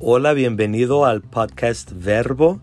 Hola, 0.00 0.32
bienvenido 0.32 1.06
al 1.06 1.22
podcast 1.22 1.90
Verbo. 1.92 2.60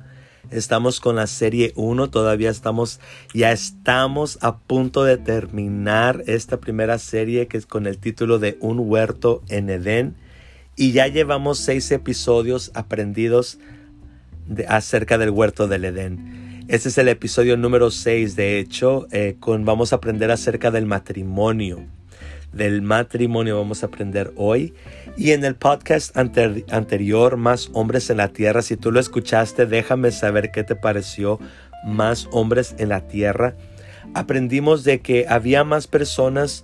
Estamos 0.52 1.02
con 1.02 1.18
la 1.18 1.28
serie 1.28 1.74
1, 1.76 2.10
todavía 2.10 2.50
estamos, 2.50 3.02
ya 3.34 3.52
estamos 3.52 4.38
a 4.42 4.60
punto 4.60 5.04
de 5.04 5.18
terminar 5.18 6.24
esta 6.28 6.62
primera 6.62 6.98
serie 6.98 7.48
que 7.48 7.58
es 7.58 7.66
con 7.66 7.88
el 7.88 7.98
título 7.98 8.40
de 8.40 8.58
Un 8.62 8.80
huerto 8.80 9.44
en 9.50 9.70
Edén. 9.70 10.16
Y 10.78 10.94
ya 10.94 11.08
llevamos 11.08 11.58
seis 11.58 11.92
episodios 11.92 12.72
aprendidos 12.74 13.60
acerca 14.70 15.18
del 15.18 15.32
huerto 15.32 15.68
del 15.68 15.84
Edén. 15.84 16.64
Este 16.70 16.88
es 16.88 16.98
el 16.98 17.10
episodio 17.10 17.58
número 17.58 17.92
6, 17.92 18.38
de 18.38 18.60
hecho, 18.60 19.08
eh, 19.12 19.36
con, 19.42 19.66
vamos 19.66 19.92
a 19.92 19.98
aprender 19.98 20.32
acerca 20.32 20.72
del 20.72 20.86
matrimonio 20.86 21.86
del 22.56 22.82
matrimonio 22.82 23.58
vamos 23.58 23.84
a 23.84 23.88
aprender 23.88 24.32
hoy. 24.36 24.74
Y 25.18 25.32
en 25.32 25.46
el 25.46 25.56
podcast 25.56 26.18
anterior, 26.18 27.38
Más 27.38 27.70
hombres 27.74 28.10
en 28.10 28.18
la 28.18 28.30
tierra, 28.30 28.62
si 28.62 28.78
tú 28.78 28.92
lo 28.92 29.00
escuchaste, 29.00 29.66
déjame 29.66 30.12
saber 30.12 30.52
qué 30.52 30.64
te 30.64 30.76
pareció 30.76 31.40
Más 31.86 32.28
hombres 32.32 32.76
en 32.80 32.90
la 32.90 33.08
tierra. 33.08 33.56
Aprendimos 34.14 34.84
de 34.84 35.02
que 35.02 35.26
había 35.28 35.64
más 35.64 35.88
personas 35.88 36.64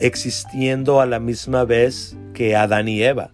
existiendo 0.00 1.00
a 1.00 1.06
la 1.06 1.18
misma 1.18 1.64
vez 1.64 2.16
que 2.34 2.56
Adán 2.56 2.88
y 2.88 3.02
Eva. 3.02 3.32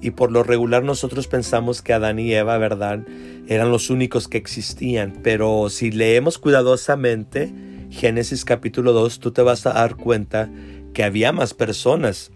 Y 0.00 0.10
por 0.10 0.30
lo 0.30 0.42
regular 0.42 0.82
nosotros 0.82 1.26
pensamos 1.26 1.80
que 1.80 1.94
Adán 1.94 2.18
y 2.18 2.34
Eva, 2.34 2.58
¿verdad? 2.58 3.00
Eran 3.48 3.70
los 3.70 3.88
únicos 3.88 4.28
que 4.28 4.36
existían. 4.36 5.14
Pero 5.22 5.70
si 5.70 5.90
leemos 5.90 6.38
cuidadosamente 6.38 7.52
Génesis 7.90 8.44
capítulo 8.44 8.92
2, 8.92 9.20
tú 9.20 9.30
te 9.30 9.42
vas 9.42 9.66
a 9.66 9.72
dar 9.72 9.94
cuenta 9.94 10.50
que 10.94 11.04
había 11.04 11.32
más 11.32 11.52
personas 11.52 12.30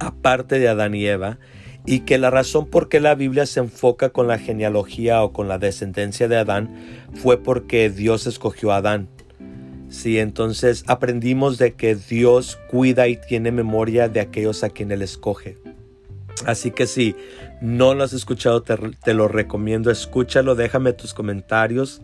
aparte 0.00 0.58
de 0.58 0.68
Adán 0.68 0.94
y 0.94 1.06
Eva 1.06 1.38
y 1.86 2.00
que 2.00 2.18
la 2.18 2.30
razón 2.30 2.66
por 2.66 2.88
qué 2.88 3.00
la 3.00 3.14
Biblia 3.14 3.46
se 3.46 3.60
enfoca 3.60 4.10
con 4.10 4.26
la 4.26 4.38
genealogía 4.38 5.22
o 5.22 5.32
con 5.32 5.48
la 5.48 5.58
descendencia 5.58 6.26
de 6.26 6.36
Adán 6.36 6.74
fue 7.14 7.42
porque 7.42 7.90
Dios 7.90 8.26
escogió 8.26 8.72
a 8.72 8.76
Adán. 8.76 9.08
Sí, 9.88 10.18
entonces 10.18 10.84
aprendimos 10.86 11.58
de 11.58 11.74
que 11.74 11.94
Dios 11.94 12.58
cuida 12.70 13.08
y 13.08 13.16
tiene 13.16 13.50
memoria 13.50 14.08
de 14.08 14.20
aquellos 14.20 14.62
a 14.62 14.70
quien 14.70 14.92
Él 14.92 15.02
escoge. 15.02 15.58
Así 16.46 16.70
que 16.70 16.86
si 16.86 17.16
no 17.60 17.94
lo 17.94 18.04
has 18.04 18.12
escuchado, 18.12 18.62
te, 18.62 18.76
te, 19.02 19.14
lo 19.14 19.28
recomiendo, 19.28 19.90
escúchalo, 19.90 20.54
déjame 20.54 20.92
tus 20.92 21.12
comentarios. 21.12 22.02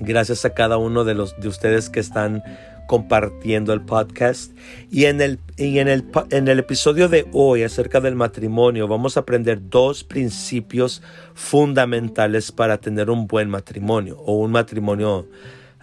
Gracias 0.00 0.44
a 0.44 0.54
cada 0.54 0.76
uno 0.76 1.04
de 1.04 1.14
los 1.14 1.40
de 1.40 1.48
ustedes 1.48 1.88
que 1.88 1.98
están 1.98 2.42
compartiendo 2.88 3.72
el 3.72 3.82
podcast. 3.82 4.52
Y 4.90 5.04
en 5.04 5.20
el, 5.20 5.38
y 5.56 5.78
en 5.78 5.86
el, 5.86 6.04
en 6.30 6.48
el 6.48 6.58
episodio 6.58 7.08
de 7.08 7.28
hoy 7.32 7.62
acerca 7.62 8.00
del 8.00 8.16
matrimonio 8.16 8.88
vamos 8.88 9.16
a 9.16 9.20
aprender 9.20 9.60
dos 9.68 10.02
principios 10.02 11.02
fundamentales 11.34 12.50
para 12.50 12.78
tener 12.78 13.10
un 13.10 13.28
buen 13.28 13.50
matrimonio 13.50 14.18
o 14.18 14.38
un 14.38 14.50
matrimonio 14.50 15.28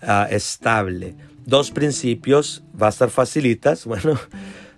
ah, 0.02 0.28
estable. 0.30 1.16
Dos 1.46 1.70
principios, 1.72 2.64
va 2.82 2.88
a 2.88 2.90
estar 2.90 3.12
facilitas, 3.12 3.86
bueno, 3.86 4.20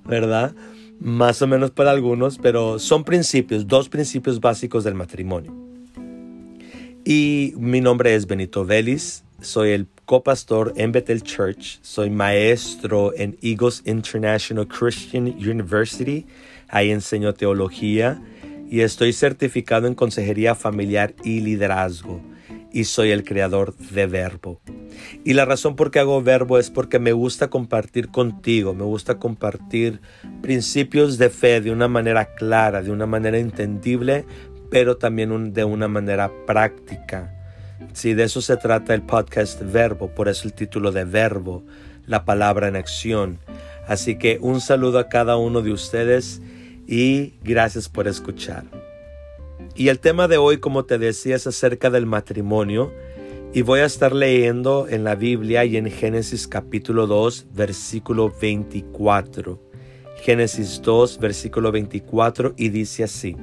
¿verdad? 0.05 0.53
Más 0.99 1.41
o 1.41 1.47
menos 1.47 1.71
para 1.71 1.91
algunos, 1.91 2.37
pero 2.37 2.77
son 2.77 3.05
principios, 3.05 3.67
dos 3.67 3.87
principios 3.87 4.41
básicos 4.41 4.83
del 4.83 4.95
matrimonio. 4.95 5.55
Y 7.05 7.53
mi 7.55 7.79
nombre 7.79 8.15
es 8.15 8.27
Benito 8.27 8.65
Vélez, 8.65 9.23
soy 9.39 9.69
el 9.69 9.87
copastor 10.07 10.71
en 10.77 10.93
Bethel 10.93 11.21
Church, 11.21 11.79
soy 11.81 12.09
maestro 12.09 13.13
en 13.13 13.37
Eagles 13.41 13.83
International 13.85 14.65
Christian 14.65 15.27
University, 15.27 16.25
ahí 16.69 16.91
enseño 16.91 17.33
teología 17.33 18.21
y 18.69 18.79
estoy 18.81 19.11
certificado 19.11 19.85
en 19.85 19.95
consejería 19.95 20.55
familiar 20.55 21.13
y 21.25 21.41
liderazgo. 21.41 22.21
Y 22.71 22.85
soy 22.85 23.11
el 23.11 23.25
creador 23.25 23.75
de 23.75 24.07
Verbo. 24.07 24.61
Y 25.25 25.33
la 25.33 25.43
razón 25.43 25.75
por 25.75 25.91
qué 25.91 25.99
hago 25.99 26.21
Verbo 26.21 26.57
es 26.57 26.69
porque 26.69 26.99
me 26.99 27.11
gusta 27.11 27.49
compartir 27.49 28.07
contigo, 28.07 28.73
me 28.73 28.83
gusta 28.83 29.19
compartir 29.19 29.99
principios 30.41 31.17
de 31.17 31.29
fe 31.29 31.59
de 31.59 31.71
una 31.71 31.89
manera 31.89 32.33
clara, 32.35 32.81
de 32.81 32.91
una 32.91 33.07
manera 33.07 33.39
entendible, 33.39 34.25
pero 34.69 34.95
también 34.95 35.53
de 35.53 35.63
una 35.65 35.89
manera 35.89 36.31
práctica 36.45 37.36
Sí, 37.93 38.13
de 38.13 38.23
eso 38.23 38.41
se 38.41 38.57
trata 38.57 38.93
el 38.93 39.03
podcast 39.03 39.61
Verbo, 39.61 40.09
por 40.09 40.27
eso 40.27 40.47
el 40.47 40.53
título 40.53 40.91
de 40.91 41.05
Verbo, 41.05 41.63
la 42.05 42.25
palabra 42.25 42.67
en 42.67 42.75
acción. 42.75 43.39
Así 43.87 44.17
que 44.17 44.37
un 44.41 44.61
saludo 44.61 44.99
a 44.99 45.09
cada 45.09 45.37
uno 45.37 45.61
de 45.61 45.71
ustedes 45.71 46.41
y 46.87 47.33
gracias 47.43 47.89
por 47.89 48.07
escuchar. 48.07 48.63
Y 49.75 49.89
el 49.89 49.99
tema 49.99 50.27
de 50.27 50.37
hoy, 50.37 50.57
como 50.57 50.85
te 50.85 50.97
decía, 50.97 51.35
es 51.35 51.45
acerca 51.45 51.89
del 51.89 52.05
matrimonio. 52.05 52.91
Y 53.53 53.61
voy 53.61 53.79
a 53.79 53.85
estar 53.85 54.13
leyendo 54.13 54.87
en 54.89 55.03
la 55.03 55.15
Biblia 55.15 55.63
y 55.65 55.77
en 55.77 55.89
Génesis 55.89 56.47
capítulo 56.47 57.07
2, 57.07 57.47
versículo 57.53 58.33
24. 58.41 59.59
Génesis 60.21 60.81
2, 60.81 61.19
versículo 61.19 61.71
24, 61.71 62.53
y 62.57 62.69
dice 62.69 63.03
así. 63.03 63.37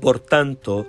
Por 0.00 0.20
tanto, 0.20 0.86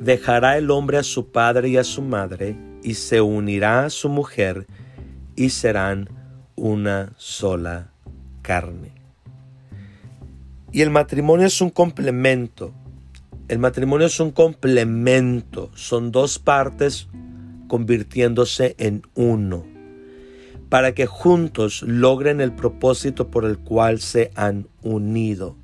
dejará 0.00 0.58
el 0.58 0.70
hombre 0.70 0.98
a 0.98 1.02
su 1.02 1.30
padre 1.30 1.68
y 1.68 1.76
a 1.76 1.84
su 1.84 2.02
madre, 2.02 2.56
y 2.82 2.94
se 2.94 3.20
unirá 3.20 3.84
a 3.84 3.90
su 3.90 4.08
mujer, 4.08 4.66
y 5.36 5.50
serán 5.50 6.08
una 6.56 7.12
sola 7.16 7.92
carne. 8.42 8.92
Y 10.72 10.82
el 10.82 10.90
matrimonio 10.90 11.46
es 11.46 11.60
un 11.60 11.70
complemento. 11.70 12.72
El 13.48 13.58
matrimonio 13.58 14.06
es 14.06 14.20
un 14.20 14.30
complemento. 14.30 15.70
Son 15.74 16.12
dos 16.12 16.38
partes 16.38 17.08
convirtiéndose 17.66 18.76
en 18.78 19.02
uno. 19.14 19.64
Para 20.68 20.94
que 20.94 21.06
juntos 21.06 21.82
logren 21.82 22.40
el 22.40 22.52
propósito 22.52 23.28
por 23.28 23.44
el 23.44 23.58
cual 23.58 24.00
se 24.00 24.30
han 24.36 24.68
unido. 24.82 25.56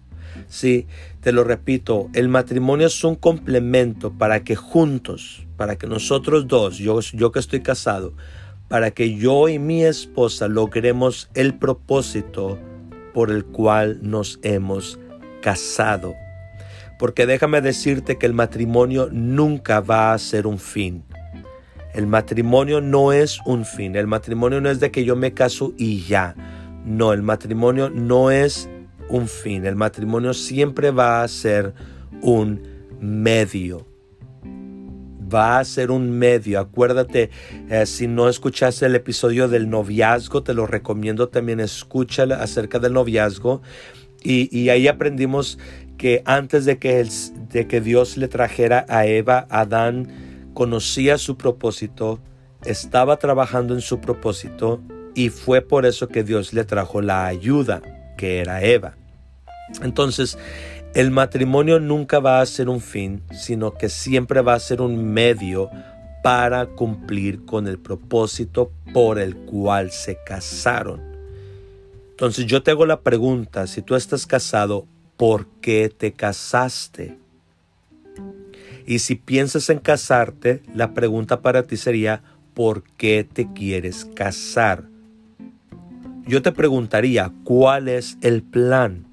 Sí, 0.49 0.87
te 1.21 1.33
lo 1.33 1.45
repito, 1.45 2.09
el 2.15 2.29
matrimonio 2.29 2.87
es 2.87 3.03
un 3.05 3.17
complemento 3.17 4.13
para 4.13 4.45
que 4.45 4.57
juntos, 4.57 5.47
para 5.57 5.77
que 5.77 5.87
nosotros 5.87 6.47
dos, 6.47 6.79
yo, 6.79 7.01
yo 7.01 7.33
que 7.33 7.41
estoy 7.41 7.61
casado, 7.61 8.15
para 8.69 8.91
que 8.93 9.17
yo 9.17 9.49
y 9.49 9.59
mi 9.59 9.85
esposa 9.85 10.49
logremos 10.49 11.31
el 11.35 11.55
propósito 11.55 12.59
por 13.13 13.31
el 13.31 13.45
cual 13.45 13.99
nos 14.03 14.39
hemos 14.43 14.99
casado. 15.43 16.15
Porque 16.99 17.27
déjame 17.27 17.61
decirte 17.61 18.19
que 18.19 18.27
el 18.27 18.35
matrimonio 18.35 19.09
nunca 19.11 19.81
va 19.81 20.13
a 20.13 20.19
ser 20.19 20.47
un 20.47 20.59
fin. 20.59 21.05
El 21.95 22.07
matrimonio 22.07 22.81
no 22.81 23.13
es 23.13 23.41
un 23.47 23.65
fin. 23.65 23.97
El 23.97 24.07
matrimonio 24.07 24.61
no 24.61 24.71
es 24.71 24.81
de 24.81 24.91
que 24.91 25.05
yo 25.05 25.17
me 25.17 25.33
caso 25.33 25.73
y 25.79 26.03
ya. 26.03 26.35
No, 26.85 27.13
el 27.13 27.23
matrimonio 27.23 27.91
no 27.91 28.31
es 28.31 28.69
un 29.09 29.29
fin. 29.29 29.67
El 29.67 29.77
matrimonio 29.77 30.35
siempre 30.35 30.91
va 30.91 31.23
a 31.23 31.29
ser 31.29 31.75
un 32.23 32.63
medio. 33.01 33.87
Va 35.33 35.59
a 35.59 35.65
ser 35.65 35.91
un 35.91 36.11
medio. 36.11 36.61
Acuérdate, 36.61 37.31
eh, 37.69 37.87
si 37.87 38.07
no 38.07 38.29
escuchaste 38.29 38.87
el 38.87 38.95
episodio 38.95 39.49
del 39.49 39.69
noviazgo, 39.69 40.43
te 40.43 40.55
lo 40.55 40.67
recomiendo 40.67 41.29
también. 41.29 41.61
Escúchale 41.61 42.35
acerca 42.35 42.79
del 42.79 42.93
noviazgo. 42.93 43.63
Y, 44.23 44.71
ahí 44.71 44.89
aprendimos 44.89 45.57
que 45.99 46.23
antes 46.25 46.65
de 46.65 46.79
que, 46.79 47.07
de 47.49 47.69
que 47.69 47.81
Dios 47.81 48.17
le 48.17 48.27
trajera 48.27 48.85
a 48.89 49.07
Eva, 49.07 49.47
Adán 49.51 50.51
conocía 50.53 51.17
su 51.17 51.37
propósito, 51.37 52.19
estaba 52.65 53.19
trabajando 53.19 53.73
en 53.73 53.81
su 53.81 54.01
propósito 54.01 54.81
y 55.15 55.29
fue 55.29 55.63
por 55.63 55.87
eso 55.87 56.09
que 56.09 56.25
Dios 56.25 56.53
le 56.53 56.65
trajo 56.65 57.01
la 57.03 57.27
ayuda 57.27 57.83
que 58.17 58.41
era 58.41 58.63
Eva. 58.63 58.95
Entonces, 59.83 60.39
el 60.95 61.11
matrimonio 61.11 61.79
nunca 61.79 62.21
va 62.21 62.41
a 62.41 62.47
ser 62.47 62.69
un 62.69 62.81
fin, 62.81 63.23
sino 63.33 63.75
que 63.75 63.89
siempre 63.89 64.41
va 64.41 64.55
a 64.55 64.61
ser 64.61 64.81
un 64.81 65.13
medio 65.13 65.71
para 66.23 66.67
cumplir 66.67 67.45
con 67.45 67.69
el 67.69 67.79
propósito 67.79 68.73
por 68.93 69.19
el 69.19 69.37
cual 69.37 69.91
se 69.91 70.19
casaron. 70.25 71.01
Entonces 72.11 72.47
yo 72.47 72.63
te 72.63 72.71
hago 72.71 72.87
la 72.87 73.01
pregunta, 73.01 73.67
si 73.67 73.83
tú 73.83 73.95
estás 73.95 74.27
casado, 74.27 74.87
¿por 75.17 75.47
qué 75.61 75.93
te 75.95 76.13
casaste? 76.13 77.19
Y 78.87 79.01
si 79.01 79.17
piensas 79.17 79.69
en 79.69 79.81
casarte, 79.81 80.63
la 80.75 80.95
pregunta 80.95 81.43
para 81.43 81.65
ti 81.65 81.77
sería, 81.77 82.23
¿por 82.55 82.83
qué 82.97 83.29
te 83.31 83.53
quieres 83.53 84.07
casar? 84.07 84.85
Yo 86.27 86.43
te 86.43 86.53
preguntaría, 86.53 87.33
¿cuál 87.45 87.89
es 87.89 88.19
el 88.21 88.43
plan? 88.43 89.07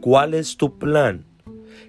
¿Cuál 0.00 0.34
es 0.34 0.56
tu 0.56 0.78
plan? 0.78 1.24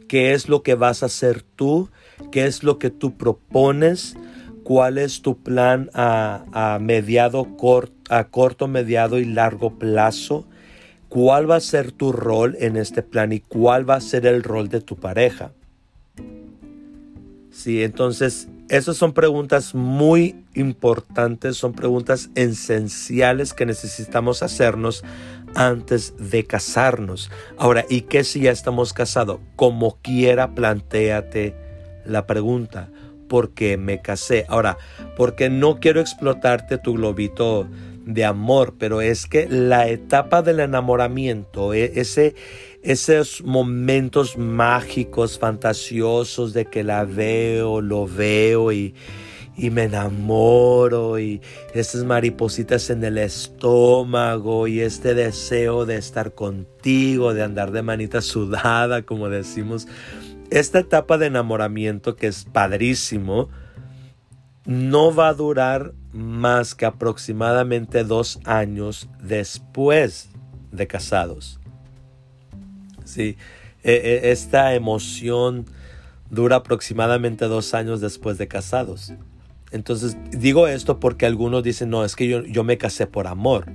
¿Qué 0.08 0.34
es 0.34 0.50
lo 0.50 0.64
que 0.64 0.76
vas 0.76 1.04
a 1.04 1.08
hacer 1.08 1.42
tú? 1.42 1.90
¿Qué 2.32 2.46
es 2.46 2.64
lo 2.64 2.80
que 2.80 2.90
tú 2.90 3.18
propones? 3.18 4.16
¿Cuál 4.64 4.98
es 4.98 5.22
tu 5.22 5.38
plan 5.38 5.90
a, 5.94 6.46
a 6.52 8.24
corto, 8.30 8.68
mediado 8.68 9.20
y 9.20 9.26
largo 9.26 9.78
plazo? 9.78 10.46
cuál 11.10 11.50
va 11.50 11.56
a 11.56 11.60
ser 11.60 11.92
tu 11.92 12.12
rol 12.12 12.56
en 12.60 12.78
este 12.78 13.02
plan 13.02 13.34
y 13.34 13.40
cuál 13.40 13.90
va 13.90 13.96
a 13.96 14.02
ser 14.02 14.26
el 14.26 14.44
rol 14.44 14.70
de 14.70 14.80
tu 14.80 14.96
pareja. 14.96 15.52
Sí, 17.52 17.84
entonces 17.84 18.48
esas 18.70 18.98
son 18.98 19.14
preguntas 19.14 19.74
muy 19.74 20.44
importantes, 20.54 21.58
son 21.58 21.74
preguntas 21.74 22.30
esenciales 22.36 23.54
que 23.54 23.66
necesitamos 23.66 24.44
hacernos 24.44 25.04
antes 25.56 26.14
de 26.18 26.46
casarnos. 26.46 27.32
Ahora, 27.58 27.86
¿y 27.90 28.02
qué 28.02 28.24
si 28.24 28.42
ya 28.42 28.52
estamos 28.52 28.94
casados? 28.94 29.40
Como 29.56 29.98
quiera, 30.02 30.54
planteate 30.54 31.56
la 32.06 32.28
pregunta. 32.28 32.90
¿Por 33.28 33.52
qué 33.52 33.78
me 33.78 34.02
casé? 34.02 34.46
Ahora, 34.48 34.78
porque 35.18 35.50
no 35.50 35.80
quiero 35.80 36.00
explotarte 36.00 36.78
tu 36.78 36.94
globito 36.94 37.68
de 38.06 38.26
amor, 38.26 38.76
pero 38.80 39.02
es 39.02 39.28
que 39.28 39.48
la 39.48 39.88
etapa 39.88 40.42
del 40.42 40.60
enamoramiento, 40.60 41.74
e, 41.74 42.00
ese, 42.00 42.36
esos 42.82 43.44
momentos 43.44 44.38
mágicos, 44.38 45.38
fantasiosos 45.38 46.54
de 46.54 46.66
que 46.66 46.84
la 46.84 47.04
veo, 47.04 47.82
lo 47.82 48.08
veo 48.08 48.72
y, 48.72 48.96
y 49.58 49.70
me 49.70 49.84
enamoro 49.84 51.20
y 51.20 51.42
estas 51.74 52.04
maripositas 52.06 52.90
en 52.90 53.04
el 53.04 53.18
estómago 53.18 54.68
y 54.68 54.80
este 54.80 55.14
deseo 55.14 55.86
de 55.86 55.98
estar 55.98 56.34
contigo, 56.34 57.34
de 57.34 57.44
andar 57.44 57.72
de 57.72 57.82
manita 57.82 58.22
sudada, 58.22 59.02
como 59.04 59.30
decimos. 59.30 59.88
Esta 60.50 60.80
etapa 60.80 61.18
de 61.18 61.28
enamoramiento 61.28 62.16
que 62.16 62.28
es 62.28 62.46
padrísimo, 62.46 63.50
no 64.66 65.14
va 65.14 65.30
a 65.30 65.34
durar 65.34 65.94
más 66.12 66.76
que 66.76 66.86
aproximadamente 66.86 68.04
dos 68.04 68.40
años 68.46 69.10
después 69.20 70.30
de 70.72 70.88
casados. 70.88 71.59
Sí, 73.10 73.38
e, 73.84 73.94
e, 73.94 74.32
esta 74.32 74.76
emoción 74.76 75.66
dura 76.30 76.58
aproximadamente 76.58 77.46
dos 77.46 77.74
años 77.74 78.02
después 78.02 78.38
de 78.38 78.48
casados. 78.48 79.14
Entonces 79.72 80.18
digo 80.32 80.68
esto 80.68 81.00
porque 81.00 81.26
algunos 81.26 81.64
dicen, 81.64 81.90
no, 81.90 82.06
es 82.06 82.16
que 82.16 82.28
yo, 82.28 82.44
yo 82.44 82.64
me 82.64 82.78
casé 82.78 83.08
por 83.08 83.28
amor 83.28 83.66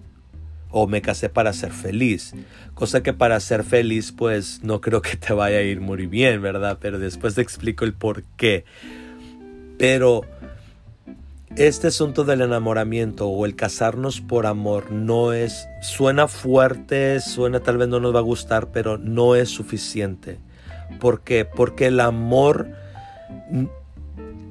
o 0.70 0.86
me 0.86 1.02
casé 1.02 1.28
para 1.28 1.52
ser 1.52 1.72
feliz. 1.72 2.32
Cosa 2.74 3.02
que 3.02 3.12
para 3.12 3.38
ser 3.40 3.64
feliz 3.64 4.12
pues 4.12 4.60
no 4.62 4.80
creo 4.80 5.02
que 5.02 5.16
te 5.16 5.32
vaya 5.32 5.58
a 5.58 5.62
ir 5.62 5.80
muy 5.80 6.06
bien, 6.06 6.42
¿verdad? 6.42 6.78
Pero 6.80 6.98
después 6.98 7.34
te 7.34 7.42
explico 7.42 7.84
el 7.84 7.94
por 7.94 8.22
qué. 8.36 8.64
Pero 9.78 10.22
este 11.56 11.86
asunto 11.86 12.24
del 12.24 12.40
enamoramiento 12.40 13.28
o 13.28 13.46
el 13.46 13.54
casarnos 13.54 14.20
por 14.20 14.46
amor 14.46 14.90
no 14.90 15.32
es, 15.32 15.68
suena 15.82 16.26
fuerte, 16.26 17.20
suena 17.20 17.60
tal 17.60 17.78
vez 17.78 17.86
no 17.86 18.00
nos 18.00 18.12
va 18.12 18.18
a 18.18 18.22
gustar, 18.22 18.72
pero 18.72 18.98
no 18.98 19.36
es 19.36 19.50
suficiente. 19.50 20.38
¿Por 20.98 21.22
qué? 21.22 21.44
Porque 21.44 21.86
el 21.86 22.00
amor 22.00 22.68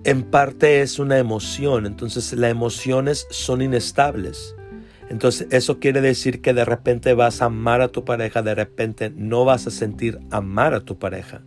en 0.05 0.23
parte 0.23 0.81
es 0.81 0.97
una 0.97 1.17
emoción, 1.17 1.85
entonces 1.85 2.31
las 2.33 2.51
emociones 2.51 3.27
son 3.29 3.61
inestables. 3.61 4.55
Entonces 5.09 5.47
eso 5.51 5.79
quiere 5.79 5.99
decir 5.99 6.41
que 6.41 6.53
de 6.53 6.63
repente 6.63 7.13
vas 7.13 7.41
a 7.41 7.45
amar 7.45 7.81
a 7.81 7.89
tu 7.89 8.05
pareja, 8.05 8.41
de 8.41 8.55
repente 8.55 9.11
no 9.13 9.43
vas 9.43 9.67
a 9.67 9.71
sentir 9.71 10.19
amar 10.31 10.73
a 10.73 10.79
tu 10.79 10.97
pareja. 10.97 11.41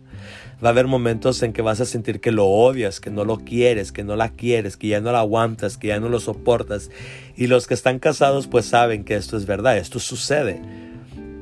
Va 0.63 0.69
a 0.69 0.71
haber 0.71 0.87
momentos 0.87 1.43
en 1.43 1.53
que 1.53 1.61
vas 1.61 1.81
a 1.81 1.85
sentir 1.85 2.19
que 2.19 2.31
lo 2.31 2.45
odias, 2.45 2.99
que 2.99 3.11
no 3.11 3.25
lo 3.25 3.37
quieres, 3.37 3.91
que 3.91 4.03
no 4.03 4.15
la 4.15 4.29
quieres, 4.29 4.75
que 4.75 4.87
ya 4.87 5.01
no 5.01 5.11
la 5.11 5.19
aguantas, 5.19 5.77
que 5.77 5.87
ya 5.87 5.99
no 5.99 6.09
lo 6.09 6.19
soportas. 6.19 6.89
Y 7.35 7.47
los 7.47 7.67
que 7.67 7.75
están 7.75 7.99
casados 7.99 8.47
pues 8.47 8.65
saben 8.65 9.03
que 9.03 9.15
esto 9.15 9.37
es 9.37 9.45
verdad, 9.45 9.77
esto 9.77 9.99
sucede. 9.99 10.61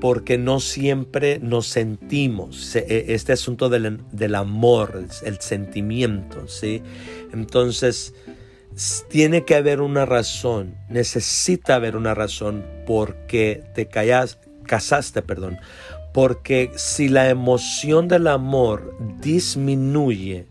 Porque 0.01 0.37
no 0.37 0.59
siempre 0.59 1.39
nos 1.39 1.67
sentimos 1.67 2.75
e, 2.75 3.05
este 3.13 3.31
asunto 3.33 3.69
del, 3.69 4.01
del 4.11 4.35
amor, 4.35 5.05
el 5.23 5.39
sentimiento, 5.39 6.47
¿sí? 6.47 6.81
Entonces, 7.31 8.13
tiene 9.07 9.45
que 9.45 9.55
haber 9.55 9.79
una 9.79 10.05
razón, 10.05 10.75
necesita 10.89 11.75
haber 11.75 11.95
una 11.95 12.13
razón 12.13 12.65
por 12.85 13.15
qué 13.27 13.63
te 13.73 13.87
callas, 13.87 14.37
casaste, 14.65 15.21
perdón, 15.21 15.59
porque 16.15 16.71
si 16.77 17.09
la 17.09 17.29
emoción 17.29 18.07
del 18.07 18.27
amor 18.27 18.95
disminuye, 19.19 20.45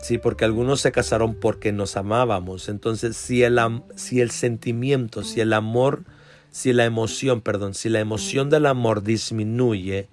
sí, 0.00 0.18
porque 0.18 0.44
algunos 0.44 0.80
se 0.80 0.92
casaron 0.92 1.34
porque 1.34 1.72
nos 1.72 1.96
amábamos, 1.96 2.68
entonces 2.68 3.16
si 3.16 3.42
el, 3.42 3.58
si 3.96 4.20
el 4.20 4.30
sentimiento, 4.30 5.24
si 5.24 5.40
el 5.40 5.52
amor, 5.52 6.04
si 6.52 6.72
la 6.72 6.84
emoción, 6.84 7.40
perdón, 7.40 7.74
si 7.74 7.88
la 7.88 7.98
emoción 7.98 8.50
del 8.50 8.66
amor 8.66 9.02
disminuye, 9.02 10.06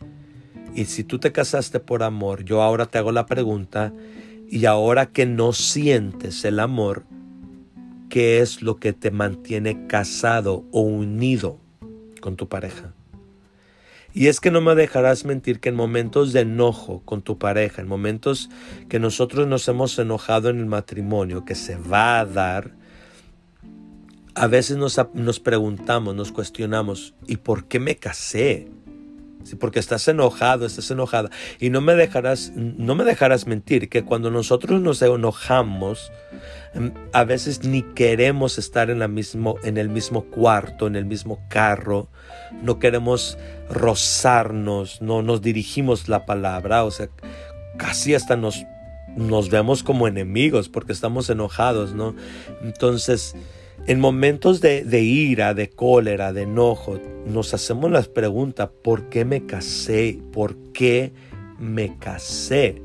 y 0.74 0.86
si 0.86 1.04
tú 1.04 1.20
te 1.20 1.32
casaste 1.32 1.80
por 1.80 2.02
amor, 2.02 2.44
yo 2.44 2.64
ahora 2.64 2.88
te 2.88 2.98
hago 2.98 3.12
la 3.12 3.28
pregunta, 3.28 3.94
y 4.50 4.66
ahora 4.66 5.06
que 5.06 5.28
no 5.28 5.54
sientes 5.54 6.44
el 6.44 6.60
amor, 6.60 7.04
¿qué 8.10 8.40
es 8.40 8.64
lo 8.64 8.78
que 8.78 8.94
te 8.94 9.12
mantiene 9.12 9.86
casado 9.86 10.66
o 10.72 10.82
unido 10.82 11.60
con 12.20 12.36
tu 12.36 12.50
pareja? 12.50 12.95
Y 14.16 14.28
es 14.28 14.40
que 14.40 14.50
no 14.50 14.62
me 14.62 14.76
dejarás 14.76 15.26
mentir 15.26 15.60
que 15.60 15.68
en 15.68 15.76
momentos 15.76 16.32
de 16.32 16.40
enojo 16.40 17.02
con 17.04 17.22
tu 17.22 17.38
pareja, 17.38 17.82
en 17.82 17.90
momentos 17.90 18.50
que 18.88 18.98
nosotros 18.98 19.46
nos 19.46 19.68
hemos 19.68 20.00
enojado 20.00 20.50
en 20.50 20.60
el 20.60 20.68
matrimonio, 20.68 21.44
que 21.44 21.54
se 21.54 21.76
va 21.76 22.22
a 22.22 22.26
dar, 22.26 22.72
a 24.34 24.48
veces 24.48 24.78
nos, 24.78 25.40
preguntamos, 25.42 26.16
nos 26.16 26.32
cuestionamos, 26.32 27.14
¿y 27.28 27.36
por 27.36 27.68
qué 27.68 27.82
me 27.82 27.98
casé? 27.98 28.70
Sí, 29.44 29.58
porque 29.58 29.80
estás 29.80 30.08
enojado, 30.08 30.66
estás 30.66 30.90
enojada. 30.92 31.30
Y 31.60 31.70
no 31.70 31.82
me 31.82 31.94
dejarás, 31.96 32.54
no 32.56 32.96
me 32.96 33.04
dejarás 33.04 33.48
mentir 33.48 33.90
que 33.90 34.06
cuando 34.06 34.32
nosotros 34.32 34.80
nos 34.80 35.02
enojamos, 35.02 36.10
a 37.14 37.24
veces 37.24 37.64
ni 37.64 37.82
queremos 37.82 38.58
estar 38.58 38.90
en, 38.90 39.00
la 39.00 39.08
mismo, 39.08 39.56
en 39.64 39.78
el 39.78 39.90
mismo 39.90 40.26
cuarto, 40.26 40.88
en 40.88 40.96
el 40.96 41.06
mismo 41.06 41.40
carro, 41.50 42.10
no 42.62 42.80
queremos 42.80 43.38
rozarnos, 43.70 45.02
no 45.02 45.22
nos 45.22 45.42
dirigimos 45.42 46.10
la 46.10 46.26
palabra, 46.26 46.84
o 46.84 46.92
sea, 46.92 47.10
casi 47.78 48.14
hasta 48.14 48.36
nos, 48.36 48.66
nos 49.16 49.50
vemos 49.50 49.84
como 49.84 50.08
enemigos 50.08 50.68
porque 50.70 50.92
estamos 50.92 51.30
enojados, 51.30 51.94
¿no? 51.94 52.16
Entonces, 52.62 53.36
en 53.88 54.00
momentos 54.00 54.62
de, 54.62 55.02
ira, 55.02 55.54
de 55.54 55.70
cólera, 55.70 56.34
de 56.34 56.44
enojo, 56.44 57.00
nos 57.26 57.54
hacemos 57.54 57.92
las 57.92 58.08
preguntas, 58.08 58.70
¿por 58.84 59.10
qué 59.10 59.26
me 59.26 59.46
casé? 59.46 60.20
¿Por 60.34 60.58
qué 60.74 61.14
me 61.60 61.98
casé? 62.00 62.82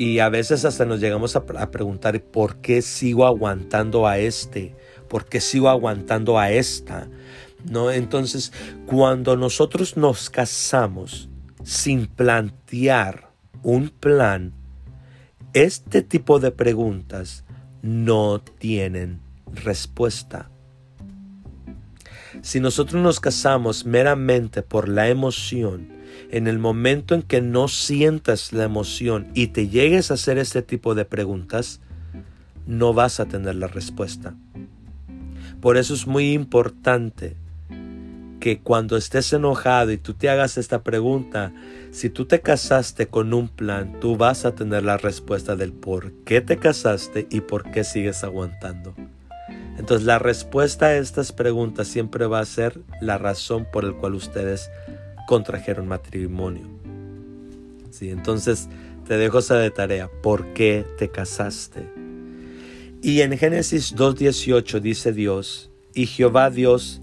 Y 0.00 0.20
a 0.20 0.28
veces 0.28 0.64
hasta 0.64 0.84
nos 0.84 1.00
llegamos 1.00 1.34
a, 1.34 1.44
preguntar, 1.44 2.22
¿por 2.22 2.58
qué 2.60 2.82
sigo 2.82 3.26
aguantando 3.26 4.06
a 4.06 4.18
este? 4.18 4.76
¿Por 5.08 5.24
qué 5.24 5.40
sigo 5.40 5.68
aguantando 5.68 6.38
a 6.38 6.52
esta? 6.52 7.08
¿No? 7.64 7.90
Entonces, 7.90 8.52
cuando 8.86 9.36
nosotros 9.36 9.96
nos 9.96 10.30
casamos 10.30 11.28
sin 11.64 12.06
plantear 12.06 13.32
un 13.64 13.88
plan, 13.88 14.52
este 15.52 16.02
tipo 16.02 16.38
de 16.38 16.52
preguntas 16.52 17.44
no 17.82 18.40
tienen 18.40 19.20
respuesta. 19.52 20.48
Si 22.40 22.60
nosotros 22.60 23.02
nos 23.02 23.18
casamos 23.18 23.84
meramente 23.84 24.62
por 24.62 24.88
la 24.88 25.08
emoción, 25.08 25.97
en 26.30 26.46
el 26.46 26.58
momento 26.58 27.14
en 27.14 27.22
que 27.22 27.40
no 27.40 27.68
sientas 27.68 28.52
la 28.52 28.64
emoción 28.64 29.28
y 29.34 29.48
te 29.48 29.68
llegues 29.68 30.10
a 30.10 30.14
hacer 30.14 30.38
este 30.38 30.62
tipo 30.62 30.94
de 30.94 31.04
preguntas, 31.04 31.80
no 32.66 32.92
vas 32.92 33.20
a 33.20 33.26
tener 33.26 33.54
la 33.54 33.66
respuesta. 33.66 34.34
Por 35.60 35.76
eso 35.76 35.94
es 35.94 36.06
muy 36.06 36.32
importante 36.32 37.36
que 38.40 38.60
cuando 38.60 38.96
estés 38.96 39.32
enojado 39.32 39.90
y 39.90 39.98
tú 39.98 40.14
te 40.14 40.28
hagas 40.28 40.58
esta 40.58 40.82
pregunta, 40.82 41.52
si 41.90 42.10
tú 42.10 42.26
te 42.26 42.40
casaste 42.40 43.08
con 43.08 43.34
un 43.34 43.48
plan, 43.48 43.98
tú 44.00 44.16
vas 44.16 44.44
a 44.44 44.54
tener 44.54 44.84
la 44.84 44.96
respuesta 44.96 45.56
del 45.56 45.72
por 45.72 46.12
qué 46.24 46.40
te 46.40 46.58
casaste 46.58 47.26
y 47.30 47.40
por 47.40 47.70
qué 47.70 47.84
sigues 47.84 48.22
aguantando. 48.22 48.94
Entonces 49.78 50.06
la 50.06 50.18
respuesta 50.18 50.86
a 50.86 50.96
estas 50.96 51.32
preguntas 51.32 51.88
siempre 51.88 52.26
va 52.26 52.40
a 52.40 52.44
ser 52.44 52.80
la 53.00 53.16
razón 53.16 53.66
por 53.72 53.84
la 53.84 53.92
cual 53.92 54.14
ustedes 54.14 54.70
contrajeron 55.28 55.86
matrimonio. 55.86 56.66
¿Sí? 57.90 58.08
Entonces 58.08 58.70
te 59.06 59.18
dejo 59.18 59.40
esa 59.40 59.58
de 59.58 59.70
tarea. 59.70 60.10
¿Por 60.22 60.54
qué 60.54 60.86
te 60.96 61.10
casaste? 61.10 61.86
Y 63.02 63.20
en 63.20 63.36
Génesis 63.36 63.94
2.18 63.94 64.80
dice 64.80 65.12
Dios, 65.12 65.70
y 65.94 66.06
Jehová 66.06 66.48
Dios 66.48 67.02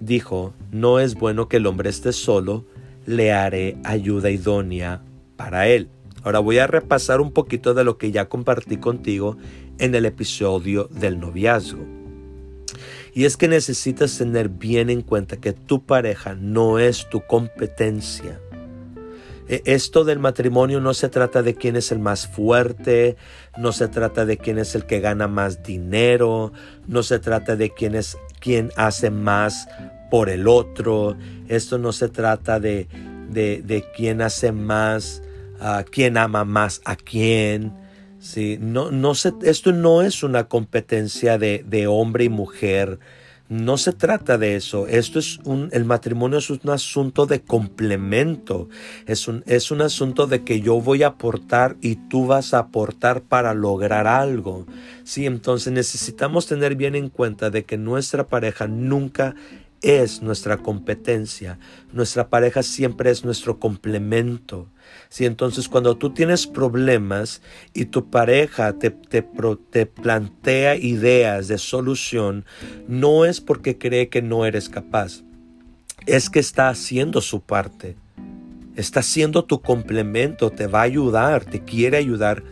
dijo, 0.00 0.52
no 0.70 1.00
es 1.00 1.14
bueno 1.14 1.48
que 1.48 1.56
el 1.56 1.66
hombre 1.66 1.88
esté 1.88 2.12
solo, 2.12 2.66
le 3.06 3.32
haré 3.32 3.78
ayuda 3.84 4.28
idónea 4.28 5.02
para 5.36 5.66
él. 5.66 5.88
Ahora 6.22 6.40
voy 6.40 6.58
a 6.58 6.66
repasar 6.66 7.22
un 7.22 7.32
poquito 7.32 7.72
de 7.72 7.84
lo 7.84 7.96
que 7.96 8.12
ya 8.12 8.28
compartí 8.28 8.76
contigo 8.76 9.38
en 9.78 9.94
el 9.94 10.04
episodio 10.04 10.88
del 10.92 11.18
noviazgo. 11.18 11.95
Y 13.16 13.24
es 13.24 13.38
que 13.38 13.48
necesitas 13.48 14.18
tener 14.18 14.50
bien 14.50 14.90
en 14.90 15.00
cuenta 15.00 15.38
que 15.38 15.54
tu 15.54 15.86
pareja 15.86 16.34
no 16.34 16.78
es 16.78 17.08
tu 17.08 17.22
competencia. 17.26 18.38
E, 19.48 19.62
esto 19.64 20.04
del 20.04 20.18
matrimonio 20.18 20.82
no 20.82 20.92
se 20.92 21.08
trata 21.08 21.42
de 21.42 21.54
quién 21.54 21.76
es 21.76 21.90
el 21.90 21.98
más 21.98 22.26
fuerte, 22.26 23.16
no 23.56 23.72
se 23.72 23.88
trata 23.88 24.26
de 24.26 24.36
quién 24.36 24.58
es 24.58 24.74
el 24.74 24.84
que 24.84 25.00
gana 25.00 25.28
más 25.28 25.62
dinero, 25.62 26.52
no 26.86 27.02
se 27.02 27.18
trata 27.18 27.56
de 27.56 27.70
quién 27.70 27.94
es 27.94 28.18
hace 28.76 29.10
más 29.10 29.66
por 30.10 30.28
el 30.28 30.46
otro, 30.46 31.16
esto 31.48 31.78
no 31.78 31.92
se 31.92 32.10
trata 32.10 32.60
de, 32.60 32.86
de, 33.30 33.84
quién 33.96 34.20
hace 34.20 34.52
más, 34.52 35.22
uh, 35.58 35.82
quién 35.90 36.18
ama 36.18 36.44
más 36.44 36.82
a 36.84 36.96
quién. 36.96 37.72
Sí, 38.26 38.58
no, 38.60 38.90
no 38.90 39.14
se, 39.14 39.32
esto 39.42 39.72
no 39.72 40.02
es 40.02 40.22
una 40.22 40.48
competencia 40.48 41.38
de, 41.38 41.64
de 41.66 41.86
hombre 41.86 42.24
y 42.24 42.28
mujer 42.28 42.98
no 43.48 43.78
se 43.78 43.92
trata 43.92 44.38
de 44.38 44.56
eso. 44.56 44.86
Esto 44.88 45.18
es 45.20 45.38
un, 45.44 45.68
el 45.72 45.84
matrimonio 45.84 46.38
es 46.38 46.50
un 46.50 46.68
asunto 46.68 47.26
de 47.26 47.40
complemento. 47.42 48.68
Es 49.06 49.28
un, 49.28 49.44
es 49.46 49.70
un 49.70 49.82
asunto 49.82 50.26
de 50.26 50.42
que 50.42 50.60
yo 50.60 50.80
voy 50.80 51.04
a 51.04 51.08
aportar 51.08 51.76
y 51.80 51.94
tú 51.94 52.26
vas 52.26 52.54
a 52.54 52.58
aportar 52.58 53.22
para 53.22 53.54
lograr 53.54 54.08
algo. 54.08 54.66
Sí, 55.04 55.26
entonces 55.26 55.72
necesitamos 55.72 56.46
tener 56.46 56.74
bien 56.74 56.96
en 56.96 57.08
cuenta 57.08 57.50
de 57.50 57.64
que 57.64 57.78
nuestra 57.78 58.26
pareja 58.26 58.66
nunca 58.66 59.36
es 59.80 60.22
nuestra 60.22 60.56
competencia. 60.56 61.60
Nuestra 61.92 62.28
pareja 62.28 62.64
siempre 62.64 63.10
es 63.10 63.24
nuestro 63.24 63.60
complemento. 63.60 64.66
Si 65.16 65.24
entonces 65.24 65.70
cuando 65.70 65.96
tú 65.96 66.12
tienes 66.12 66.46
problemas 66.46 67.40
y 67.72 67.86
tu 67.86 68.10
pareja 68.10 68.74
te, 68.74 68.90
te, 68.90 69.26
te, 69.70 69.86
plantea 69.86 70.76
ideas 70.76 71.48
de 71.48 71.56
solución, 71.56 72.44
no 72.86 73.24
es 73.24 73.40
porque 73.40 73.78
cree 73.78 74.10
que 74.10 74.20
no 74.20 74.44
eres 74.44 74.68
capaz, 74.68 75.22
es 76.04 76.28
que 76.28 76.38
está 76.38 76.68
haciendo 76.68 77.22
su 77.22 77.40
parte. 77.40 77.96
Está 78.74 79.00
haciendo 79.00 79.46
tu 79.46 79.62
complemento, 79.62 80.50
te 80.50 80.66
va 80.66 80.80
a 80.80 80.82
ayudar, 80.82 81.46
te 81.46 81.64
quiere 81.64 81.96
ayudar 81.96 82.42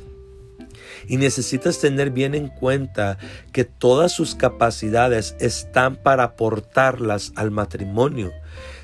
y 1.07 1.19
necesitas 1.19 1.81
tener 1.81 2.13
bien 2.13 2.35
en 2.35 2.49
cuenta 2.49 3.19
que 3.53 3.65
todas 3.65 4.11
sus 4.13 4.35
capacidades 4.35 5.37
están 5.39 5.97
para 5.97 6.23
aportarlas 6.25 7.33
al 7.37 7.51
matrimonio. 7.51 8.33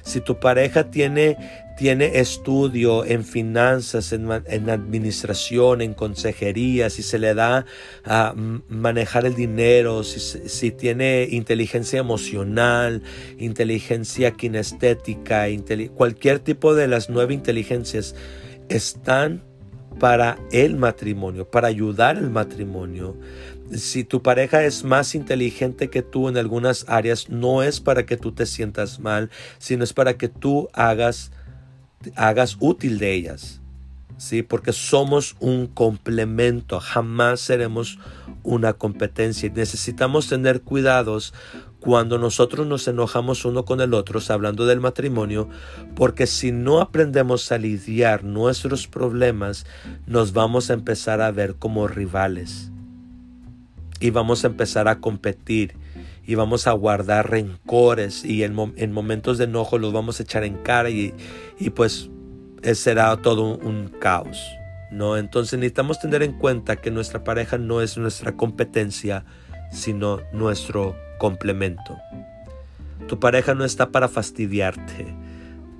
Si 0.02 0.20
tu 0.20 0.38
pareja 0.38 0.90
tiene, 0.90 1.36
tiene 1.80 2.18
estudio 2.18 3.06
en 3.06 3.24
finanzas, 3.24 4.12
en, 4.12 4.30
administración, 4.68 5.80
en 5.80 5.94
consejería, 5.94 6.90
si 6.90 7.02
se 7.02 7.18
le 7.18 7.32
da 7.32 7.64
a 8.04 8.34
manejar 8.68 9.24
el 9.24 9.34
dinero, 9.34 10.04
si, 10.04 10.20
si 10.20 10.72
tiene 10.72 11.26
inteligencia 11.30 11.98
emocional, 11.98 13.02
inteligencia 13.38 14.32
kinestética, 14.32 15.46
cualquier 15.94 16.40
tipo 16.40 16.74
de 16.74 16.86
las 16.86 17.08
nueve 17.08 17.32
inteligencias, 17.32 18.14
están 18.68 19.42
para 19.98 20.38
el 20.52 20.76
matrimonio, 20.76 21.50
para 21.50 21.68
ayudar 21.68 22.18
al 22.18 22.28
matrimonio. 22.28 23.16
Si 23.72 24.04
tu 24.04 24.22
pareja 24.22 24.64
es 24.64 24.84
más 24.84 25.14
inteligente 25.14 25.88
que 25.88 26.02
tú 26.02 26.28
en 26.28 26.36
algunas 26.36 26.84
áreas, 26.88 27.30
no 27.30 27.62
es 27.62 27.80
para 27.80 28.04
que 28.04 28.18
tú 28.18 28.32
te 28.32 28.44
sientas 28.44 29.00
mal, 29.00 29.30
sino 29.58 29.82
es 29.82 29.94
para 29.94 30.18
que 30.18 30.28
tú 30.28 30.68
hagas, 30.74 31.32
hagas 32.16 32.56
útil 32.60 32.98
de 32.98 33.14
ellas. 33.14 33.60
¿sí? 34.20 34.42
Porque 34.42 34.72
somos 34.72 35.36
un 35.40 35.66
complemento, 35.66 36.78
jamás 36.78 37.40
seremos 37.40 37.98
una 38.42 38.74
competencia. 38.74 39.50
Necesitamos 39.54 40.28
tener 40.28 40.60
cuidados 40.60 41.32
cuando 41.80 42.18
nosotros 42.18 42.66
nos 42.66 42.86
enojamos 42.86 43.46
uno 43.46 43.64
con 43.64 43.80
el 43.80 43.94
otro, 43.94 44.20
hablando 44.28 44.66
del 44.66 44.80
matrimonio, 44.80 45.48
porque 45.96 46.26
si 46.26 46.52
no 46.52 46.80
aprendemos 46.80 47.50
a 47.50 47.58
lidiar 47.58 48.22
nuestros 48.22 48.86
problemas, 48.86 49.64
nos 50.06 50.34
vamos 50.34 50.70
a 50.70 50.74
empezar 50.74 51.22
a 51.22 51.30
ver 51.30 51.54
como 51.54 51.88
rivales 51.88 52.70
y 53.98 54.10
vamos 54.10 54.44
a 54.44 54.48
empezar 54.48 54.88
a 54.88 55.00
competir 55.00 55.74
y 56.30 56.36
vamos 56.36 56.68
a 56.68 56.72
guardar 56.72 57.28
rencores 57.28 58.24
y 58.24 58.44
en, 58.44 58.54
momentos 58.54 59.36
de 59.36 59.46
enojo 59.46 59.78
los 59.78 59.92
vamos 59.92 60.20
a 60.20 60.22
echar 60.22 60.44
en 60.44 60.58
cara 60.58 60.88
y, 60.88 61.12
y 61.58 61.70
pues 61.70 62.08
será 62.74 63.16
todo 63.16 63.58
un, 63.58 63.88
caos. 63.98 64.40
¿no? 64.92 65.16
Entonces 65.16 65.58
necesitamos 65.58 65.98
tener 65.98 66.22
en 66.22 66.34
cuenta 66.34 66.76
que 66.76 66.92
nuestra 66.92 67.24
pareja 67.24 67.58
no 67.58 67.80
es 67.80 67.98
nuestra 67.98 68.36
competencia, 68.36 69.24
sino 69.72 70.20
nuestro 70.32 70.94
complemento. 71.18 71.98
Tu 73.08 73.18
pareja 73.18 73.56
no 73.56 73.64
está 73.64 73.90
para 73.90 74.06
fastidiarte. 74.06 75.12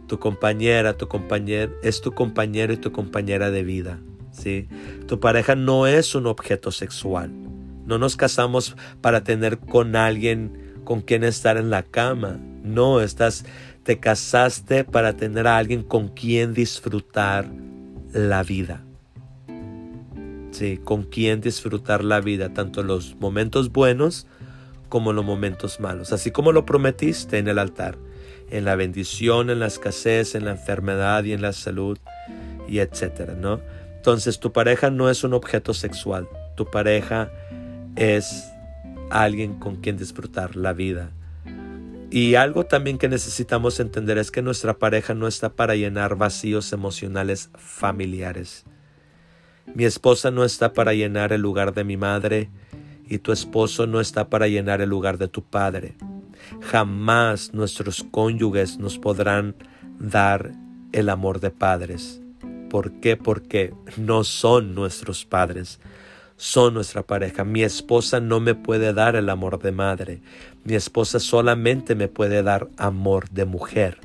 Tu 0.09 0.19
compañera, 0.19 0.95
tu 0.95 1.07
compañero 1.07 1.71
es 1.85 2.01
tu 2.01 2.11
compañero 2.11 2.73
y 2.73 2.77
tu 2.77 2.91
compañera 2.91 3.53
de 3.53 3.63
vida. 3.63 4.01
¿sí? 4.33 4.67
Tu 5.07 5.21
pareja 5.21 5.55
no 5.55 5.87
es 5.87 6.17
un 6.17 6.27
objeto 6.27 6.73
sexual. 6.73 7.31
No 7.87 7.99
nos 7.99 8.17
casamos 8.17 8.77
para 9.01 9.25
tener 9.25 9.59
con 9.59 9.97
alguien 9.97 10.83
con 10.85 11.03
quien 11.03 11.25
estar 11.25 11.57
en 11.57 11.71
la 11.71 11.83
cama. 11.83 12.39
No, 12.63 13.01
estás 13.01 13.45
te 13.83 13.99
casaste 13.99 14.85
para 14.85 15.17
tener 15.17 15.47
a 15.47 15.57
alguien 15.57 15.83
con 15.83 16.09
quien 16.09 16.53
disfrutar 16.55 17.47
la 18.13 18.43
vida. 18.43 18.85
Sí, 20.51 20.79
con 20.83 21.05
quien 21.05 21.41
disfrutar 21.41 22.05
la 22.05 22.21
vida, 22.21 22.53
tanto 22.53 22.83
los 22.83 23.17
momentos 23.17 23.73
buenos 23.73 24.27
como 24.89 25.13
los 25.13 25.25
momentos 25.25 25.81
malos, 25.81 26.13
así 26.13 26.33
como 26.33 26.53
lo 26.53 26.67
prometiste 26.67 27.39
en 27.39 27.47
el 27.47 27.59
altar, 27.59 27.97
en 28.51 28.65
la 28.65 28.75
bendición, 28.75 29.49
en 29.49 29.61
la 29.61 29.69
escasez, 29.69 30.35
en 30.35 30.45
la 30.45 30.51
enfermedad 30.51 31.23
y 31.25 31.33
en 31.33 31.43
la 31.43 31.53
salud, 31.53 31.99
y 32.69 32.81
etcétera, 32.81 33.35
¿no? 33.35 33.61
Entonces 33.97 34.41
tu 34.41 34.53
pareja 34.53 34.91
no 34.91 35.09
es 35.09 35.23
un 35.23 35.35
objeto 35.35 35.73
sexual, 35.73 36.29
tu 36.57 36.67
pareja 36.67 37.31
es 38.01 38.51
alguien 39.11 39.59
con 39.59 39.77
quien 39.77 39.99
disfrutar 39.99 40.57
la 40.57 40.73
vida. 40.73 41.11
Y 42.11 42.35
algo 42.35 42.65
también 42.65 42.97
que 42.97 43.11
necesitamos 43.11 43.79
entender 43.79 44.17
es 44.17 44.31
que 44.31 44.41
nuestra 44.41 44.79
pareja 44.79 45.13
no 45.13 45.29
está 45.29 45.51
para 45.51 45.77
llenar 45.77 46.17
vacíos 46.17 46.73
emocionales 46.73 47.51
familiares. 47.57 48.65
Mi 49.75 49.85
esposa 49.85 50.31
no 50.31 50.45
está 50.45 50.73
para 50.73 50.95
llenar 50.95 51.35
el 51.35 51.43
lugar 51.43 51.75
de 51.75 51.85
mi 51.85 51.99
madre, 51.99 52.49
y 53.07 53.19
tu 53.19 53.33
esposo 53.33 53.87
no 53.87 54.01
está 54.01 54.31
para 54.31 54.49
llenar 54.49 54.81
el 54.81 54.89
lugar 54.89 55.19
de 55.19 55.29
tu 55.29 55.43
padre. 55.43 55.95
Jamás 56.63 57.53
nuestros 57.53 58.03
cónyuges 58.11 58.79
nos 58.79 58.99
podrán 58.99 59.55
dar 59.99 60.53
el 60.93 61.11
amor 61.11 61.39
de 61.39 61.51
padres. 61.51 62.23
¿Por 62.71 62.93
qué? 63.01 63.17
Porque 63.17 63.75
no 63.99 64.25
son 64.25 64.75
nuestros 64.75 65.27
padres, 65.27 65.81
son 66.41 66.73
nuestra 66.73 67.03
pareja. 67.03 67.45
Mi 67.45 67.63
esposa 67.63 68.19
no 68.19 68.41
me 68.41 68.55
puede 68.55 68.95
dar 68.95 69.15
el 69.15 69.29
amor 69.29 69.61
de 69.61 69.73
madre. 69.73 70.23
Mi 70.65 70.75
esposa 70.75 71.21
solamente 71.21 71.95
me 71.95 72.09
puede 72.09 72.43
dar 72.43 72.69
amor 72.79 73.29
de 73.29 73.45
mujer. 73.45 73.99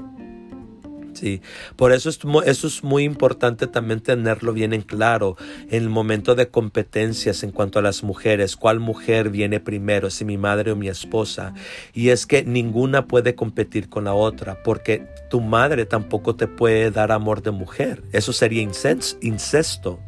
Sí, 1.14 1.42
por 1.78 1.94
eso 1.94 2.10
es, 2.10 2.20
eso 2.46 2.68
es 2.68 2.84
muy 2.84 3.06
importante 3.06 3.68
también 3.68 4.02
tenerlo 4.02 4.52
bien 4.52 4.74
en 4.74 4.82
claro 4.82 5.38
en 5.70 5.84
el 5.84 5.90
momento 5.90 6.36
de 6.36 6.50
competencias 6.50 7.42
en 7.44 7.52
cuanto 7.52 7.80
a 7.80 7.82
las 7.82 8.04
mujeres, 8.04 8.58
cuál 8.58 8.82
mujer 8.82 9.30
viene 9.30 9.62
primero, 9.62 10.10
si 10.10 10.26
mi 10.26 10.38
madre 10.38 10.72
o 10.72 10.76
mi 10.76 10.90
esposa. 10.90 11.54
Y 11.94 12.10
es 12.10 12.26
que 12.26 12.44
ninguna 12.44 13.08
puede 13.08 13.34
competir 13.34 13.88
con 13.88 14.04
la 14.04 14.14
otra, 14.14 14.62
porque 14.62 15.08
tu 15.30 15.40
madre 15.40 15.86
tampoco 15.86 16.36
te 16.36 16.48
puede 16.48 16.92
dar 16.92 17.14
amor 17.14 17.42
de 17.42 17.52
mujer. 17.52 18.04
Eso 18.12 18.34
sería 18.34 18.62
incesto. 18.62 20.02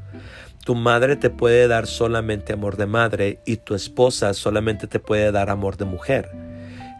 Tu 0.67 0.75
madre 0.75 1.15
te 1.15 1.29
puede 1.29 1.69
dar 1.69 1.88
solamente 1.88 2.51
amor 2.51 2.75
de 2.75 2.88
madre 2.88 3.39
y 3.45 3.55
tu 3.55 3.74
esposa 3.74 4.33
solamente 4.33 4.86
te 4.86 5.00
puede 5.00 5.31
dar 5.31 5.50
amor 5.50 5.77
de 5.77 5.86
mujer. 5.86 6.29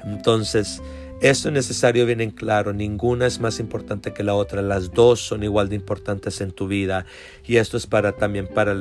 Entonces, 0.06 0.82
esto 1.20 1.50
es 1.50 1.54
necesario 1.54 2.06
bien 2.06 2.22
en 2.22 2.32
claro, 2.32 2.72
ninguna 2.72 3.28
es 3.28 3.42
más 3.42 3.60
importante 3.60 4.14
que 4.14 4.24
la 4.24 4.36
otra, 4.36 4.62
las 4.62 4.92
dos 4.92 5.20
son 5.20 5.44
igual 5.44 5.68
de 5.68 5.76
importantes 5.76 6.40
en 6.40 6.54
tu 6.54 6.70
vida 6.70 7.06
y 7.46 7.58
esto 7.58 7.76
es 7.76 7.88
para 7.88 8.14
también 8.14 8.48
para 8.48 8.74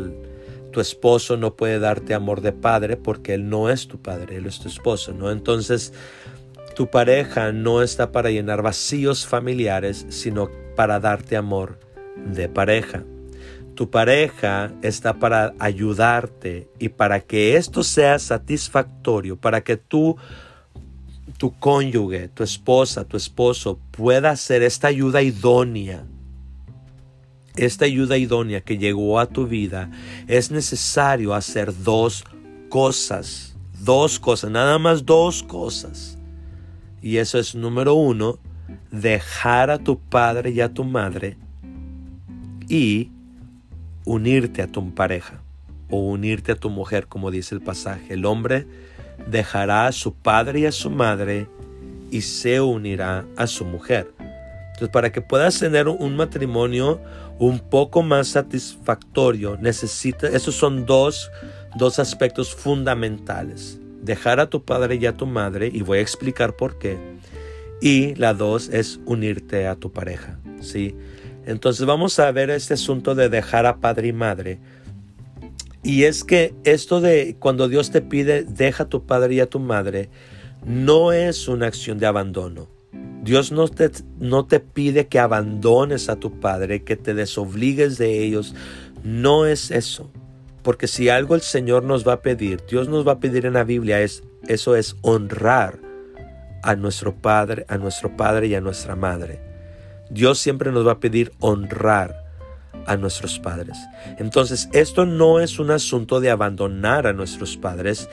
tu 0.70 0.80
esposo 0.80 1.36
no 1.36 1.56
puede 1.56 1.80
darte 1.80 2.14
amor 2.14 2.40
de 2.40 2.52
padre 2.52 2.96
porque 2.96 3.34
él 3.34 3.48
no 3.48 3.68
es 3.70 3.88
tu 3.88 4.00
padre, 4.00 4.36
él 4.36 4.46
es 4.46 4.60
tu 4.60 4.68
esposo, 4.68 5.12
¿no? 5.12 5.32
Entonces, 5.32 5.94
tu 6.76 6.88
pareja 6.88 7.50
no 7.50 7.82
está 7.82 8.12
para 8.12 8.30
llenar 8.30 8.62
vacíos 8.62 9.26
familiares, 9.26 10.06
sino 10.10 10.48
para 10.76 11.00
darte 11.00 11.36
amor 11.36 11.76
de 12.24 12.48
pareja. 12.48 13.02
Tu 13.76 13.90
pareja 13.90 14.72
está 14.82 15.14
para 15.14 15.54
ayudarte 15.58 16.68
y 16.78 16.88
para 16.88 17.20
que 17.20 17.56
esto 17.56 17.82
sea 17.82 18.18
satisfactorio, 18.18 19.36
para 19.36 19.60
que 19.60 19.76
tú 19.76 20.16
tu 21.36 21.52
cónyuge, 21.58 22.28
tu 22.28 22.42
esposa, 22.42 23.04
tu 23.04 23.18
esposo 23.18 23.78
pueda 23.90 24.30
hacer 24.30 24.62
esta 24.62 24.88
ayuda 24.88 25.20
idónea, 25.20 26.06
esta 27.54 27.84
ayuda 27.84 28.16
idónea 28.16 28.62
que 28.62 28.78
llegó 28.78 29.20
a 29.20 29.26
tu 29.26 29.46
vida, 29.46 29.90
es 30.26 30.50
necesario 30.50 31.34
hacer 31.34 31.74
dos 31.84 32.24
cosas, 32.70 33.54
dos 33.84 34.18
cosas, 34.18 34.50
nada 34.50 34.78
más 34.78 35.04
dos 35.04 35.42
cosas. 35.42 36.16
Y 37.02 37.18
eso 37.18 37.38
es 37.38 37.54
número 37.54 37.92
uno, 37.92 38.38
dejar 38.90 39.70
a 39.70 39.78
tu 39.78 39.98
padre 39.98 40.50
y 40.50 40.60
a 40.62 40.72
tu 40.72 40.82
madre 40.82 41.36
y 42.68 43.10
unirte 44.06 44.62
a 44.62 44.68
tu 44.68 44.94
pareja 44.94 45.42
o 45.90 45.98
unirte 45.98 46.52
a 46.52 46.56
tu 46.56 46.70
mujer, 46.70 47.06
como 47.06 47.30
dice 47.30 47.54
el 47.54 47.60
pasaje. 47.60 48.14
El 48.14 48.24
hombre 48.24 48.66
dejará 49.26 49.86
a 49.86 49.92
su 49.92 50.14
padre 50.14 50.60
y 50.60 50.66
a 50.66 50.72
su 50.72 50.90
madre 50.90 51.46
y 52.10 52.22
se 52.22 52.60
unirá 52.60 53.26
a 53.36 53.46
su 53.46 53.66
mujer. 53.66 54.14
Entonces, 54.18 54.88
para 54.90 55.10
que 55.10 55.20
puedas 55.20 55.58
tener 55.58 55.88
un 55.88 56.16
matrimonio 56.16 57.00
un 57.38 57.58
poco 57.58 58.02
más 58.02 58.28
satisfactorio, 58.28 59.58
necesita, 59.60 60.28
esos 60.28 60.54
son 60.54 60.86
dos, 60.86 61.30
dos 61.76 61.98
aspectos 61.98 62.54
fundamentales. 62.54 63.80
Dejar 64.02 64.38
a 64.38 64.48
tu 64.48 64.64
padre 64.64 64.96
y 64.96 65.06
a 65.06 65.16
tu 65.16 65.26
madre, 65.26 65.70
y 65.72 65.82
voy 65.82 65.98
a 65.98 66.02
explicar 66.02 66.54
por 66.56 66.78
qué. 66.78 66.98
Y 67.80 68.14
la 68.14 68.34
dos 68.34 68.68
es 68.68 69.00
unirte 69.04 69.66
a 69.66 69.76
tu 69.76 69.92
pareja, 69.92 70.38
¿sí? 70.60 70.94
Entonces 71.46 71.86
vamos 71.86 72.18
a 72.18 72.30
ver 72.32 72.50
este 72.50 72.74
asunto 72.74 73.14
de 73.14 73.28
dejar 73.28 73.66
a 73.66 73.76
padre 73.76 74.08
y 74.08 74.12
madre. 74.12 74.58
Y 75.82 76.02
es 76.02 76.24
que 76.24 76.52
esto 76.64 77.00
de 77.00 77.36
cuando 77.38 77.68
Dios 77.68 77.92
te 77.92 78.02
pide, 78.02 78.42
deja 78.42 78.84
a 78.84 78.88
tu 78.88 79.06
padre 79.06 79.34
y 79.34 79.40
a 79.40 79.48
tu 79.48 79.60
madre, 79.60 80.10
no 80.66 81.12
es 81.12 81.46
una 81.46 81.68
acción 81.68 81.98
de 81.98 82.06
abandono. 82.06 82.68
Dios 83.22 83.52
no 83.52 83.68
te, 83.68 83.90
no 84.18 84.46
te 84.46 84.58
pide 84.58 85.06
que 85.06 85.20
abandones 85.20 86.08
a 86.08 86.16
tu 86.16 86.40
padre, 86.40 86.82
que 86.82 86.96
te 86.96 87.14
desobligues 87.14 87.98
de 87.98 88.24
ellos. 88.24 88.56
No 89.04 89.46
es 89.46 89.70
eso. 89.70 90.10
Porque 90.64 90.88
si 90.88 91.08
algo 91.08 91.36
el 91.36 91.42
Señor 91.42 91.84
nos 91.84 92.06
va 92.06 92.14
a 92.14 92.22
pedir, 92.22 92.64
Dios 92.68 92.88
nos 92.88 93.06
va 93.06 93.12
a 93.12 93.20
pedir 93.20 93.46
en 93.46 93.52
la 93.52 93.62
Biblia, 93.62 94.00
es, 94.00 94.24
eso 94.48 94.74
es 94.74 94.96
honrar 95.02 95.78
a 96.64 96.74
nuestro 96.74 97.14
Padre, 97.14 97.64
a 97.68 97.78
nuestro 97.78 98.16
Padre 98.16 98.48
y 98.48 98.56
a 98.56 98.60
nuestra 98.60 98.96
Madre. 98.96 99.45
Dios 100.10 100.38
siempre 100.38 100.72
nos 100.72 100.86
va 100.86 100.92
a 100.92 101.00
pedir 101.00 101.32
honrar 101.40 102.24
a 102.86 102.96
nuestros 102.96 103.38
padres. 103.38 103.76
Entonces, 104.18 104.68
esto 104.72 105.06
no 105.06 105.40
es 105.40 105.58
un 105.58 105.70
asunto 105.70 106.20
de 106.20 106.30
abandonar 106.30 107.06
a 107.06 107.12
nuestros 107.12 107.56
padres, 107.56 108.08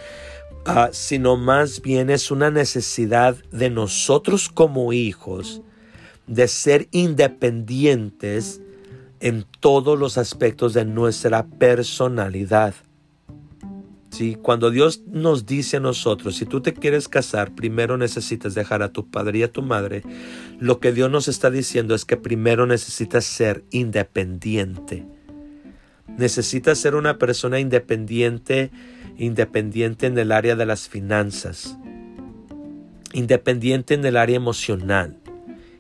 Ah, 0.66 0.92
sino 0.94 1.36
más 1.36 1.82
bien 1.82 2.10
es 2.10 2.32
una 2.32 2.50
necesidad 2.50 3.36
de 3.52 3.70
nosotros 3.70 4.48
como 4.48 4.94
hijos 4.94 5.62
de 6.26 6.48
ser 6.48 6.88
independientes 6.92 8.62
en 9.20 9.46
todos 9.60 10.00
los 10.00 10.18
aspectos 10.18 10.74
de 10.74 10.86
nuestra 10.86 11.46
personalidad. 11.46 12.76
¿Sí? 14.14 14.38
Cuando 14.40 14.70
Dios 14.70 15.02
nos 15.08 15.48
dice 15.48 15.78
a 15.78 15.80
nosotros, 15.80 16.36
si 16.36 16.46
tú 16.46 16.62
te 16.62 16.76
quieres 16.76 17.10
casar, 17.10 17.56
primero 17.56 17.98
necesitas 17.98 18.54
dejar 18.54 18.84
a 18.84 18.92
tu 18.92 19.10
padre 19.10 19.40
y 19.40 19.44
a 19.44 19.52
tu 19.52 19.64
madre, 19.64 20.04
lo 20.60 20.80
que 20.80 20.92
Dios 20.92 21.10
nos 21.10 21.28
está 21.28 21.50
diciendo 21.50 21.96
es 21.96 22.06
que 22.06 22.16
primero 22.16 22.68
necesitas 22.68 23.26
ser 23.26 23.64
independiente. 23.72 25.08
Necesitas 26.16 26.78
ser 26.78 26.94
una 26.94 27.18
persona 27.18 27.60
independiente 27.60 28.70
independiente 29.18 30.06
en 30.06 30.16
el 30.20 30.32
área 30.32 30.56
de 30.56 30.68
las 30.68 30.88
finanzas, 30.88 31.76
independiente 33.14 33.96
en 33.96 34.06
el 34.06 34.16
área 34.16 34.36
emocional, 34.36 35.23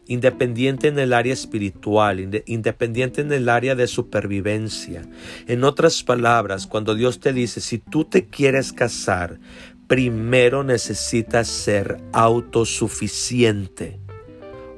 independiente 0.08 0.88
en 0.88 1.00
el 1.00 1.14
área 1.14 1.34
espiritual, 1.34 2.42
independiente 2.46 3.22
en 3.22 3.32
el 3.32 3.50
área 3.50 3.76
de 3.76 3.88
supervivencia. 3.88 5.08
En 5.48 5.64
otras 5.64 6.04
palabras, 6.04 6.68
cuando 6.68 6.96
Dios 6.96 7.20
te 7.20 7.34
dice, 7.34 7.62
si 7.62 7.78
tú 7.78 8.06
te 8.06 8.28
quieres 8.28 8.74
casar, 8.74 9.40
primero 9.88 10.64
necesitas 10.64 11.48
ser 11.48 11.98
autosuficiente 12.12 14.00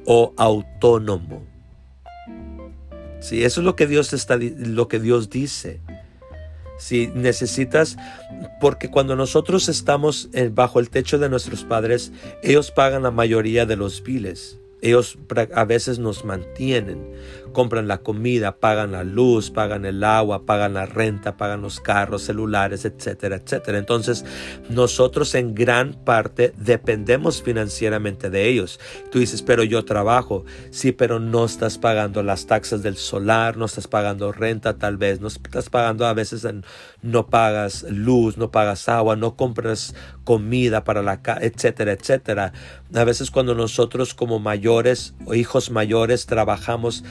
o 0.04 0.32
autónomo. 0.36 1.44
Sí, 3.20 3.42
eso 3.42 3.60
es 3.60 3.64
lo 3.64 3.74
que 3.74 3.86
Dios 3.86 4.12
está 4.12 4.36
lo 4.36 4.88
que 4.88 5.00
Dios 5.00 5.30
dice. 5.30 5.80
Si 6.78 7.06
necesitas, 7.08 7.96
porque 8.60 8.90
cuando 8.90 9.16
nosotros 9.16 9.68
estamos 9.68 10.28
eh, 10.34 10.50
bajo 10.52 10.78
el 10.78 10.90
techo 10.90 11.18
de 11.18 11.30
nuestros 11.30 11.64
padres, 11.64 12.12
ellos 12.42 12.70
pagan 12.70 13.02
la 13.02 13.10
mayoría 13.10 13.64
de 13.64 13.76
los 13.76 14.02
biles. 14.02 14.58
Ellos 14.80 15.18
a 15.54 15.64
veces 15.64 15.98
nos 15.98 16.24
mantienen, 16.24 17.12
compran 17.56 17.88
la 17.88 18.02
comida, 18.02 18.58
pagan 18.58 18.92
la 18.92 19.02
luz, 19.02 19.50
pagan 19.50 19.86
el 19.86 20.04
agua, 20.04 20.44
pagan 20.44 20.74
la 20.74 20.84
renta, 20.84 21.38
pagan 21.38 21.62
los 21.62 21.80
carros, 21.80 22.20
celulares, 22.20 22.84
etcétera, 22.84 23.36
etcétera. 23.36 23.78
Entonces, 23.78 24.26
nosotros 24.68 25.34
en 25.34 25.54
gran 25.54 25.94
parte 25.94 26.52
dependemos 26.58 27.42
financieramente 27.42 28.28
de 28.28 28.46
ellos. 28.46 28.78
Tú 29.10 29.20
dices, 29.20 29.40
pero 29.40 29.64
yo 29.64 29.86
trabajo. 29.86 30.44
Sí, 30.70 30.92
pero 30.92 31.18
no 31.18 31.46
estás 31.46 31.78
pagando 31.78 32.22
las 32.22 32.46
taxas 32.46 32.82
del 32.82 32.98
solar, 32.98 33.56
no 33.56 33.64
estás 33.64 33.88
pagando 33.88 34.32
renta 34.32 34.76
tal 34.76 34.98
vez, 34.98 35.22
no 35.22 35.28
estás 35.28 35.70
pagando 35.70 36.04
a 36.04 36.12
veces, 36.12 36.46
no 37.00 37.26
pagas 37.28 37.86
luz, 37.88 38.36
no 38.36 38.50
pagas 38.50 38.86
agua, 38.90 39.16
no 39.16 39.34
compras 39.34 39.94
comida 40.24 40.84
para 40.84 41.02
la 41.02 41.22
casa, 41.22 41.40
etcétera, 41.42 41.92
etcétera. 41.92 42.52
A 42.94 43.04
veces 43.04 43.30
cuando 43.30 43.54
nosotros 43.54 44.12
como 44.12 44.40
mayores 44.40 45.14
o 45.24 45.34
hijos 45.34 45.70
mayores 45.70 46.26
trabajamos, 46.26 47.02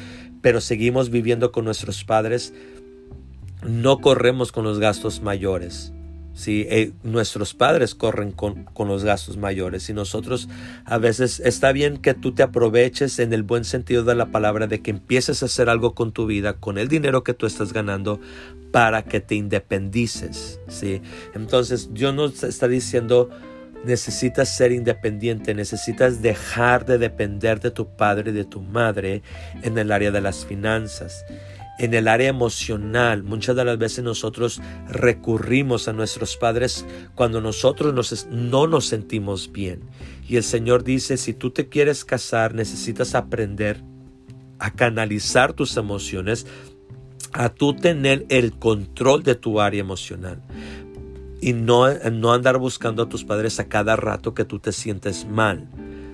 pero 0.45 0.61
seguimos 0.61 1.09
viviendo 1.09 1.51
con 1.51 1.65
nuestros 1.65 2.03
padres, 2.03 2.53
no 3.63 3.97
corremos 3.97 4.51
con 4.51 4.63
los 4.63 4.77
gastos 4.77 5.23
mayores. 5.23 5.91
Si 6.35 6.67
eh, 6.69 6.91
nuestros 7.01 7.55
padres 7.55 7.95
corren 7.95 8.31
con, 8.31 8.65
con, 8.65 8.87
los 8.87 9.03
gastos 9.03 9.37
mayores 9.37 9.89
y 9.89 9.93
nosotros 9.93 10.47
a 10.85 10.99
veces 10.99 11.39
está 11.39 11.71
bien 11.71 11.97
que 11.97 12.13
tú 12.13 12.31
te 12.31 12.43
aproveches 12.43 13.17
en 13.17 13.33
el 13.33 13.41
buen 13.41 13.65
sentido 13.65 14.03
de 14.03 14.13
la 14.13 14.27
palabra 14.27 14.67
de 14.67 14.83
que 14.83 14.91
empieces 14.91 15.41
a 15.41 15.47
hacer 15.47 15.67
algo 15.67 15.95
con 15.95 16.11
tu 16.11 16.27
vida, 16.27 16.53
con 16.53 16.77
el 16.77 16.89
dinero 16.89 17.23
que 17.23 17.33
tú 17.33 17.47
estás 17.47 17.73
ganando 17.73 18.19
para 18.71 19.03
que 19.03 19.21
te 19.21 19.33
independices. 19.33 20.59
¿sí? 20.67 21.01
Entonces 21.33 21.91
Dios 21.91 22.13
nos 22.13 22.43
está 22.43 22.67
diciendo, 22.67 23.31
necesitas 23.85 24.49
ser 24.49 24.71
independiente, 24.71 25.53
necesitas 25.53 26.21
dejar 26.21 26.85
de 26.85 26.97
depender 26.97 27.59
de 27.59 27.71
tu 27.71 27.87
padre 27.95 28.31
y 28.31 28.33
de 28.33 28.45
tu 28.45 28.61
madre 28.61 29.21
en 29.61 29.77
el 29.77 29.91
área 29.91 30.11
de 30.11 30.21
las 30.21 30.45
finanzas. 30.45 31.25
En 31.77 31.93
el 31.93 32.07
área 32.07 32.29
emocional, 32.29 33.23
muchas 33.23 33.55
de 33.55 33.65
las 33.65 33.77
veces 33.77 34.03
nosotros 34.03 34.61
recurrimos 34.87 35.87
a 35.87 35.93
nuestros 35.93 36.37
padres 36.37 36.85
cuando 37.15 37.41
nosotros 37.41 38.27
no 38.29 38.67
nos 38.67 38.85
sentimos 38.85 39.51
bien. 39.51 39.81
Y 40.27 40.37
el 40.37 40.43
Señor 40.43 40.83
dice, 40.83 41.17
si 41.17 41.33
tú 41.33 41.51
te 41.51 41.67
quieres 41.67 42.05
casar, 42.05 42.55
necesitas 42.55 43.13
aprender 43.13 43.81
a 44.57 44.71
canalizar 44.71 45.51
tus 45.51 45.75
emociones, 45.75 46.47
a 47.33 47.49
tú 47.49 47.75
tener 47.75 48.25
el 48.29 48.53
control 48.53 49.23
de 49.23 49.35
tu 49.35 49.59
área 49.59 49.81
emocional 49.81 50.41
y 51.41 51.53
no, 51.53 51.87
no 52.11 52.33
andar 52.33 52.57
buscando 52.57 53.03
a 53.03 53.09
tus 53.09 53.23
padres 53.23 53.59
a 53.59 53.67
cada 53.67 53.95
rato 53.95 54.33
que 54.33 54.45
tú 54.45 54.59
te 54.59 54.71
sientes 54.71 55.25
mal. 55.25 55.67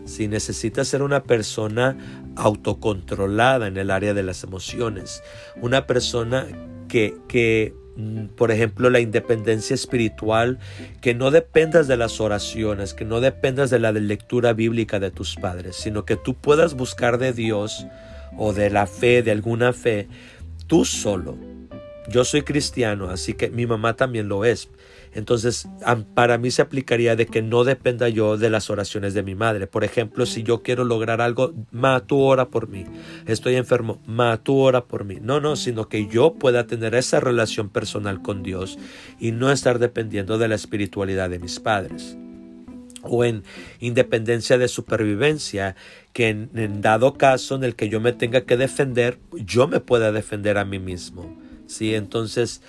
Si 0.06 0.28
necesitas 0.28 0.88
ser 0.88 1.04
una 1.04 1.24
persona 1.24 1.98
autocontrolada 2.36 3.68
en 3.68 3.78
el 3.78 3.92
área 3.92 4.14
de 4.14 4.24
las 4.24 4.44
emociones, 4.44 5.22
una 5.62 5.86
persona 5.86 6.48
que, 6.88 7.16
que 7.28 7.74
mm, 7.98 8.26
por 8.36 8.52
ejemplo, 8.52 8.90
la 8.90 9.00
independencia 9.00 9.74
espiritual, 9.74 10.60
que 11.02 11.14
no 11.14 11.30
dependas 11.30 11.88
de 11.88 11.98
las 11.98 12.20
oraciones, 12.20 12.94
que 12.94 13.06
no 13.06 13.22
dependas 13.22 13.70
de 13.70 13.80
la 13.80 13.92
lectura 13.92 14.54
bíblica 14.54 15.00
de 15.00 15.12
tus 15.12 15.36
padres, 15.36 15.76
sino 15.76 16.04
que 16.04 16.16
tú 16.16 16.34
puedas 16.34 16.74
buscar 16.74 17.18
de 17.20 17.32
Dios 17.32 17.86
o 18.38 18.54
de 18.54 18.70
la 18.70 18.88
fe, 18.88 19.22
de 19.22 19.32
alguna 19.32 19.72
fe, 19.72 20.08
tú 20.68 20.84
solo. 20.84 21.51
Yo 22.12 22.26
soy 22.26 22.42
cristiano, 22.42 23.10
así 23.10 23.34
que 23.34 23.50
mi 23.50 23.66
mamá 23.66 23.96
también 23.96 24.28
lo 24.28 24.46
es. 24.46 24.70
Entonces, 25.14 25.68
para 26.14 26.38
mí 26.38 26.52
se 26.52 26.62
aplicaría 26.62 27.16
de 27.16 27.26
que 27.26 27.42
no 27.42 27.64
dependa 27.66 28.08
yo 28.08 28.38
de 28.38 28.50
las 28.50 28.70
oraciones 28.70 29.14
de 29.14 29.24
mi 29.24 29.36
madre. 29.36 29.68
Por 29.68 29.84
ejemplo, 29.84 30.26
si 30.26 30.44
yo 30.44 30.62
quiero 30.62 30.86
lograr 30.86 31.20
algo, 31.20 31.54
ma, 31.72 32.00
tú 32.00 32.22
ora 32.22 32.48
por 32.48 32.70
mí. 32.70 32.86
Estoy 33.26 33.56
enfermo, 33.56 34.02
ma, 34.06 34.42
tú 34.42 34.58
ora 34.58 34.86
por 34.86 35.04
mí. 35.04 35.18
No, 35.22 35.42
no, 35.42 35.58
sino 35.58 35.90
que 35.90 36.08
yo 36.08 36.36
pueda 36.36 36.66
tener 36.66 36.96
esa 36.96 37.20
relación 37.20 37.70
personal 37.70 38.22
con 38.22 38.42
Dios 38.42 38.80
y 39.20 39.32
no 39.32 39.52
estar 39.52 39.80
dependiendo 39.80 40.38
de 40.38 40.48
la 40.48 40.56
espiritualidad 40.56 41.30
de 41.30 41.40
mis 41.40 41.60
padres 41.60 42.18
o 43.04 43.26
en 43.26 43.44
independencia 43.80 44.58
de 44.58 44.68
supervivencia, 44.68 45.76
que 46.14 46.30
en, 46.30 46.82
dado 46.82 47.16
caso 47.16 47.56
en 47.56 47.64
el 47.64 47.76
que 47.76 47.90
yo 47.90 48.00
me 48.00 48.14
tenga 48.14 48.42
que 48.42 48.58
defender, 48.58 49.18
yo 49.32 49.68
me 49.68 49.80
pueda 49.80 50.12
defender 50.12 50.58
a 50.58 50.66
mí 50.66 50.80
mismo. 50.80 51.41
¿Sí? 51.72 51.96
Entonces, 51.96 52.62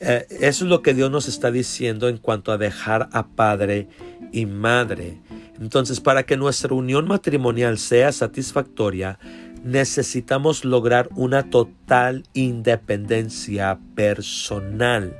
eh, 0.00 0.26
eso 0.28 0.64
es 0.64 0.70
lo 0.70 0.82
que 0.82 0.94
Dios 0.94 1.10
nos 1.10 1.28
está 1.28 1.50
diciendo 1.50 2.08
en 2.08 2.18
cuanto 2.18 2.52
a 2.52 2.58
dejar 2.58 3.08
a 3.12 3.26
padre 3.26 3.88
y 4.32 4.46
madre. 4.46 5.20
Entonces, 5.60 6.00
para 6.00 6.24
que 6.24 6.36
nuestra 6.36 6.72
unión 6.74 7.08
matrimonial 7.08 7.78
sea 7.78 8.12
satisfactoria, 8.12 9.18
necesitamos 9.64 10.64
lograr 10.64 11.08
una 11.16 11.50
total 11.50 12.24
independencia 12.32 13.78
personal. 13.94 15.16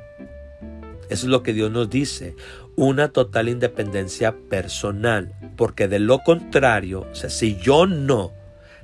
Eso 1.09 1.25
es 1.25 1.31
lo 1.31 1.43
que 1.43 1.53
Dios 1.53 1.71
nos 1.71 1.89
dice, 1.89 2.35
una 2.75 3.09
total 3.09 3.49
independencia 3.49 4.35
personal, 4.49 5.33
porque 5.57 5.87
de 5.87 5.99
lo 5.99 6.19
contrario, 6.19 7.07
si 7.13 7.57
yo 7.57 7.85
no, 7.85 8.31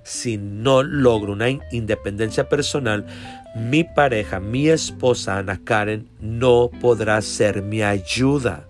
si 0.04 0.38
no 0.38 0.84
logro 0.84 1.34
una 1.34 1.50
independencia 1.72 2.50
personal, 2.50 3.06
mi 3.56 3.86
pareja, 3.86 4.40
mi 4.40 4.68
esposa 4.68 5.38
Ana 5.38 5.62
Karen, 5.64 6.10
no 6.20 6.70
podrá 6.82 7.22
ser 7.22 7.62
mi 7.62 7.82
ayuda. 7.82 8.68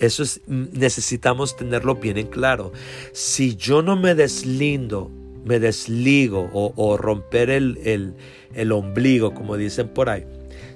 Eso 0.00 0.24
es, 0.24 0.40
necesitamos 0.46 1.56
tenerlo 1.56 1.94
bien 1.94 2.18
en 2.18 2.26
claro. 2.26 2.72
Si 3.12 3.54
yo 3.54 3.80
no 3.80 3.96
me 3.96 4.14
deslindo, 4.16 5.10
me 5.44 5.60
desligo 5.60 6.50
o, 6.52 6.96
romper 6.96 7.48
el, 7.48 7.78
el, 7.84 8.14
el 8.54 8.72
ombligo, 8.72 9.34
como 9.34 9.56
dicen 9.56 9.88
por 9.88 10.08
ahí, 10.08 10.24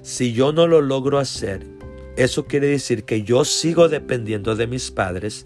si 0.01 0.31
yo 0.31 0.53
no 0.53 0.65
lo 0.65 0.81
logro 0.81 1.19
hacer, 1.19 1.65
eso 2.15 2.45
quiere 2.45 2.67
decir 2.67 3.03
que 3.03 3.23
yo 3.23 3.43
sigo 3.43 3.89
dependiendo 3.89 4.55
de 4.55 4.67
mis 4.67 4.89
padres 4.89 5.45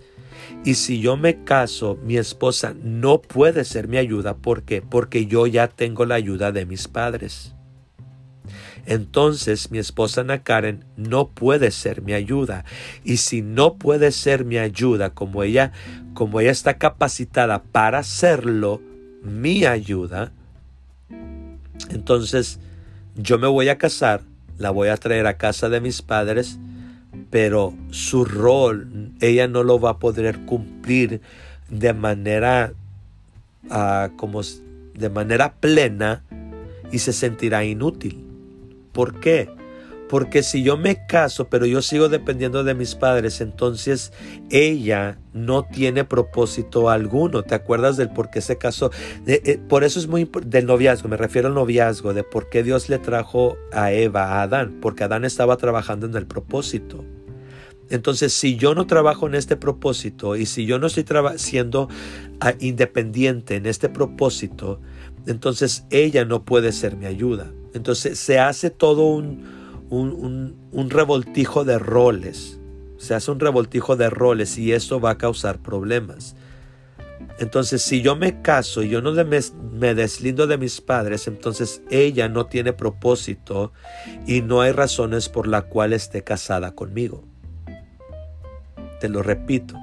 y 0.63 0.75
si 0.75 0.99
yo 0.99 1.17
me 1.17 1.43
caso, 1.43 1.97
mi 2.03 2.17
esposa 2.17 2.73
no 2.81 3.21
puede 3.21 3.65
ser 3.65 3.87
mi 3.87 3.97
ayuda. 3.97 4.35
¿Por 4.35 4.63
qué? 4.63 4.81
Porque 4.81 5.25
yo 5.25 5.47
ya 5.47 5.67
tengo 5.67 6.05
la 6.05 6.15
ayuda 6.15 6.51
de 6.51 6.65
mis 6.65 6.87
padres. 6.87 7.53
Entonces 8.85 9.71
mi 9.71 9.77
esposa 9.77 10.21
Ana 10.21 10.43
Karen 10.43 10.83
no 10.97 11.29
puede 11.29 11.71
ser 11.71 12.01
mi 12.01 12.13
ayuda. 12.13 12.65
Y 13.03 13.17
si 13.17 13.41
no 13.41 13.75
puede 13.75 14.11
ser 14.11 14.45
mi 14.45 14.57
ayuda, 14.57 15.11
como 15.11 15.43
ella, 15.43 15.71
como 16.13 16.39
ella 16.39 16.51
está 16.51 16.77
capacitada 16.77 17.63
para 17.63 17.99
hacerlo, 17.99 18.81
mi 19.21 19.65
ayuda, 19.65 20.33
entonces 21.89 22.59
yo 23.15 23.37
me 23.39 23.47
voy 23.47 23.69
a 23.69 23.77
casar 23.77 24.21
la 24.57 24.71
voy 24.71 24.89
a 24.89 24.97
traer 24.97 25.27
a 25.27 25.37
casa 25.37 25.69
de 25.69 25.81
mis 25.81 26.01
padres, 26.01 26.59
pero 27.33 27.73
su 27.89 28.25
rol 28.25 29.09
ella 29.19 29.47
no 29.47 29.63
lo 29.63 29.79
va 29.79 29.89
a 29.89 29.97
poder 29.97 30.45
cumplir 30.45 31.19
de 31.67 31.91
manera 31.91 32.73
ah, 33.71 34.11
como 34.17 34.41
de 34.93 35.09
manera 35.09 35.55
plena 35.55 36.23
y 36.91 36.99
se 36.99 37.11
sentirá 37.11 37.65
inútil. 37.65 38.23
¿Por 38.91 39.19
qué? 39.19 39.49
Porque 40.09 40.43
si 40.43 40.61
yo 40.61 40.77
me 40.77 41.07
caso, 41.07 41.49
pero 41.49 41.65
yo 41.65 41.81
sigo 41.81 42.07
dependiendo 42.07 42.63
de 42.63 42.75
mis 42.75 42.93
padres, 42.93 43.41
entonces 43.41 44.13
ella 44.51 45.17
no 45.33 45.63
tiene 45.63 46.03
propósito 46.03 46.91
alguno. 46.91 47.41
¿Te 47.41 47.55
acuerdas 47.55 47.97
del 47.97 48.11
por 48.11 48.29
qué 48.29 48.41
se 48.41 48.59
casó? 48.59 48.91
Eh, 49.25 49.59
por 49.67 49.83
eso 49.83 49.97
es 49.97 50.05
muy 50.05 50.29
del 50.45 50.67
noviazgo, 50.67 51.09
me 51.09 51.17
refiero 51.17 51.47
al 51.47 51.55
noviazgo, 51.55 52.13
de 52.13 52.23
por 52.23 52.51
qué 52.51 52.61
Dios 52.61 52.89
le 52.89 52.99
trajo 52.99 53.57
a 53.71 53.91
Eva, 53.91 54.33
a 54.33 54.43
Adán, 54.43 54.77
porque 54.79 55.03
Adán 55.03 55.25
estaba 55.25 55.57
trabajando 55.57 56.05
en 56.05 56.15
el 56.15 56.27
propósito. 56.27 57.03
Entonces, 57.93 58.33
si 58.33 58.57
yo 58.57 58.73
no 58.73 58.87
trabajo 58.87 59.27
en 59.27 59.35
este 59.35 59.55
propósito 59.55 60.35
y 60.35 60.47
si 60.47 60.65
yo 60.65 60.79
no 60.79 60.87
estoy 60.87 61.05
siendo 61.35 61.89
ah, 62.39 62.55
independiente 62.59 63.55
en 63.55 63.67
este 63.67 63.87
propósito, 63.87 64.81
entonces 65.27 65.85
ella 65.91 66.25
no 66.25 66.43
puede 66.43 66.71
ser 66.71 66.97
mi 66.97 67.05
ayuda. 67.05 67.53
Entonces 67.75 68.17
se 68.17 68.39
hace 68.39 68.71
todo 68.71 69.03
un, 69.03 69.45
un, 69.91 70.89
revoltijo 70.89 71.65
de 71.65 71.77
roles. 71.77 72.59
Se 72.97 73.13
hace 73.13 73.29
un 73.29 73.39
revoltijo 73.39 73.95
de 73.95 74.09
roles 74.09 74.57
y 74.57 74.71
eso 74.71 74.99
va 74.99 75.11
a 75.11 75.17
causar 75.19 75.59
problemas. 75.59 76.35
Entonces, 77.37 77.83
si 77.83 78.01
yo 78.01 78.15
me 78.15 78.41
caso 78.41 78.81
y 78.81 78.89
yo 78.89 79.03
no 79.03 79.11
me, 79.11 79.39
me, 79.71 79.93
deslindo 79.93 80.47
de 80.47 80.57
mis 80.57 80.81
padres, 80.81 81.27
entonces 81.27 81.83
ella 81.91 82.27
no 82.27 82.47
tiene 82.47 82.73
propósito 82.73 83.71
y 84.25 84.41
no 84.41 84.61
hay 84.61 84.71
razones 84.71 85.29
por 85.29 85.47
la 85.47 85.61
cual 85.61 85.93
esté 85.93 86.23
casada 86.23 86.73
conmigo. 86.73 87.31
Te 89.03 89.09
lo 89.09 89.21
repito. 89.21 89.75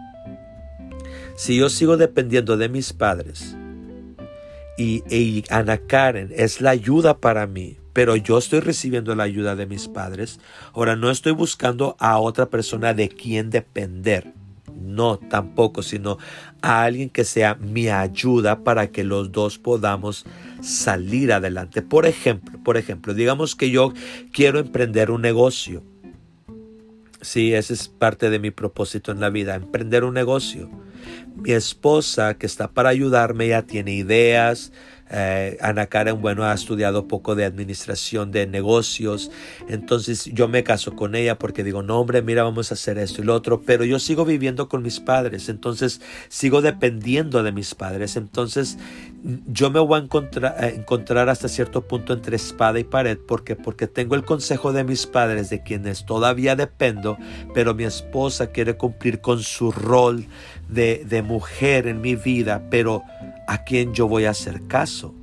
Si 1.37 1.55
yo 1.59 1.69
sigo 1.69 1.99
dependiendo 1.99 2.57
de 2.57 2.71
mis 2.71 2.95
padres 2.95 3.55
y, 4.79 5.03
y 5.15 5.45
Ana 5.51 5.77
Karen 5.77 6.33
es 6.35 6.63
la 6.63 6.71
ayuda 6.71 7.19
para 7.19 7.47
mí, 7.47 7.77
pero 7.93 8.17
yo 8.17 8.39
estoy 8.39 8.61
recibiendo 8.61 9.15
la 9.15 9.25
ayuda 9.25 9.57
de 9.57 9.67
mis 9.67 9.89
padres. 9.89 10.41
Ahora 10.73 10.97
no 10.97 11.11
estoy 11.11 11.33
buscando 11.33 11.97
a 11.99 12.19
otra 12.19 12.47
persona 12.47 12.95
de 12.95 13.11
quien 13.11 13.51
depender. 13.51 14.33
No, 14.75 15.19
tampoco, 15.19 15.83
sino 15.83 16.17
a 16.63 16.85
alguien 16.85 17.11
que 17.11 17.27
sea 17.27 17.57
mi 17.57 17.89
ayuda 17.89 18.65
para 18.65 18.91
que 18.91 19.05
los 19.05 19.33
dos 19.33 19.59
podamos 19.59 20.25
salir 20.63 21.31
adelante. 21.31 21.83
Por 21.83 22.07
ejemplo, 22.07 22.59
por 22.65 22.79
ejemplo, 22.79 23.13
digamos 23.13 23.55
que 23.55 23.71
yo 23.71 23.93
quiero 24.33 24.61
emprender 24.61 25.11
un 25.11 25.21
negocio. 25.21 25.90
Sí, 27.23 27.53
ese 27.55 27.75
es 27.75 27.89
parte 27.89 28.31
de 28.31 28.39
mi 28.39 28.51
propósito 28.51 29.13
en 29.13 29.21
la 29.21 29.29
vida, 29.29 29.55
emprender 29.55 30.05
un 30.05 30.15
negocio. 30.15 30.71
Mi 31.37 31.53
esposa, 31.53 32.39
que 32.39 32.47
está 32.47 32.69
para 32.73 32.89
ayudarme, 32.89 33.49
ya 33.49 33.63
tiene 33.63 33.93
ideas, 33.93 34.73
eh, 35.11 35.59
Ana 35.61 35.87
Karen, 35.87 36.21
bueno, 36.21 36.45
ha 36.45 36.55
estudiado 36.55 37.09
poco 37.09 37.35
de 37.35 37.45
administración 37.45 38.31
de 38.31 38.47
negocios. 38.47 39.31
Entonces 39.69 40.27
yo 40.27 40.49
me 40.49 40.63
caso 40.63 40.95
con 40.95 41.15
ella 41.15 41.39
porque 41.39 41.65
digo, 41.65 41.83
no, 41.83 41.99
hombre, 41.99 42.23
mira, 42.23 42.45
vamos 42.45 42.71
a 42.71 42.75
hacer 42.75 42.99
esto 42.99 43.21
y 43.21 43.25
lo 43.25 43.35
otro. 43.35 43.63
Pero 43.63 43.85
yo 43.85 43.99
sigo 43.99 44.25
viviendo 44.25 44.69
con 44.69 44.83
mis 44.83 45.01
padres. 45.01 45.49
Entonces 45.49 46.01
sigo 46.29 46.63
dependiendo 46.63 47.43
de 47.43 47.53
mis 47.53 47.75
padres. 47.75 48.17
Entonces 48.17 48.79
yo 49.47 49.71
me 49.71 49.81
voy 49.81 50.01
a 50.01 50.05
encontrar, 50.05 50.65
encontrar 50.65 51.29
hasta 51.29 51.49
cierto 51.49 51.87
punto 51.87 52.13
entre 52.13 52.37
espada 52.37 52.79
y 52.79 52.85
pared. 52.85 53.19
porque 53.19 53.57
Porque 53.57 53.87
tengo 53.89 54.15
el 54.15 54.25
consejo 54.25 54.73
de 54.73 54.85
mis 54.85 55.07
padres, 55.07 55.51
de 55.51 55.63
quienes 55.63 56.07
todavía 56.07 56.55
dependo, 56.55 57.19
pero 57.53 57.75
mi 57.75 57.85
esposa 57.85 58.53
quiere 58.53 58.77
cumplir 58.77 59.21
con 59.21 59.43
su 59.43 59.73
rol 59.73 60.27
de, 60.73 61.05
de 61.05 61.23
mujer 61.23 61.87
en 61.87 62.01
mi 62.01 62.15
vida, 62.15 62.69
pero 62.71 63.03
a 63.47 63.65
quién 63.65 63.95
yo 63.95 64.09
voy 64.09 64.25
a 64.25 64.31
hacer 64.31 64.67
caso. 64.67 65.15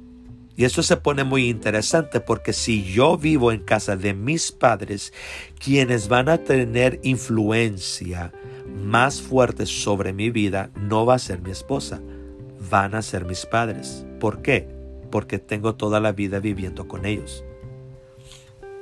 Y 0.58 0.66
eso 0.66 0.82
se 0.82 0.98
pone 0.98 1.24
muy 1.24 1.48
interesante 1.50 2.20
porque 2.20 2.52
si 2.52 2.84
yo 2.84 3.16
vivo 3.16 3.52
en 3.52 3.60
casa 3.60 3.96
de 3.96 4.16
mis 4.16 4.52
padres, 4.52 5.14
quienes 5.64 6.08
van 6.08 6.30
a 6.30 6.40
tener 6.40 7.00
influencia 7.04 8.34
más 8.84 9.22
fuerte 9.22 9.68
sobre 9.68 10.14
mi 10.14 10.32
vida 10.32 10.72
no 10.76 11.06
va 11.06 11.14
a 11.14 11.20
ser 11.20 11.42
mi 11.42 11.52
esposa, 11.52 12.02
van 12.72 12.96
a 12.96 13.04
ser 13.04 13.26
mis 13.26 13.46
padres. 13.46 14.04
¿Por 14.20 14.42
qué? 14.42 14.68
Porque 15.12 15.38
tengo 15.38 15.76
toda 15.76 16.00
la 16.00 16.12
vida 16.12 16.40
viviendo 16.40 16.88
con 16.88 17.06
ellos. 17.06 17.44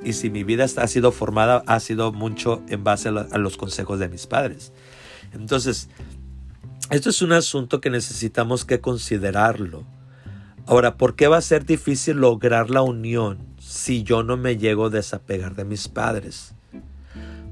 Y 0.02 0.14
si 0.14 0.30
mi 0.30 0.44
vida 0.44 0.64
ha 0.64 0.86
sido 0.86 1.12
formada, 1.12 1.62
ha 1.66 1.78
sido 1.80 2.10
mucho 2.10 2.62
en 2.68 2.84
base 2.84 3.10
a 3.10 3.38
los 3.38 3.58
consejos 3.58 3.98
de 3.98 4.08
mis 4.08 4.26
padres. 4.26 4.72
Entonces, 5.32 5.88
esto 6.90 7.10
es 7.10 7.20
un 7.20 7.32
asunto 7.32 7.80
que 7.80 7.90
necesitamos 7.90 8.64
que 8.64 8.80
considerarlo. 8.80 9.84
Ahora, 10.66 10.96
¿por 10.96 11.14
qué 11.14 11.26
va 11.28 11.36
a 11.36 11.42
ser 11.42 11.64
difícil 11.64 12.16
lograr 12.16 12.70
la 12.70 12.82
unión 12.82 13.38
si 13.58 14.02
yo 14.02 14.22
no 14.22 14.36
me 14.36 14.56
llego 14.56 14.86
a 14.86 14.90
desapegar 14.90 15.54
de 15.54 15.64
mis 15.64 15.88
padres? 15.88 16.54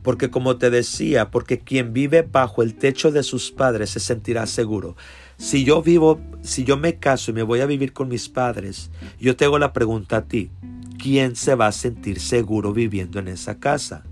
Porque 0.02 0.30
como 0.30 0.56
te 0.56 0.70
decía, 0.70 1.30
porque 1.30 1.60
quien 1.60 1.92
vive 1.92 2.22
bajo 2.22 2.62
el 2.62 2.74
techo 2.74 3.10
de 3.10 3.22
sus 3.22 3.50
padres 3.50 3.90
se 3.90 4.00
sentirá 4.00 4.46
seguro. 4.46 4.96
Si 5.36 5.64
yo 5.64 5.82
vivo, 5.82 6.20
si 6.42 6.64
yo 6.64 6.76
me 6.76 6.98
caso 6.98 7.30
y 7.30 7.34
me 7.34 7.42
voy 7.42 7.60
a 7.60 7.66
vivir 7.66 7.92
con 7.92 8.08
mis 8.08 8.28
padres, 8.28 8.90
yo 9.18 9.36
te 9.36 9.46
hago 9.46 9.58
la 9.58 9.72
pregunta 9.72 10.18
a 10.18 10.24
ti, 10.24 10.50
¿quién 10.98 11.36
se 11.36 11.54
va 11.54 11.68
a 11.68 11.72
sentir 11.72 12.20
seguro 12.20 12.72
viviendo 12.72 13.18
en 13.18 13.28
esa 13.28 13.58
casa? 13.58 14.04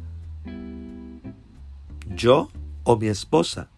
¿Yo 2.08 2.50
o 2.84 2.96
mi 2.96 3.08
esposa? 3.08 3.71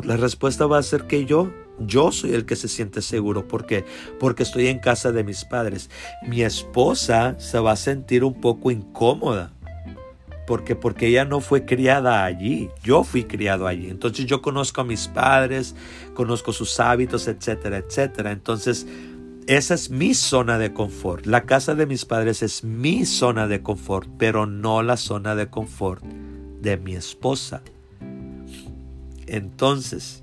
Pues 0.00 0.08
la 0.08 0.16
respuesta 0.16 0.66
va 0.66 0.78
a 0.78 0.82
ser 0.82 1.06
que 1.06 1.26
yo, 1.26 1.52
yo 1.78 2.10
soy 2.10 2.32
el 2.32 2.46
que 2.46 2.56
se 2.56 2.68
siente 2.68 3.02
seguro. 3.02 3.46
¿Por 3.46 3.66
qué? 3.66 3.84
Porque 4.18 4.44
estoy 4.44 4.68
en 4.68 4.78
casa 4.78 5.12
de 5.12 5.24
mis 5.24 5.44
padres. 5.44 5.90
Mi 6.26 6.40
esposa 6.40 7.38
se 7.38 7.58
va 7.58 7.72
a 7.72 7.76
sentir 7.76 8.24
un 8.24 8.40
poco 8.40 8.70
incómoda. 8.70 9.52
Porque, 10.46 10.74
porque 10.74 11.08
ella 11.08 11.26
no 11.26 11.40
fue 11.40 11.66
criada 11.66 12.24
allí, 12.24 12.70
yo 12.82 13.04
fui 13.04 13.24
criado 13.24 13.66
allí. 13.66 13.90
Entonces 13.90 14.24
yo 14.24 14.40
conozco 14.40 14.80
a 14.80 14.84
mis 14.84 15.06
padres, 15.06 15.76
conozco 16.14 16.54
sus 16.54 16.80
hábitos, 16.80 17.28
etcétera, 17.28 17.76
etcétera. 17.76 18.32
Entonces 18.32 18.86
esa 19.46 19.74
es 19.74 19.90
mi 19.90 20.14
zona 20.14 20.56
de 20.56 20.72
confort. 20.72 21.26
La 21.26 21.42
casa 21.42 21.74
de 21.74 21.84
mis 21.84 22.06
padres 22.06 22.42
es 22.42 22.64
mi 22.64 23.04
zona 23.04 23.48
de 23.48 23.62
confort, 23.62 24.08
pero 24.16 24.46
no 24.46 24.82
la 24.82 24.96
zona 24.96 25.34
de 25.34 25.50
confort 25.50 26.02
de 26.02 26.78
mi 26.78 26.94
esposa 26.94 27.62
entonces 29.30 30.22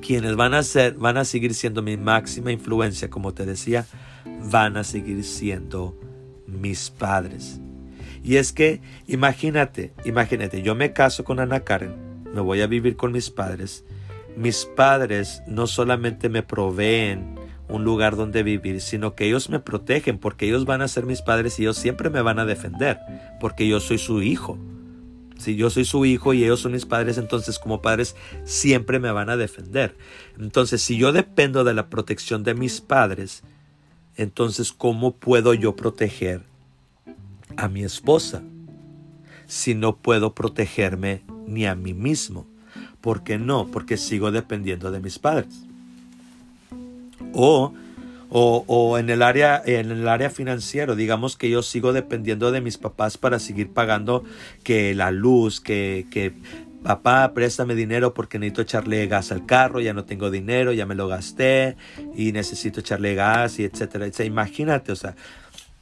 quienes 0.00 0.36
van 0.36 0.54
a 0.54 0.62
ser, 0.62 0.94
van 0.94 1.16
a 1.16 1.24
seguir 1.24 1.54
siendo 1.54 1.82
mi 1.82 1.96
máxima 1.96 2.52
influencia, 2.52 3.08
como 3.08 3.32
te 3.32 3.46
decía, 3.46 3.86
van 4.50 4.76
a 4.76 4.84
seguir 4.84 5.24
siendo 5.24 5.98
mis 6.46 6.90
padres. 6.90 7.60
Y 8.22 8.36
es 8.36 8.52
que, 8.52 8.80
imagínate, 9.06 9.92
imagínate, 10.04 10.62
yo 10.62 10.74
me 10.74 10.92
caso 10.92 11.24
con 11.24 11.40
Ana 11.40 11.60
Karen, 11.60 11.94
me 12.34 12.40
voy 12.40 12.60
a 12.60 12.66
vivir 12.66 12.96
con 12.96 13.12
mis 13.12 13.30
padres. 13.30 13.84
Mis 14.36 14.64
padres 14.64 15.42
no 15.46 15.66
solamente 15.66 16.28
me 16.28 16.42
proveen 16.42 17.36
un 17.68 17.84
lugar 17.84 18.16
donde 18.16 18.42
vivir, 18.42 18.80
sino 18.80 19.14
que 19.14 19.26
ellos 19.26 19.48
me 19.48 19.60
protegen 19.60 20.18
porque 20.18 20.46
ellos 20.46 20.64
van 20.64 20.82
a 20.82 20.88
ser 20.88 21.06
mis 21.06 21.22
padres 21.22 21.58
y 21.58 21.62
ellos 21.62 21.78
siempre 21.78 22.10
me 22.10 22.20
van 22.20 22.38
a 22.38 22.44
defender 22.44 22.98
porque 23.40 23.66
yo 23.66 23.80
soy 23.80 23.98
su 23.98 24.22
hijo. 24.22 24.58
Si 25.38 25.56
yo 25.56 25.68
soy 25.68 25.84
su 25.84 26.04
hijo 26.04 26.32
y 26.32 26.44
ellos 26.44 26.60
son 26.60 26.72
mis 26.72 26.86
padres, 26.86 27.18
entonces 27.18 27.58
como 27.58 27.82
padres 27.82 28.14
siempre 28.44 28.98
me 28.98 29.10
van 29.10 29.30
a 29.30 29.36
defender. 29.36 29.96
Entonces, 30.38 30.80
si 30.82 30.96
yo 30.96 31.12
dependo 31.12 31.64
de 31.64 31.74
la 31.74 31.88
protección 31.88 32.44
de 32.44 32.54
mis 32.54 32.80
padres, 32.80 33.42
entonces 34.16 34.72
¿cómo 34.72 35.12
puedo 35.12 35.54
yo 35.54 35.76
proteger 35.76 36.42
a 37.56 37.68
mi 37.68 37.84
esposa? 37.84 38.42
Si 39.46 39.74
no 39.74 39.96
puedo 39.96 40.34
protegerme 40.34 41.22
ni 41.46 41.66
a 41.66 41.74
mí 41.74 41.94
mismo. 41.94 42.46
¿Por 43.00 43.22
qué 43.22 43.38
no? 43.38 43.66
Porque 43.66 43.96
sigo 43.96 44.30
dependiendo 44.30 44.90
de 44.90 45.00
mis 45.00 45.18
padres. 45.18 45.64
O, 47.34 47.74
o, 48.30 48.98
en, 48.98 49.10
el 49.10 49.22
área, 49.22 49.62
en 49.64 49.90
el 49.90 50.08
área 50.08 50.30
financiero, 50.30 50.96
digamos 50.96 51.36
que 51.36 51.50
yo 51.50 51.62
sigo 51.62 51.92
dependiendo 51.92 52.52
de 52.52 52.60
mis 52.60 52.78
papás 52.78 53.18
para 53.18 53.38
seguir 53.38 53.70
pagando 53.70 54.24
que 54.62 54.94
la 54.94 55.10
luz, 55.10 55.60
que, 55.60 56.06
que 56.10 56.32
papá, 56.82 57.32
préstame 57.32 57.74
dinero 57.74 58.12
porque 58.12 58.38
necesito 58.38 58.62
echarle 58.62 59.06
gas 59.06 59.32
al 59.32 59.46
carro, 59.46 59.80
ya 59.80 59.94
no 59.94 60.04
tengo 60.04 60.30
dinero, 60.30 60.72
ya 60.72 60.86
me 60.86 60.94
lo 60.94 61.08
gasté 61.08 61.76
y 62.14 62.32
necesito 62.32 62.80
echarle 62.80 63.14
gas 63.14 63.58
y 63.58 63.64
etcétera, 63.64 64.06
etcétera. 64.06 64.26
Imagínate, 64.26 64.92
o 64.92 64.96
sea, 64.96 65.16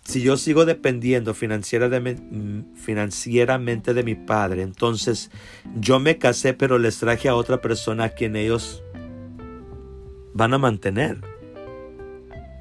si 0.04 0.22
yo 0.22 0.36
sigo 0.36 0.64
dependiendo 0.64 1.34
financieramente 1.34 3.94
de 3.94 4.02
mi 4.02 4.14
padre, 4.14 4.62
entonces 4.62 5.30
yo 5.76 6.00
me 6.00 6.18
casé 6.18 6.54
pero 6.54 6.78
les 6.78 6.98
traje 6.98 7.28
a 7.28 7.34
otra 7.34 7.60
persona 7.60 8.04
a 8.04 8.08
quien 8.10 8.36
ellos 8.36 8.82
van 10.34 10.54
a 10.54 10.58
mantener. 10.58 11.31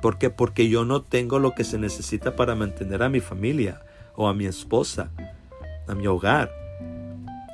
¿Por 0.02 0.18
qué? 0.18 0.30
Porque 0.30 0.68
yo 0.70 0.86
no 0.86 1.02
tengo 1.02 1.40
lo 1.40 1.54
que 1.54 1.64
se 1.64 1.78
necesita 1.78 2.36
para 2.36 2.56
mantener 2.56 3.04
a 3.04 3.10
mi 3.10 3.20
familia 3.20 3.82
o 4.16 4.28
a 4.28 4.34
mi 4.34 4.46
esposa, 4.46 5.12
a 5.88 5.96
mi 5.96 6.08
hogar. 6.08 6.52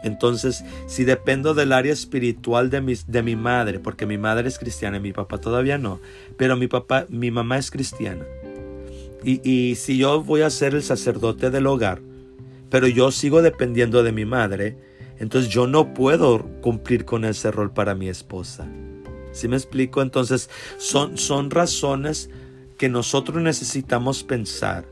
Entonces, 0.04 0.64
si 0.86 1.04
dependo 1.04 1.54
del 1.54 1.74
área 1.74 1.92
espiritual 1.92 2.70
de 2.70 2.82
mi, 2.82 2.94
de 3.08 3.24
mi 3.24 3.36
madre, 3.36 3.80
porque 3.80 4.06
mi 4.06 4.18
madre 4.18 4.48
es 4.48 4.60
cristiana 4.60 4.98
y 4.98 5.02
mi 5.02 5.12
papá 5.12 5.40
todavía 5.40 5.78
no, 5.78 6.00
pero 6.38 6.56
mi 6.56 6.68
papá, 6.68 7.06
mi 7.10 7.32
mamá 7.32 7.58
es 7.58 7.72
cristiana. 7.72 8.24
Y, 9.24 9.76
si 9.76 9.98
yo 9.98 10.24
voy 10.24 10.42
a 10.42 10.50
ser 10.50 10.74
el 10.74 10.84
sacerdote 10.84 11.50
del 11.50 11.68
hogar, 11.68 12.00
pero 12.70 12.88
yo 12.88 13.12
sigo 13.12 13.42
dependiendo 13.42 14.04
de 14.04 14.12
mi 14.12 14.26
madre, 14.26 14.78
entonces 15.20 15.52
yo 15.52 15.68
no 15.68 15.94
puedo 15.94 16.46
cumplir 16.62 17.04
con 17.04 17.26
ese 17.26 17.52
rol 17.52 17.74
para 17.74 17.96
mi 17.96 18.08
esposa. 18.08 18.68
¿Sí 19.38 19.48
me 19.48 19.56
explico? 19.56 20.02
Entonces 20.02 20.50
son, 20.78 21.18
son 21.18 21.52
razones 21.52 22.30
que 22.78 22.90
nosotros 22.90 23.42
necesitamos 23.42 24.24
pensar 24.24 24.86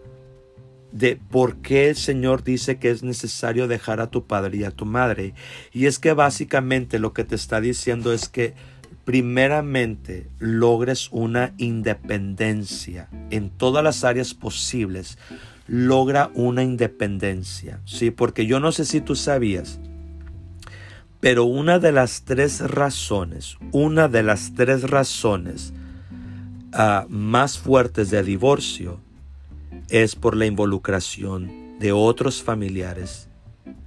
de 0.92 1.18
por 1.18 1.58
qué 1.58 1.90
el 1.90 1.96
Señor 1.96 2.44
dice 2.44 2.78
que 2.78 2.90
es 2.90 3.04
necesario 3.04 3.68
dejar 3.68 4.00
a 4.00 4.10
tu 4.10 4.26
padre 4.26 4.58
y 4.60 4.64
a 4.64 4.72
tu 4.72 4.86
madre. 4.86 5.34
Y 5.74 5.88
es 5.88 6.00
que 6.00 6.14
básicamente 6.14 7.00
lo 7.00 7.12
que 7.12 7.26
te 7.26 7.36
está 7.36 7.60
diciendo 7.60 8.14
es 8.14 8.30
que 8.30 8.54
primeramente 9.04 10.30
logres 10.40 11.10
una 11.12 11.54
independencia 11.58 13.10
en 13.30 13.50
todas 13.50 13.84
las 13.84 14.04
áreas 14.04 14.34
posibles. 14.34 15.18
Logra 15.68 16.32
una 16.34 16.64
independencia, 16.64 17.82
¿sí? 17.86 18.12
Porque 18.12 18.46
yo 18.46 18.60
no 18.60 18.72
sé 18.72 18.86
si 18.86 19.02
tú 19.02 19.16
sabías, 19.16 19.80
pero 21.26 21.46
una 21.46 21.80
de 21.80 21.92
las 21.92 22.22
tres 22.22 22.60
razones, 22.60 23.58
una 23.72 24.08
de 24.08 24.22
las 24.22 24.54
tres 24.54 24.88
razones 24.88 25.74
ah, 26.72 27.08
más 27.10 27.58
fuertes 27.58 28.12
de 28.12 28.22
divorcio 28.22 29.00
es 29.90 30.16
por 30.16 30.38
la 30.38 30.46
involucración 30.46 31.80
de 31.80 31.94
otros 31.94 32.44
familiares 32.44 33.28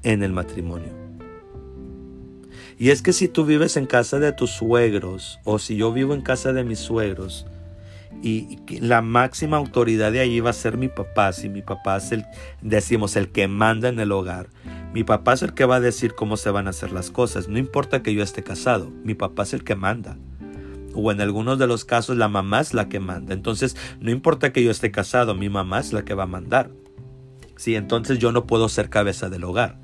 en 0.03 0.25
el 0.25 0.33
matrimonio. 0.33 0.89
Y 2.77 2.91
es 2.91 3.03
que 3.03 3.13
si 3.13 3.29
tú 3.29 3.45
vives 3.45 3.77
en 3.77 3.87
casa 3.87 4.19
de 4.19 4.33
tus 4.33 4.51
suegros 4.51 5.39
o 5.45 5.61
si 5.61 5.77
yo 5.77 5.93
vivo 5.93 6.15
en 6.15 6.23
casa 6.23 6.53
de 6.53 6.65
mis 6.65 6.81
suegros 6.81 7.47
y 8.21 8.59
la 8.81 9.01
máxima 9.01 9.59
autoridad 9.59 10.11
de 10.11 10.19
allí 10.19 10.41
va 10.41 10.51
a 10.51 10.55
ser 10.55 10.77
mi 10.77 10.89
papá, 10.89 11.33
si 11.33 11.49
mi 11.49 11.63
papá 11.63 11.99
es 11.99 12.13
decimos, 12.63 13.15
el 13.15 13.29
que 13.29 13.47
manda 13.47 13.89
en 13.89 14.01
el 14.01 14.11
hogar, 14.11 14.49
mi 14.93 15.05
papá 15.05 15.35
es 15.35 15.43
el 15.43 15.55
que 15.55 15.65
va 15.65 15.77
a 15.77 15.81
decir 15.81 16.15
cómo 16.15 16.37
se 16.37 16.51
van 16.51 16.67
a 16.67 16.71
hacer 16.71 16.93
las 16.93 17.11
cosas, 17.11 17.49
no 17.49 17.59
importa 17.59 18.03
que 18.03 18.15
yo 18.15 18.23
esté 18.23 18.43
casado, 18.43 18.91
mi 19.05 19.15
papá 19.15 19.43
es 19.43 19.53
el 19.53 19.65
que 19.65 19.77
manda. 19.77 20.17
O 20.95 21.13
en 21.13 21.21
algunos 21.21 21.59
de 21.59 21.67
los 21.67 21.85
casos 21.85 22.17
la 22.17 22.29
mamá 22.29 22.61
es 22.61 22.75
la 22.75 22.89
que 22.89 22.99
manda. 22.99 23.35
Entonces, 23.35 23.77
no 24.01 24.11
importa 24.11 24.53
que 24.53 24.65
yo 24.65 24.71
esté 24.71 24.91
casado, 24.91 25.35
mi 25.35 25.49
mamá 25.49 25.81
es 25.81 25.93
la 25.93 26.05
que 26.05 26.15
va 26.15 26.25
a 26.25 26.27
mandar. 26.27 26.71
Sí, 27.57 27.75
entonces 27.75 28.19
yo 28.19 28.33
no 28.33 28.47
puedo 28.47 28.69
ser 28.69 28.89
cabeza 28.89 29.29
del 29.29 29.45
hogar. 29.45 29.79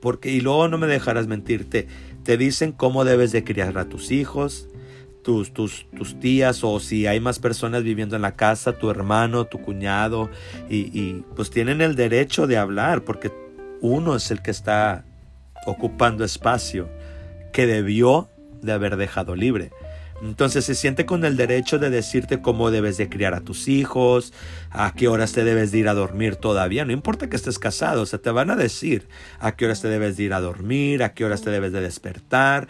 Porque, 0.00 0.30
y 0.30 0.40
luego 0.40 0.68
no 0.68 0.78
me 0.78 0.86
dejarás 0.86 1.26
mentirte, 1.26 1.88
te 2.22 2.36
dicen 2.36 2.72
cómo 2.72 3.04
debes 3.04 3.32
de 3.32 3.42
criar 3.42 3.78
a 3.78 3.88
tus 3.88 4.10
hijos, 4.12 4.68
tus, 5.28 5.86
tías 6.20 6.64
o 6.64 6.80
si 6.80 7.06
hay 7.06 7.20
más 7.20 7.38
personas 7.38 7.82
viviendo 7.82 8.16
en 8.16 8.22
la 8.22 8.34
casa, 8.34 8.78
tu 8.78 8.90
hermano, 8.90 9.44
tu 9.44 9.60
cuñado, 9.60 10.30
y, 10.70 10.98
y 10.98 11.24
pues 11.36 11.50
tienen 11.50 11.82
el 11.82 11.96
derecho 11.96 12.46
de 12.46 12.56
hablar 12.56 13.04
porque 13.04 13.30
uno 13.82 14.16
es 14.16 14.30
el 14.30 14.40
que 14.40 14.50
está 14.50 15.04
ocupando 15.66 16.24
espacio 16.24 16.88
que 17.52 17.66
debió 17.66 18.28
de 18.62 18.72
haber 18.72 18.96
dejado 18.96 19.36
libre. 19.36 19.70
Entonces 20.22 20.64
se 20.64 20.74
siente 20.74 21.06
con 21.06 21.24
el 21.24 21.36
derecho 21.36 21.78
de 21.78 21.90
decirte 21.90 22.40
cómo 22.40 22.70
debes 22.70 22.96
de 22.96 23.08
criar 23.08 23.34
a 23.34 23.40
tus 23.40 23.68
hijos, 23.68 24.32
a 24.70 24.92
qué 24.94 25.06
horas 25.06 25.32
te 25.32 25.44
debes 25.44 25.70
de 25.70 25.78
ir 25.78 25.88
a 25.88 25.94
dormir 25.94 26.36
todavía. 26.36 26.84
No 26.84 26.92
importa 26.92 27.28
que 27.28 27.36
estés 27.36 27.58
casado, 27.58 28.02
o 28.02 28.06
te 28.06 28.30
van 28.30 28.50
a 28.50 28.56
decir 28.56 29.08
a 29.38 29.54
qué 29.54 29.66
horas 29.66 29.80
te 29.80 29.88
debes 29.88 30.16
de 30.16 30.24
ir 30.24 30.32
a 30.32 30.40
dormir, 30.40 31.04
a 31.04 31.14
qué 31.14 31.24
horas 31.24 31.42
te 31.42 31.50
debes 31.50 31.72
de 31.72 31.82
despertar, 31.82 32.66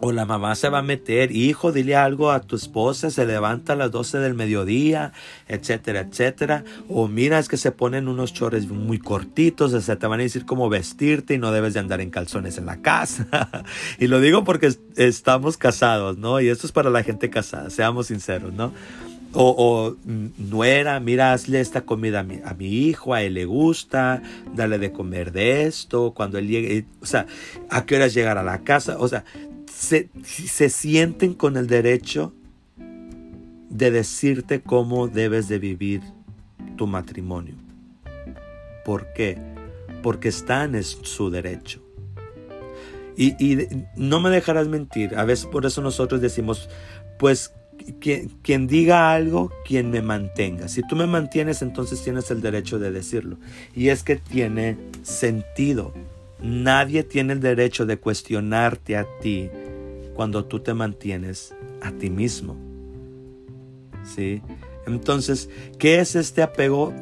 o 0.00 0.12
la 0.12 0.24
mamá 0.24 0.54
se 0.54 0.68
va 0.68 0.78
a 0.78 0.82
meter, 0.82 1.32
hijo, 1.32 1.72
dile 1.72 1.96
algo 1.96 2.30
a 2.30 2.40
tu 2.40 2.54
esposa, 2.54 3.10
se 3.10 3.26
levanta 3.26 3.72
a 3.72 3.76
las 3.76 3.90
12 3.90 4.18
del 4.18 4.34
mediodía, 4.34 5.12
etcétera, 5.48 6.00
etcétera. 6.00 6.64
O 6.88 7.08
mira, 7.08 7.38
es 7.38 7.48
que 7.48 7.56
se 7.56 7.72
ponen 7.72 8.06
unos 8.06 8.32
chores 8.32 8.68
muy 8.68 8.98
cortitos, 8.98 9.72
o 9.72 9.80
sea, 9.80 9.98
te 9.98 10.06
van 10.06 10.20
a 10.20 10.22
decir 10.22 10.46
cómo 10.46 10.68
vestirte 10.68 11.34
y 11.34 11.38
no 11.38 11.50
debes 11.50 11.74
de 11.74 11.80
andar 11.80 12.00
en 12.00 12.10
calzones 12.10 12.58
en 12.58 12.66
la 12.66 12.80
casa. 12.80 13.26
y 13.98 14.06
lo 14.06 14.20
digo 14.20 14.44
porque 14.44 14.72
estamos 14.96 15.56
casados, 15.56 16.16
¿no? 16.16 16.40
Y 16.40 16.48
esto 16.48 16.66
es 16.66 16.72
para 16.72 16.90
la 16.90 17.02
gente 17.02 17.28
casada, 17.28 17.68
seamos 17.70 18.06
sinceros, 18.06 18.52
¿no? 18.52 18.72
O, 19.34 19.54
o, 19.58 19.96
nuera, 20.38 21.00
mira, 21.00 21.34
hazle 21.34 21.60
esta 21.60 21.82
comida 21.82 22.20
a 22.20 22.22
mi, 22.22 22.40
a 22.42 22.54
mi, 22.54 22.66
hijo, 22.66 23.12
a 23.12 23.22
él 23.22 23.34
le 23.34 23.44
gusta, 23.44 24.22
dale 24.54 24.78
de 24.78 24.90
comer 24.90 25.32
de 25.32 25.64
esto, 25.64 26.14
cuando 26.14 26.38
él 26.38 26.48
llegue, 26.48 26.86
o 27.02 27.06
sea, 27.06 27.26
a 27.68 27.84
qué 27.84 27.96
horas 27.96 28.14
llegar 28.14 28.38
a 28.38 28.42
la 28.42 28.60
casa, 28.60 28.96
o 28.98 29.06
sea, 29.06 29.24
se, 29.78 30.10
se 30.24 30.70
sienten 30.70 31.34
con 31.34 31.56
el 31.56 31.68
derecho 31.68 32.34
de 33.70 33.92
decirte 33.92 34.60
cómo 34.60 35.06
debes 35.06 35.46
de 35.46 35.60
vivir 35.60 36.02
tu 36.76 36.88
matrimonio. 36.88 37.54
¿Por 38.84 39.12
qué? 39.12 39.38
Porque 40.02 40.30
están 40.30 40.74
en 40.74 40.82
su 40.82 41.30
derecho. 41.30 41.80
Y, 43.16 43.36
y, 43.38 43.68
no 43.94 44.20
me 44.20 44.30
dejarás 44.30 44.66
mentir, 44.66 45.14
a 45.14 45.24
veces 45.24 45.46
por 45.46 45.64
eso 45.64 45.80
nosotros 45.80 46.20
decimos, 46.20 46.68
pues 47.16 47.52
quien, 48.00 48.30
quien, 48.42 48.66
diga 48.66 49.12
algo, 49.12 49.52
quien 49.64 49.92
me 49.92 50.02
mantenga. 50.02 50.66
Si 50.66 50.82
tú 50.82 50.96
me 50.96 51.06
mantienes, 51.06 51.62
entonces 51.62 52.02
tienes 52.02 52.32
el 52.32 52.40
derecho 52.40 52.80
de 52.80 52.90
decirlo. 52.90 53.38
Y 53.76 53.90
es 53.90 54.02
que 54.02 54.16
tiene 54.16 54.76
sentido. 55.02 55.94
Nadie 56.40 57.04
tiene 57.04 57.32
el 57.32 57.40
derecho 57.40 57.86
de 57.86 57.98
cuestionarte 57.98 58.96
a 58.96 59.06
ti 59.20 59.50
cuando 60.18 60.44
tú 60.44 60.58
te 60.58 60.74
mantienes 60.74 61.54
a 61.80 61.92
ti 61.92 62.10
mismo. 62.10 62.56
¿Sí? 64.02 64.42
Entonces, 64.84 65.48
¿qué 65.78 66.00
es 66.00 66.16
este 66.16 66.42
apego, 66.42 66.92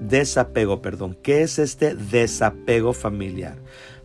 desapego, 0.00 0.80
perdón? 0.80 1.18
¿Qué 1.22 1.42
es 1.42 1.58
este 1.58 1.94
desapego 1.94 2.94
familiar? 2.94 3.58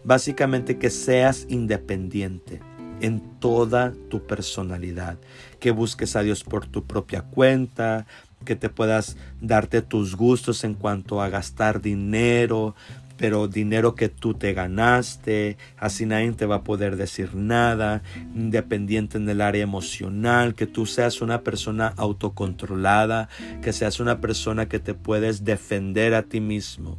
Básicamente 0.04 0.78
que 0.78 0.90
seas 0.90 1.46
independiente 1.48 2.60
en 3.00 3.22
toda 3.40 3.94
tu 4.10 4.28
personalidad, 4.28 5.18
que 5.62 5.72
busques 5.72 6.18
a 6.18 6.24
Dios 6.24 6.44
por 6.44 6.68
tu 6.68 6.84
propia 6.84 7.22
cuenta, 7.22 8.06
que 8.44 8.58
te 8.58 8.68
puedas 8.68 9.16
darte 9.40 9.82
tus 9.82 10.18
gustos 10.18 10.66
en 10.66 10.74
cuanto 10.74 11.22
a 11.22 11.30
gastar 11.30 11.82
dinero, 11.82 12.76
pero 13.18 13.48
dinero 13.48 13.96
que 13.96 14.10
tú 14.10 14.36
te 14.36 14.54
ganaste, 14.54 15.58
así 15.78 16.06
nadie 16.06 16.32
te 16.34 16.46
va 16.46 16.58
a 16.58 16.64
poder 16.64 16.96
decir 16.96 17.36
nada, 17.36 18.04
independiente 18.36 19.18
en 19.18 19.28
el 19.28 19.42
área 19.42 19.64
emocional, 19.64 20.54
que 20.56 20.68
tú 20.68 20.86
seas 20.86 21.22
una 21.22 21.42
persona 21.42 21.94
autocontrolada, 21.98 23.28
que 23.62 23.74
seas 23.74 24.00
una 24.00 24.22
persona 24.22 24.68
que 24.68 24.80
te 24.80 24.94
puedes 24.94 25.44
defender 25.44 26.14
a 26.14 26.24
ti 26.24 26.40
mismo. 26.40 26.98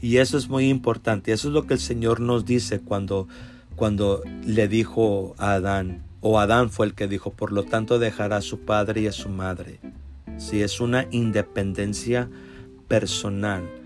Y 0.00 0.18
eso 0.18 0.36
es 0.38 0.48
muy 0.48 0.68
importante, 0.68 1.32
eso 1.32 1.48
es 1.48 1.54
lo 1.54 1.66
que 1.66 1.74
el 1.74 1.80
Señor 1.80 2.20
nos 2.20 2.44
dice 2.44 2.80
cuando, 2.80 3.26
cuando 3.76 4.22
le 4.44 4.68
dijo 4.68 5.34
a 5.38 5.54
Adán, 5.54 6.04
O 6.20 6.38
Adán 6.38 6.70
fue 6.70 6.86
el 6.86 6.94
que 6.94 7.06
dijo, 7.06 7.32
por 7.32 7.52
lo 7.52 7.64
tanto 7.64 7.98
dejará 7.98 8.38
a 8.38 8.42
su 8.42 8.60
padre 8.60 9.02
y 9.02 9.06
a 9.08 9.12
su 9.12 9.28
madre. 9.28 9.80
Si 10.38 10.62
es 10.62 10.80
una 10.80 11.06
independencia 11.10 12.30
personal. 12.88 13.83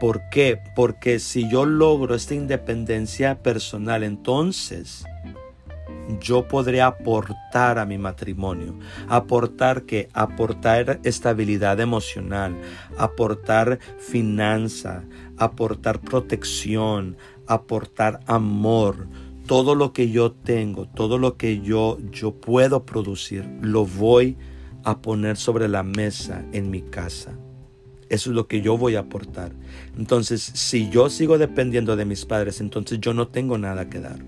¿Por 0.00 0.28
qué? 0.30 0.58
Porque 0.74 1.18
si 1.18 1.48
yo 1.48 1.64
logro 1.64 2.14
esta 2.14 2.34
independencia 2.34 3.42
personal, 3.42 4.02
entonces 4.02 5.04
yo 6.20 6.48
podré 6.48 6.80
aportar 6.80 7.78
a 7.78 7.86
mi 7.86 7.98
matrimonio. 7.98 8.78
Aportar 9.08 9.82
que 9.82 10.08
aportar 10.12 11.00
estabilidad 11.04 11.80
emocional, 11.80 12.54
aportar 12.98 13.78
finanza, 13.98 15.04
aportar 15.38 16.00
protección, 16.00 17.16
aportar 17.46 18.20
amor. 18.26 19.08
Todo 19.46 19.74
lo 19.74 19.92
que 19.92 20.10
yo 20.10 20.32
tengo, 20.32 20.86
todo 20.86 21.18
lo 21.18 21.36
que 21.36 21.60
yo 21.60 21.98
yo 22.10 22.32
puedo 22.40 22.84
producir, 22.86 23.44
lo 23.60 23.84
voy 23.84 24.36
a 24.84 25.00
poner 25.00 25.36
sobre 25.36 25.68
la 25.68 25.82
mesa 25.82 26.44
en 26.52 26.70
mi 26.70 26.82
casa. 26.82 27.36
Eso 28.12 28.30
es 28.30 28.36
lo 28.36 28.46
que 28.46 28.60
yo 28.60 28.78
voy 28.78 28.94
a 28.94 29.00
aportar. 29.00 29.50
Entonces, 29.98 30.40
si 30.40 30.88
yo 30.90 31.10
sigo 31.10 31.38
dependiendo 31.38 31.96
de 31.96 32.04
mis 32.04 32.24
padres, 32.24 32.60
entonces 32.60 33.00
yo 33.00 33.14
no 33.14 33.26
tengo 33.26 33.58
nada 33.58 33.90
que 33.90 33.98
dar 33.98 34.20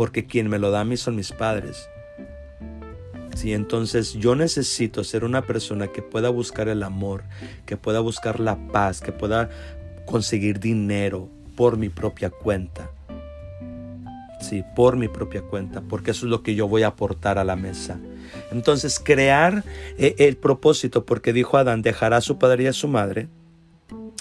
porque 0.00 0.24
quien 0.24 0.48
me 0.48 0.58
lo 0.58 0.70
da 0.70 0.80
a 0.80 0.84
mí 0.86 0.96
son 0.96 1.14
mis 1.14 1.30
padres. 1.30 1.90
Sí, 3.36 3.52
entonces 3.52 4.14
yo 4.14 4.34
necesito 4.34 5.04
ser 5.04 5.24
una 5.24 5.42
persona 5.42 5.88
que 5.88 6.00
pueda 6.00 6.30
buscar 6.30 6.68
el 6.68 6.82
amor, 6.82 7.22
que 7.66 7.76
pueda 7.76 8.00
buscar 8.00 8.40
la 8.40 8.56
paz, 8.68 9.02
que 9.02 9.12
pueda 9.12 9.50
conseguir 10.06 10.58
dinero 10.58 11.28
por 11.54 11.76
mi 11.76 11.90
propia 11.90 12.30
cuenta. 12.30 12.90
Sí, 14.40 14.64
por 14.74 14.96
mi 14.96 15.08
propia 15.08 15.42
cuenta, 15.42 15.82
porque 15.82 16.12
eso 16.12 16.24
es 16.24 16.30
lo 16.30 16.42
que 16.42 16.54
yo 16.54 16.66
voy 16.66 16.82
a 16.82 16.88
aportar 16.88 17.38
a 17.38 17.44
la 17.44 17.56
mesa. 17.56 17.98
Entonces, 18.50 18.98
crear 18.98 19.64
eh, 19.98 20.14
el 20.18 20.36
propósito, 20.36 21.04
porque 21.04 21.32
dijo 21.32 21.58
Adán, 21.58 21.82
dejará 21.82 22.16
a 22.16 22.22
su 22.22 22.38
padre 22.38 22.64
y 22.64 22.66
a 22.66 22.72
su 22.72 22.88
madre, 22.88 23.28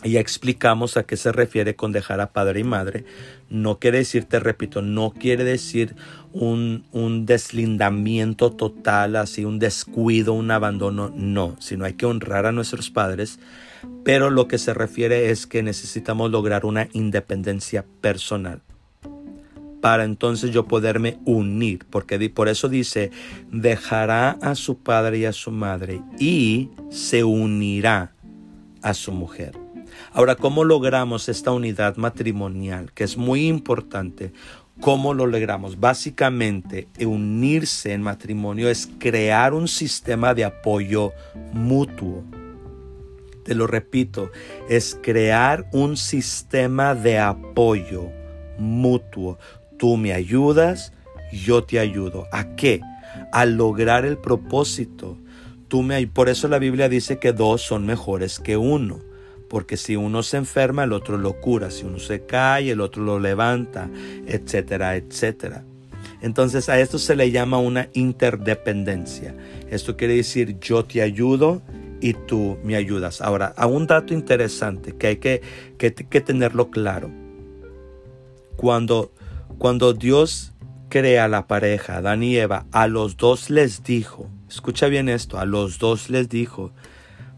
y 0.04 0.18
explicamos 0.18 0.98
a 0.98 1.04
qué 1.04 1.18
se 1.18 1.32
refiere 1.32 1.76
con 1.76 1.92
dejar 1.92 2.22
a 2.22 2.32
padre 2.32 2.62
y 2.62 2.64
madre. 2.64 3.06
No 3.50 3.80
quiere 3.80 4.00
decir, 4.00 4.26
te 4.26 4.40
repito, 4.40 4.82
no 4.82 5.12
quiere 5.12 5.44
decir 5.44 5.96
un, 6.32 6.86
un, 6.92 7.26
deslindamiento 7.26 8.52
total, 8.52 9.16
así 9.16 9.44
un 9.44 9.60
descuido, 9.60 10.34
un 10.34 10.52
abandono, 10.52 11.12
no, 11.16 11.56
sino 11.60 11.86
hay 11.86 11.94
que 11.94 12.06
honrar 12.06 12.46
a 12.46 12.52
nuestros 12.52 12.90
padres, 12.90 13.40
pero 14.06 14.30
lo 14.30 14.48
que 14.48 14.58
se 14.58 14.74
refiere 14.74 15.32
es 15.32 15.48
que 15.48 15.64
necesitamos 15.64 16.32
lograr 16.32 16.66
una 16.66 16.88
independencia 16.94 17.86
personal 18.02 18.62
para 19.82 20.04
entonces 20.04 20.52
yo 20.52 20.68
poderme 20.68 21.20
unir, 21.26 21.86
porque 21.90 22.30
por 22.30 22.50
eso 22.50 22.70
dice, 22.70 23.12
dejará 23.52 24.32
a 24.42 24.56
su 24.56 24.78
padre 24.78 25.20
y 25.20 25.26
a 25.26 25.34
su 25.34 25.52
madre 25.52 26.02
y 26.20 26.70
se 26.90 27.24
unirá 27.24 28.14
a 28.82 28.94
su 28.94 29.12
mujer. 29.12 29.58
Ahora, 30.12 30.36
¿cómo 30.36 30.64
logramos 30.64 31.30
esta 31.30 31.52
unidad 31.52 31.98
matrimonial? 31.98 32.92
Que 32.94 33.04
es 33.04 33.18
muy 33.18 33.48
importante. 33.48 34.34
¿Cómo 34.80 35.14
lo 35.14 35.26
logramos? 35.26 35.80
Básicamente, 35.80 36.88
unirse 37.06 37.94
en 37.94 38.02
matrimonio 38.02 38.70
es 38.70 38.90
crear 38.98 39.54
un 39.54 39.68
sistema 39.68 40.34
de 40.34 40.46
apoyo 40.46 41.12
mutuo. 41.52 42.24
Te 43.44 43.56
lo 43.56 43.68
repito, 43.68 44.32
es 44.70 44.98
crear 45.02 45.68
un 45.74 45.98
sistema 45.98 46.96
de 46.96 47.20
apoyo 47.20 48.10
mutuo. 48.58 49.38
Tú 49.80 49.98
me 49.98 50.14
ayudas, 50.14 50.94
yo 51.34 51.64
te 51.64 51.80
ayudo. 51.80 52.28
¿A 52.32 52.56
qué? 52.56 52.82
A 53.32 53.46
lograr 53.46 54.06
el 54.06 54.20
propósito. 54.20 55.18
Tú 55.68 55.82
me, 55.82 56.06
por 56.06 56.30
eso 56.30 56.48
la 56.48 56.60
Biblia 56.60 56.90
dice 56.90 57.18
que 57.18 57.34
dos 57.34 57.64
son 57.64 57.88
mejores 57.88 58.40
que 58.40 58.58
uno 58.58 59.10
porque 59.50 59.78
si 59.78 59.96
uno 59.96 60.22
se 60.22 60.38
enferma, 60.38 60.84
el 60.84 60.94
otro 60.94 61.18
lo 61.18 61.42
cura, 61.42 61.72
si 61.72 61.84
uno 61.84 61.98
se 61.98 62.22
cae, 62.26 62.70
el 62.70 62.82
otro 62.82 63.04
lo 63.04 63.20
levanta, 63.20 63.90
etcétera, 64.28 64.96
etcétera. 64.96 65.64
Entonces 66.22 66.70
a 66.70 66.80
esto 66.80 67.00
se 67.00 67.16
le 67.16 67.32
llama 67.32 67.58
una 67.58 67.90
interdependencia. 67.94 69.36
Esto 69.70 69.98
quiere 69.98 70.16
decir 70.16 70.60
yo 70.60 70.86
te 70.86 71.02
ayudo 71.02 71.62
y 72.00 72.14
tú 72.14 72.58
me 72.64 72.76
ayudas. 72.76 73.22
Ahora, 73.22 73.54
a 73.58 73.66
un 73.66 73.88
dato 73.88 74.14
interesante 74.14 74.96
que 74.96 75.08
hay 75.08 75.18
que, 75.18 75.42
que, 75.78 75.94
que 75.94 76.22
tenerlo 76.22 76.70
claro. 76.70 77.10
Cuando, 78.56 79.12
cuando 79.60 79.92
Dios 79.92 80.54
crea 80.88 81.28
la 81.28 81.46
pareja, 81.46 81.98
Adán 81.98 82.24
y 82.24 82.38
Eva, 82.38 82.66
a 82.72 82.88
los 82.88 83.18
dos 83.18 83.50
les 83.50 83.84
dijo, 83.84 84.30
escucha 84.48 84.88
bien 84.88 85.10
esto, 85.10 85.38
a 85.38 85.46
los 85.46 85.80
dos 85.80 86.10
les 86.10 86.30
dijo, 86.30 86.72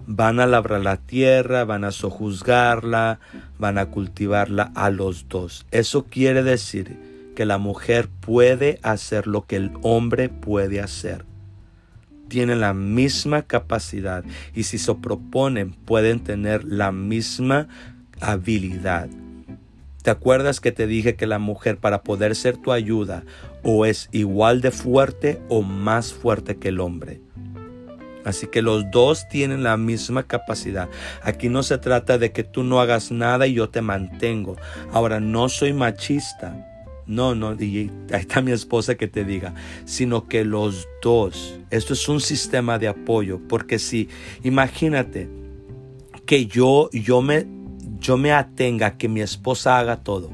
van 0.05 0.39
a 0.39 0.45
labrar 0.45 0.81
la 0.81 0.97
tierra, 0.97 1.65
van 1.65 1.83
a 1.83 1.91
sojuzgarla, 1.91 3.19
van 3.57 3.79
a 3.79 3.87
cultivarla 3.87 4.71
a 4.75 4.91
los 4.91 5.29
dos. 5.29 5.65
Eso 5.71 6.05
quiere 6.05 6.43
decir 6.43 6.95
que 7.35 7.45
la 7.45 7.57
mujer 7.57 8.07
puede 8.07 8.79
hacer 8.83 9.25
lo 9.25 9.47
que 9.47 9.55
el 9.55 9.71
hombre 9.81 10.29
puede 10.29 10.79
hacer. 10.79 11.25
Tienen 12.27 12.61
la 12.61 12.75
misma 12.75 13.41
capacidad 13.41 14.23
y 14.53 14.63
si 14.63 14.77
se 14.77 14.93
proponen 14.93 15.71
pueden 15.71 16.19
tener 16.19 16.63
la 16.65 16.91
misma 16.91 17.67
habilidad. 18.19 19.09
¿Te 20.01 20.09
acuerdas 20.09 20.59
que 20.59 20.71
te 20.71 20.87
dije 20.87 21.15
que 21.15 21.27
la 21.27 21.37
mujer 21.37 21.77
para 21.77 22.01
poder 22.01 22.35
ser 22.35 22.57
tu 22.57 22.71
ayuda 22.71 23.23
o 23.63 23.85
es 23.85 24.09
igual 24.11 24.61
de 24.61 24.71
fuerte 24.71 25.39
o 25.47 25.61
más 25.61 26.13
fuerte 26.13 26.57
que 26.57 26.69
el 26.69 26.79
hombre? 26.79 27.21
Así 28.23 28.47
que 28.47 28.61
los 28.61 28.89
dos 28.91 29.27
tienen 29.29 29.63
la 29.63 29.77
misma 29.77 30.23
capacidad. 30.23 30.89
Aquí 31.23 31.49
no 31.49 31.63
se 31.63 31.77
trata 31.77 32.17
de 32.17 32.31
que 32.31 32.43
tú 32.43 32.63
no 32.63 32.79
hagas 32.79 33.11
nada 33.11 33.47
y 33.47 33.53
yo 33.53 33.69
te 33.69 33.81
mantengo. 33.81 34.57
Ahora, 34.91 35.19
no 35.19 35.49
soy 35.49 35.73
machista. 35.73 36.67
No, 37.07 37.35
no, 37.35 37.53
y 37.53 37.91
ahí 38.11 38.21
está 38.21 38.41
mi 38.41 38.51
esposa 38.51 38.95
que 38.95 39.07
te 39.07 39.25
diga, 39.25 39.53
sino 39.85 40.27
que 40.27 40.45
los 40.45 40.87
dos, 41.01 41.59
esto 41.69 41.93
es 41.93 42.07
un 42.07 42.21
sistema 42.21 42.79
de 42.79 42.87
apoyo, 42.87 43.41
porque 43.49 43.79
si, 43.79 44.07
imagínate 44.43 45.27
que 46.25 46.45
yo, 46.45 46.89
yo 46.93 47.21
me, 47.21 47.45
yo 48.01 48.17
me 48.17 48.33
atenga 48.33 48.87
a 48.87 48.97
que 48.97 49.07
mi 49.07 49.21
esposa 49.21 49.79
haga 49.79 50.03
todo, 50.03 50.29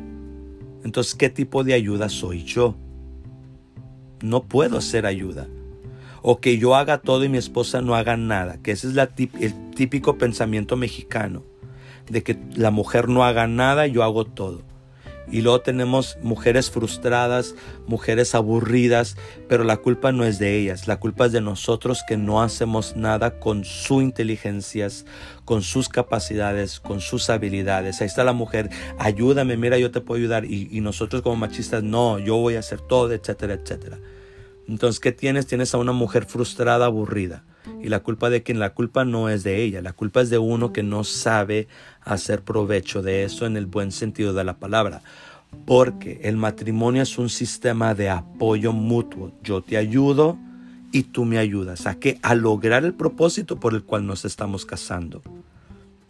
entonces, 0.84 1.16
¿qué 1.16 1.30
tipo 1.30 1.64
de 1.64 1.74
ayuda 1.74 2.08
soy 2.08 2.44
yo? 2.44 2.76
No 4.22 4.44
puedo 4.44 4.80
ser 4.80 5.06
ayuda 5.06 5.48
o 6.22 6.40
que 6.40 6.58
yo 6.58 6.76
haga 6.76 7.00
todo 7.00 7.24
y 7.24 7.30
mi 7.30 7.38
esposa 7.38 7.82
no 7.82 7.96
haga 7.96 8.18
nada, 8.18 8.58
que 8.62 8.72
ese 8.72 8.88
es 8.88 8.98
el 8.98 9.70
típico 9.72 10.18
pensamiento 10.18 10.76
mexicano, 10.76 11.44
de 12.10 12.24
que 12.24 12.38
la 12.56 12.72
mujer 12.72 13.10
no 13.10 13.24
haga 13.24 13.48
nada 13.48 13.88
y 13.88 13.92
yo 13.92 14.04
hago 14.04 14.26
todo. 14.26 14.62
Y 15.32 15.42
luego 15.42 15.62
tenemos 15.62 16.18
mujeres 16.22 16.72
frustradas, 16.72 17.56
mujeres 17.86 18.34
aburridas, 18.34 19.18
pero 19.50 19.64
la 19.64 19.78
culpa 19.78 20.12
no 20.12 20.24
es 20.24 20.40
de 20.40 20.58
ellas, 20.58 20.88
la 20.88 21.00
culpa 21.00 21.26
es 21.26 21.32
de 21.34 21.42
nosotros 21.42 22.04
que 22.08 22.18
no 22.18 22.42
hacemos 22.42 22.96
nada 22.96 23.40
con 23.40 23.66
sus 23.66 24.04
inteligencias, 24.04 25.06
con 25.44 25.62
sus 25.62 25.90
capacidades, 25.90 26.80
con 26.80 27.02
sus 27.02 27.30
habilidades. 27.30 28.02
Ahí 28.02 28.08
está 28.08 28.24
la 28.24 28.34
mujer, 28.34 28.70
ayúdame, 29.00 29.58
mira, 29.58 29.78
yo 29.78 29.92
te 29.92 30.02
puedo 30.02 30.20
ayudar. 30.20 30.46
Y, 30.46 30.70
y 30.72 30.82
nosotros 30.82 31.22
como 31.22 31.36
machistas, 31.36 31.84
no, 31.84 32.20
yo 32.20 32.38
voy 32.38 32.56
a 32.56 32.60
hacer 32.60 32.80
todo, 32.80 33.12
etcétera, 33.12 33.56
etcétera. 33.56 34.00
Entonces, 34.68 35.00
¿qué 35.00 35.12
tienes? 35.12 35.48
Tienes 35.48 35.74
a 35.74 35.78
una 35.78 35.94
mujer 35.94 36.26
frustrada, 36.26 36.86
aburrida. 36.86 37.44
Y 37.82 37.90
la 37.90 38.02
culpa 38.02 38.30
de 38.30 38.44
quien 38.44 38.60
la 38.60 38.74
culpa 38.74 39.06
no 39.06 39.30
es 39.30 39.44
de 39.44 39.64
ella, 39.64 39.82
la 39.82 39.94
culpa 39.94 40.22
es 40.22 40.30
de 40.30 40.38
uno 40.38 40.74
que 40.74 40.84
no 40.84 41.04
sabe 41.04 41.68
hacer 42.02 42.42
provecho 42.42 43.02
de 43.02 43.24
eso 43.24 43.46
en 43.46 43.58
el 43.58 43.66
buen 43.66 43.92
sentido 43.92 44.34
de 44.34 44.44
la 44.44 44.58
palabra. 44.58 45.02
Porque 45.66 46.20
el 46.24 46.38
matrimonio 46.38 47.02
es 47.04 47.18
un 47.18 47.30
sistema 47.30 47.96
de 47.96 48.10
apoyo 48.10 48.74
mutuo. 48.74 49.32
Yo 49.44 49.62
te 49.62 49.78
ayudo 49.78 50.38
y 50.92 51.04
tú 51.04 51.26
me 51.26 51.38
ayudas. 51.38 51.88
¿A 51.88 52.00
qué? 52.00 52.20
A 52.22 52.36
lograr 52.36 52.84
el 52.86 52.94
propósito 52.94 53.60
por 53.60 53.74
el 53.74 53.84
cual 53.84 54.06
nos 54.06 54.26
estamos 54.26 54.66
casando. 54.66 55.22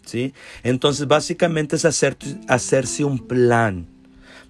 ¿Sí? 0.06 0.34
Entonces, 0.64 1.08
básicamente 1.08 1.76
es 1.76 1.86
hacer, 1.86 2.18
hacerse 2.48 3.04
un 3.04 3.20
plan 3.20 3.88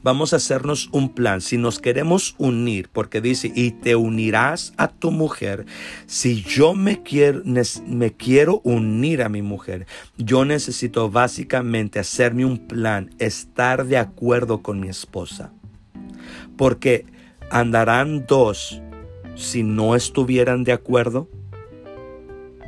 vamos 0.07 0.31
a 0.31 0.37
hacernos 0.37 0.87
un 0.93 1.09
plan. 1.09 1.41
Si 1.41 1.57
nos 1.57 1.79
queremos 1.79 2.35
unir, 2.37 2.87
porque 2.93 3.19
dice, 3.19 3.51
y 3.53 3.71
te 3.71 3.97
unirás 3.97 4.73
a 4.77 4.87
tu 4.87 5.11
mujer, 5.11 5.65
si 6.05 6.43
yo 6.43 6.73
me 6.73 7.03
quiero, 7.03 7.41
me 7.85 8.13
quiero 8.13 8.61
unir 8.63 9.21
a 9.21 9.27
mi 9.27 9.41
mujer, 9.41 9.85
yo 10.17 10.45
necesito 10.45 11.11
básicamente 11.11 11.99
hacerme 11.99 12.45
un 12.45 12.69
plan, 12.69 13.09
estar 13.19 13.85
de 13.85 13.97
acuerdo 13.97 14.61
con 14.61 14.79
mi 14.79 14.87
esposa. 14.87 15.51
Porque 16.55 17.05
andarán 17.51 18.25
dos 18.25 18.81
si 19.35 19.61
no 19.61 19.93
estuvieran 19.93 20.63
de 20.63 20.71
acuerdo. 20.71 21.27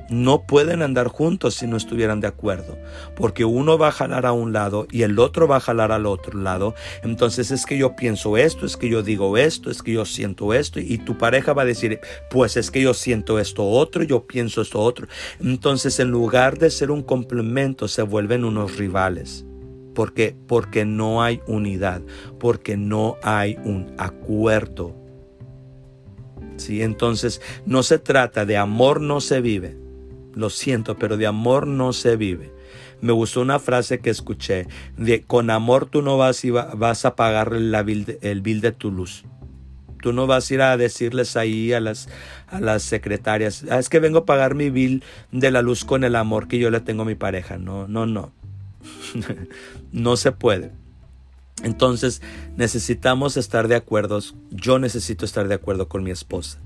No 0.10 0.44
pueden 0.44 0.82
andar 0.82 1.08
juntos 1.08 1.56
si 1.56 1.68
no 1.68 1.78
estuvieran 1.78 2.20
de 2.20 2.28
acuerdo, 2.28 2.78
porque 3.16 3.46
uno 3.46 3.78
va 3.78 3.90
a 3.90 3.92
jalar 3.92 4.26
a 4.26 4.32
un 4.32 4.54
lado 4.54 4.88
y 4.92 5.04
el 5.04 5.20
otro 5.20 5.48
va 5.48 5.58
a 5.58 5.62
jalar 5.62 5.92
al 5.92 6.06
otro 6.06 6.40
lado. 6.40 6.74
Entonces 7.04 7.52
es 7.52 7.66
que 7.66 7.78
yo 7.78 7.96
pienso 7.96 8.38
esto, 8.38 8.66
es 8.66 8.78
que 8.78 8.90
yo 8.90 9.04
digo 9.04 9.38
esto, 9.38 9.70
es 9.70 9.84
que 9.84 9.94
yo 9.94 10.06
siento 10.06 10.54
esto 10.54 10.80
y 10.80 10.98
tu 10.98 11.18
pareja 11.18 11.54
va 11.54 11.64
a 11.64 11.66
decir, 11.66 12.00
pues 12.30 12.58
es 12.58 12.72
que 12.72 12.82
yo 12.82 12.94
siento 12.94 13.40
esto 13.40 13.66
otro, 13.66 14.04
yo 14.04 14.26
pienso 14.26 14.62
esto 14.62 14.80
otro. 14.80 15.08
Entonces 15.40 16.00
en 16.00 16.10
lugar 16.10 16.58
de 16.58 16.70
ser 16.70 16.92
un 16.92 17.04
complemento 17.04 17.88
se 17.88 18.02
vuelven 18.02 18.44
unos 18.44 18.78
rivales. 18.78 19.46
porque 19.94 20.36
Porque 20.48 20.86
no 20.86 21.22
hay 21.22 21.42
unidad, 21.48 22.02
porque 22.40 22.78
no 22.78 23.18
hay 23.22 23.58
un 23.64 23.94
acuerdo. 23.98 24.96
¿Sí? 26.58 26.82
Entonces 26.82 27.42
no 27.66 27.84
se 27.84 28.00
trata 28.00 28.46
de 28.46 28.58
amor 28.58 29.00
no 29.00 29.22
se 29.22 29.40
vive 29.40 29.89
lo 30.34 30.50
siento, 30.50 30.98
pero 30.98 31.18
de 31.18 31.28
amor 31.28 31.68
no 31.68 31.94
se 31.94 32.16
vive. 32.16 32.52
Me 33.02 33.14
gustó 33.14 33.42
una 33.42 33.60
frase 33.60 34.00
que 34.00 34.10
escuché, 34.10 34.68
de 34.98 35.24
con 35.24 35.50
amor 35.50 35.86
tú 35.86 36.02
no 36.02 36.18
vas, 36.18 36.44
y 36.44 36.52
vas 36.52 37.06
a 37.06 37.16
pagar 37.16 37.54
el 37.54 38.42
bill 38.42 38.62
de 38.62 38.72
tu 38.72 38.92
luz. 38.92 39.24
Tú 40.02 40.14
no 40.14 40.28
vas 40.28 40.50
a 40.50 40.54
ir 40.54 40.62
a 40.62 40.78
decirles 40.78 41.36
ahí 41.36 41.74
a 41.74 41.80
las, 41.80 42.08
a 42.48 42.60
las 42.60 42.84
secretarias, 42.84 43.66
ah, 43.70 43.80
es 43.80 43.90
que 43.90 44.00
vengo 44.00 44.20
a 44.20 44.26
pagar 44.26 44.56
mi 44.56 44.70
bill 44.70 45.04
de 45.32 45.52
la 45.52 45.62
luz 45.62 45.84
con 45.84 46.04
el 46.04 46.16
amor 46.16 46.48
que 46.48 46.60
yo 46.60 46.70
le 46.72 46.80
tengo 46.80 47.02
a 47.02 47.06
mi 47.06 47.16
pareja. 47.16 47.58
No, 47.58 47.88
no, 47.88 48.06
no. 48.06 48.32
no 49.92 50.18
se 50.18 50.32
puede. 50.32 50.72
Entonces 51.64 52.22
necesitamos 52.56 53.36
estar 53.36 53.68
de 53.68 53.76
acuerdo. 53.76 54.20
Yo 54.52 54.80
necesito 54.80 55.26
estar 55.26 55.48
de 55.48 55.56
acuerdo 55.56 55.90
con 55.90 56.04
mi 56.04 56.12
esposa. 56.12 56.60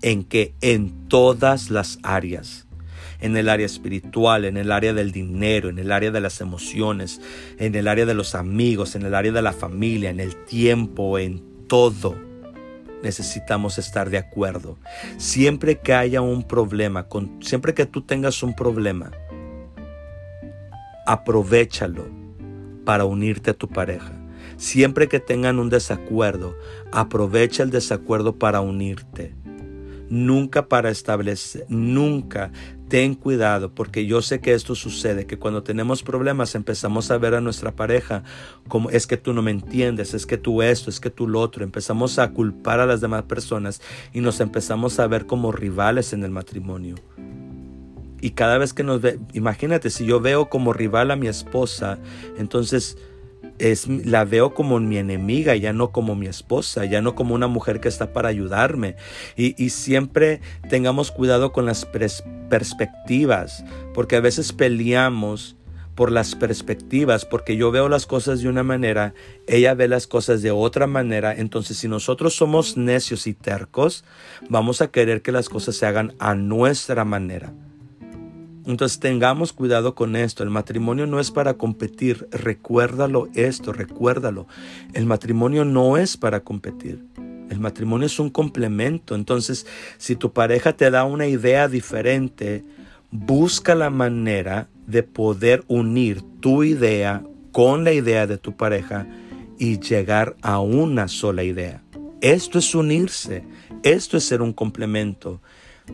En 0.00 0.24
que 0.24 0.54
en 0.60 1.08
todas 1.08 1.70
las 1.70 1.98
áreas 2.02 2.67
en 3.20 3.36
el 3.36 3.48
área 3.48 3.66
espiritual, 3.66 4.44
en 4.44 4.56
el 4.56 4.70
área 4.72 4.92
del 4.92 5.12
dinero, 5.12 5.68
en 5.68 5.78
el 5.78 5.92
área 5.92 6.10
de 6.10 6.20
las 6.20 6.40
emociones, 6.40 7.20
en 7.58 7.74
el 7.74 7.88
área 7.88 8.06
de 8.06 8.14
los 8.14 8.34
amigos, 8.34 8.94
en 8.94 9.02
el 9.02 9.14
área 9.14 9.32
de 9.32 9.42
la 9.42 9.52
familia, 9.52 10.10
en 10.10 10.20
el 10.20 10.36
tiempo, 10.44 11.18
en 11.18 11.42
todo. 11.66 12.16
Necesitamos 13.02 13.78
estar 13.78 14.10
de 14.10 14.18
acuerdo. 14.18 14.76
Siempre 15.16 15.78
que 15.78 15.94
haya 15.94 16.20
un 16.20 16.42
problema, 16.42 17.06
siempre 17.40 17.74
que 17.74 17.86
tú 17.86 18.02
tengas 18.02 18.42
un 18.42 18.54
problema, 18.54 19.10
aprovechalo 21.06 22.06
para 22.84 23.04
unirte 23.04 23.50
a 23.50 23.54
tu 23.54 23.68
pareja. 23.68 24.12
Siempre 24.56 25.08
que 25.08 25.20
tengan 25.20 25.58
un 25.60 25.70
desacuerdo, 25.70 26.56
aprovecha 26.90 27.62
el 27.62 27.70
desacuerdo 27.70 28.36
para 28.36 28.60
unirte. 28.60 29.34
Nunca 30.10 30.68
para 30.68 30.90
establecer, 30.90 31.64
nunca 31.68 32.50
ten 32.88 33.14
cuidado 33.14 33.74
porque 33.74 34.06
yo 34.06 34.22
sé 34.22 34.40
que 34.40 34.54
esto 34.54 34.74
sucede, 34.74 35.26
que 35.26 35.38
cuando 35.38 35.62
tenemos 35.62 36.02
problemas 36.02 36.54
empezamos 36.54 37.10
a 37.10 37.18
ver 37.18 37.34
a 37.34 37.40
nuestra 37.40 37.72
pareja 37.72 38.24
como 38.66 38.90
es 38.90 39.06
que 39.06 39.16
tú 39.16 39.32
no 39.32 39.42
me 39.42 39.50
entiendes, 39.50 40.14
es 40.14 40.26
que 40.26 40.38
tú 40.38 40.62
esto, 40.62 40.90
es 40.90 41.00
que 41.00 41.10
tú 41.10 41.28
lo 41.28 41.40
otro, 41.40 41.64
empezamos 41.64 42.18
a 42.18 42.30
culpar 42.32 42.80
a 42.80 42.86
las 42.86 43.00
demás 43.00 43.24
personas 43.24 43.80
y 44.12 44.20
nos 44.20 44.40
empezamos 44.40 44.98
a 44.98 45.06
ver 45.06 45.26
como 45.26 45.52
rivales 45.52 46.12
en 46.12 46.24
el 46.24 46.30
matrimonio. 46.30 46.96
Y 48.20 48.30
cada 48.30 48.58
vez 48.58 48.72
que 48.72 48.82
nos 48.82 49.00
ve, 49.00 49.20
imagínate, 49.32 49.90
si 49.90 50.04
yo 50.04 50.20
veo 50.20 50.48
como 50.48 50.72
rival 50.72 51.10
a 51.10 51.16
mi 51.16 51.28
esposa, 51.28 51.98
entonces 52.36 52.98
la 54.04 54.24
veo 54.24 54.54
como 54.54 54.78
mi 54.80 54.98
enemiga, 54.98 55.56
ya 55.56 55.72
no 55.72 55.90
como 55.90 56.14
mi 56.14 56.26
esposa, 56.26 56.84
ya 56.84 57.02
no 57.02 57.14
como 57.14 57.34
una 57.34 57.48
mujer 57.48 57.80
que 57.80 57.88
está 57.88 58.12
para 58.12 58.28
ayudarme. 58.28 58.96
Y, 59.36 59.70
siempre 59.70 60.40
tengamos 60.68 61.10
cuidado 61.10 61.52
con 61.52 61.66
las 61.66 61.86
perspectivas, 62.48 63.64
porque 63.94 64.16
a 64.16 64.20
veces 64.20 64.52
peleamos 64.52 65.56
por 65.94 66.12
las 66.12 66.36
perspectivas, 66.36 67.24
porque 67.24 67.56
yo 67.56 67.72
veo 67.72 67.88
las 67.88 68.06
cosas 68.06 68.40
de 68.40 68.48
una 68.48 68.62
manera, 68.62 69.14
ella 69.48 69.74
ve 69.74 69.88
las 69.88 70.06
cosas 70.06 70.42
de 70.42 70.52
otra 70.52 70.86
manera, 70.86 71.34
entonces 71.34 71.78
si 71.78 71.88
nosotros 71.88 72.36
somos 72.36 72.76
necios 72.76 73.26
y 73.26 73.34
tercos, 73.34 74.04
vamos 74.48 74.80
a 74.80 74.92
querer 74.92 75.22
que 75.22 75.32
las 75.32 75.48
cosas 75.48 75.74
se 75.74 75.86
hagan 75.86 76.14
a 76.20 76.36
nuestra 76.36 77.04
manera. 77.04 77.52
Entonces 78.68 79.00
tengamos 79.00 79.54
cuidado 79.54 79.94
con 79.94 80.14
esto. 80.14 80.42
El 80.42 80.50
matrimonio 80.50 81.06
no 81.06 81.20
es 81.20 81.30
para 81.30 81.54
competir. 81.54 82.28
Recuérdalo 82.30 83.28
esto, 83.34 83.72
recuérdalo. 83.72 84.46
El 84.92 85.06
matrimonio 85.06 85.64
no 85.64 85.96
es 85.96 86.18
para 86.18 86.40
competir. 86.40 87.02
El 87.48 87.60
matrimonio 87.60 88.06
es 88.06 88.18
un 88.18 88.28
complemento. 88.28 89.14
Entonces, 89.14 89.66
si 89.96 90.16
tu 90.16 90.34
pareja 90.34 90.74
te 90.74 90.90
da 90.90 91.04
una 91.04 91.26
idea 91.26 91.66
diferente, 91.66 92.62
busca 93.10 93.74
la 93.74 93.88
manera 93.88 94.68
de 94.86 95.02
poder 95.02 95.64
unir 95.66 96.20
tu 96.40 96.62
idea 96.62 97.24
con 97.52 97.84
la 97.84 97.92
idea 97.92 98.26
de 98.26 98.36
tu 98.36 98.54
pareja 98.54 99.06
y 99.58 99.80
llegar 99.80 100.36
a 100.42 100.60
una 100.60 101.08
sola 101.08 101.42
idea. 101.42 101.82
Esto 102.20 102.58
es 102.58 102.74
unirse. 102.74 103.44
Esto 103.82 104.18
es 104.18 104.24
ser 104.24 104.42
un 104.42 104.52
complemento 104.52 105.40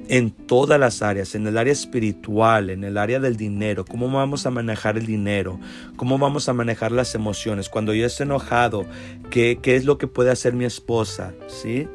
en 0.09 0.30
todas 0.30 0.78
las 0.78 1.03
áreas, 1.03 1.34
en 1.34 1.47
el 1.47 1.59
área 1.59 1.72
espiritual, 1.72 2.70
en 2.70 2.84
el 2.84 2.99
área 2.99 3.20
del 3.20 3.36
dinero, 3.36 3.84
cómo 3.84 4.11
vamos 4.11 4.47
a 4.47 4.51
manejar 4.51 4.99
el 4.99 5.07
dinero, 5.07 5.59
cómo 5.97 6.18
vamos 6.18 6.49
a 6.49 6.53
manejar 6.53 6.92
las 6.92 7.14
emociones. 7.14 7.68
Cuando 7.68 7.95
yo 7.95 8.07
estoy 8.07 8.24
enojado, 8.24 8.86
¿qué, 9.30 9.59
qué 9.61 9.76
es 9.76 9.84
lo 9.84 9.99
que 9.99 10.07
puede 10.07 10.30
hacer 10.30 10.53
mi 10.55 10.64
esposa? 10.64 11.32
¿Sí? 11.49 11.88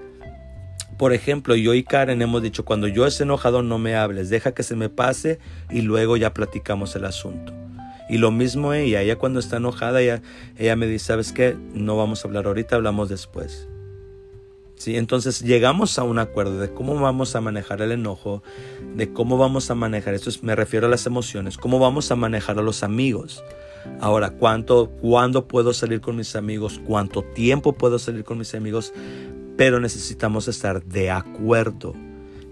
Por 0.98 1.14
ejemplo, 1.14 1.56
yo 1.56 1.74
y 1.74 1.84
Karen 1.84 2.22
hemos 2.22 2.42
dicho, 2.42 2.66
cuando 2.66 2.88
yo 2.88 3.06
esté 3.06 3.24
enojado 3.24 3.64
no 3.64 3.78
me 3.78 3.96
hables, 3.96 4.30
deja 4.30 4.54
que 4.54 4.64
se 4.64 4.76
me 4.76 4.90
pase 4.90 5.40
y 5.70 5.82
luego 5.82 6.18
ya 6.18 6.34
platicamos 6.34 6.96
el 6.96 7.06
asunto. 7.06 7.54
Y 8.10 8.18
lo 8.18 8.32
mismo 8.32 8.74
ella, 8.74 9.02
ella 9.02 9.16
cuando 9.18 9.40
está 9.40 9.58
enojada, 9.58 10.02
ella, 10.02 10.22
ella 10.58 10.76
me 10.76 10.88
dice, 10.88 11.06
¿sabes 11.06 11.32
qué? 11.32 11.56
No 11.74 11.96
vamos 11.96 12.26
a 12.26 12.28
hablar 12.28 12.48
ahorita, 12.48 12.76
hablamos 12.76 13.08
después. 13.08 13.70
Entonces 14.86 15.42
llegamos 15.42 16.00
a 16.00 16.04
un 16.04 16.20
acuerdo 16.20 16.60
de 16.60 16.74
cómo 16.74 16.96
vamos 16.96 17.36
a 17.36 17.42
manejar 17.42 17.82
el 17.82 17.92
enojo, 17.92 18.44
de 18.96 19.12
cómo 19.12 19.38
vamos 19.38 19.70
a 19.70 19.76
manejar, 19.76 20.14
esto 20.14 20.32
me 20.42 20.56
refiero 20.56 20.88
a 20.88 20.90
las 20.90 21.06
emociones, 21.06 21.58
cómo 21.58 21.80
vamos 21.80 22.12
a 22.12 22.16
manejar 22.16 22.58
a 22.60 22.62
los 22.62 22.84
amigos. 22.84 23.44
Ahora, 24.00 24.32
¿cuánto, 24.32 24.90
¿cuándo 25.02 25.48
puedo 25.48 25.74
salir 25.74 26.02
con 26.02 26.16
mis 26.16 26.36
amigos? 26.36 26.82
¿Cuánto 26.86 27.24
tiempo 27.24 27.74
puedo 27.74 28.00
salir 28.00 28.24
con 28.24 28.38
mis 28.38 28.54
amigos? 28.56 28.94
Pero 29.58 29.80
necesitamos 29.80 30.48
estar 30.48 30.84
de 30.84 31.12
acuerdo 31.12 31.94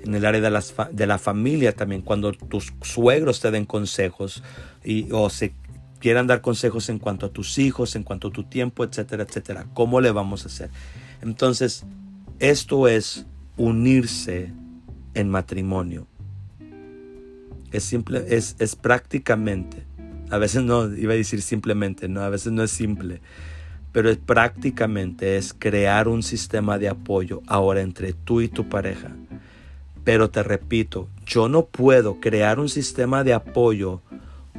en 0.03 0.15
el 0.15 0.25
área 0.25 0.41
de, 0.41 0.61
de 0.91 1.07
la 1.07 1.17
familia 1.17 1.73
también, 1.73 2.01
cuando 2.01 2.31
tus 2.31 2.73
suegros 2.81 3.39
te 3.39 3.51
den 3.51 3.65
consejos 3.65 4.43
y, 4.83 5.11
o 5.11 5.29
se 5.29 5.53
quieran 5.99 6.27
dar 6.27 6.41
consejos 6.41 6.89
en 6.89 6.99
cuanto 6.99 7.25
a 7.25 7.29
tus 7.29 7.57
hijos, 7.57 7.95
en 7.95 8.03
cuanto 8.03 8.29
a 8.29 8.31
tu 8.31 8.43
tiempo, 8.43 8.83
etcétera, 8.83 9.23
etcétera. 9.23 9.67
¿Cómo 9.73 9.99
le 9.99 10.11
vamos 10.11 10.43
a 10.43 10.47
hacer? 10.47 10.69
Entonces, 11.21 11.85
esto 12.39 12.87
es 12.87 13.25
unirse 13.55 14.51
en 15.13 15.29
matrimonio. 15.29 16.07
Es 17.71 17.83
simple, 17.83 18.23
es, 18.29 18.55
es 18.59 18.75
prácticamente, 18.75 19.83
a 20.29 20.37
veces 20.37 20.63
no, 20.63 20.93
iba 20.95 21.13
a 21.13 21.17
decir 21.17 21.41
simplemente, 21.41 22.07
no, 22.07 22.21
a 22.21 22.29
veces 22.29 22.53
no 22.53 22.63
es 22.63 22.71
simple, 22.71 23.21
pero 23.91 24.09
es 24.09 24.17
prácticamente 24.17 25.37
es 25.37 25.53
crear 25.57 26.07
un 26.07 26.23
sistema 26.23 26.77
de 26.77 26.89
apoyo 26.89 27.41
ahora 27.47 27.81
entre 27.81 28.13
tú 28.13 28.41
y 28.41 28.47
tu 28.47 28.69
pareja. 28.69 29.15
Pero 30.03 30.29
te 30.29 30.43
repito, 30.43 31.09
yo 31.25 31.49
no 31.49 31.65
puedo 31.65 32.19
crear 32.21 32.59
un 32.59 32.69
sistema 32.69 33.23
de 33.23 33.33
apoyo 33.33 34.01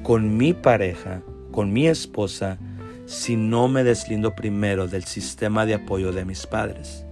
con 0.03 0.37
mi 0.37 0.53
pareja, 0.53 1.23
con 1.51 1.73
mi 1.73 1.87
esposa, 1.87 2.59
si 3.07 3.37
no 3.37 3.69
me 3.69 3.85
deslindo 3.85 4.35
primero 4.35 4.87
del 4.87 5.05
sistema 5.05 5.65
de 5.65 5.75
apoyo 5.75 6.13
de 6.13 6.27
mis 6.27 6.47
padres 6.47 7.08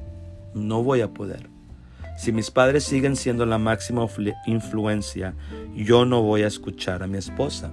no 0.57 0.83
voy 0.83 1.03
a 1.03 1.13
poder. 1.13 1.49
Si 2.17 2.33
mis 2.33 2.51
padres 2.51 2.85
siguen 2.85 3.15
siendo 3.15 3.45
la 3.45 3.59
máxima 3.59 4.07
influencia, 4.47 5.35
yo 5.75 6.07
no 6.07 6.23
voy 6.23 6.43
a 6.43 6.47
escuchar 6.47 7.03
a 7.03 7.07
mi 7.07 7.19
esposa, 7.19 7.71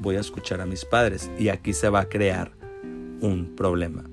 voy 0.00 0.16
a 0.16 0.20
escuchar 0.20 0.60
a 0.60 0.66
mis 0.66 0.84
padres 0.84 1.30
y 1.38 1.50
aquí 1.50 1.74
se 1.74 1.90
va 1.90 2.00
a 2.00 2.08
crear 2.08 2.52
un 3.20 3.54
problema. 3.54 4.04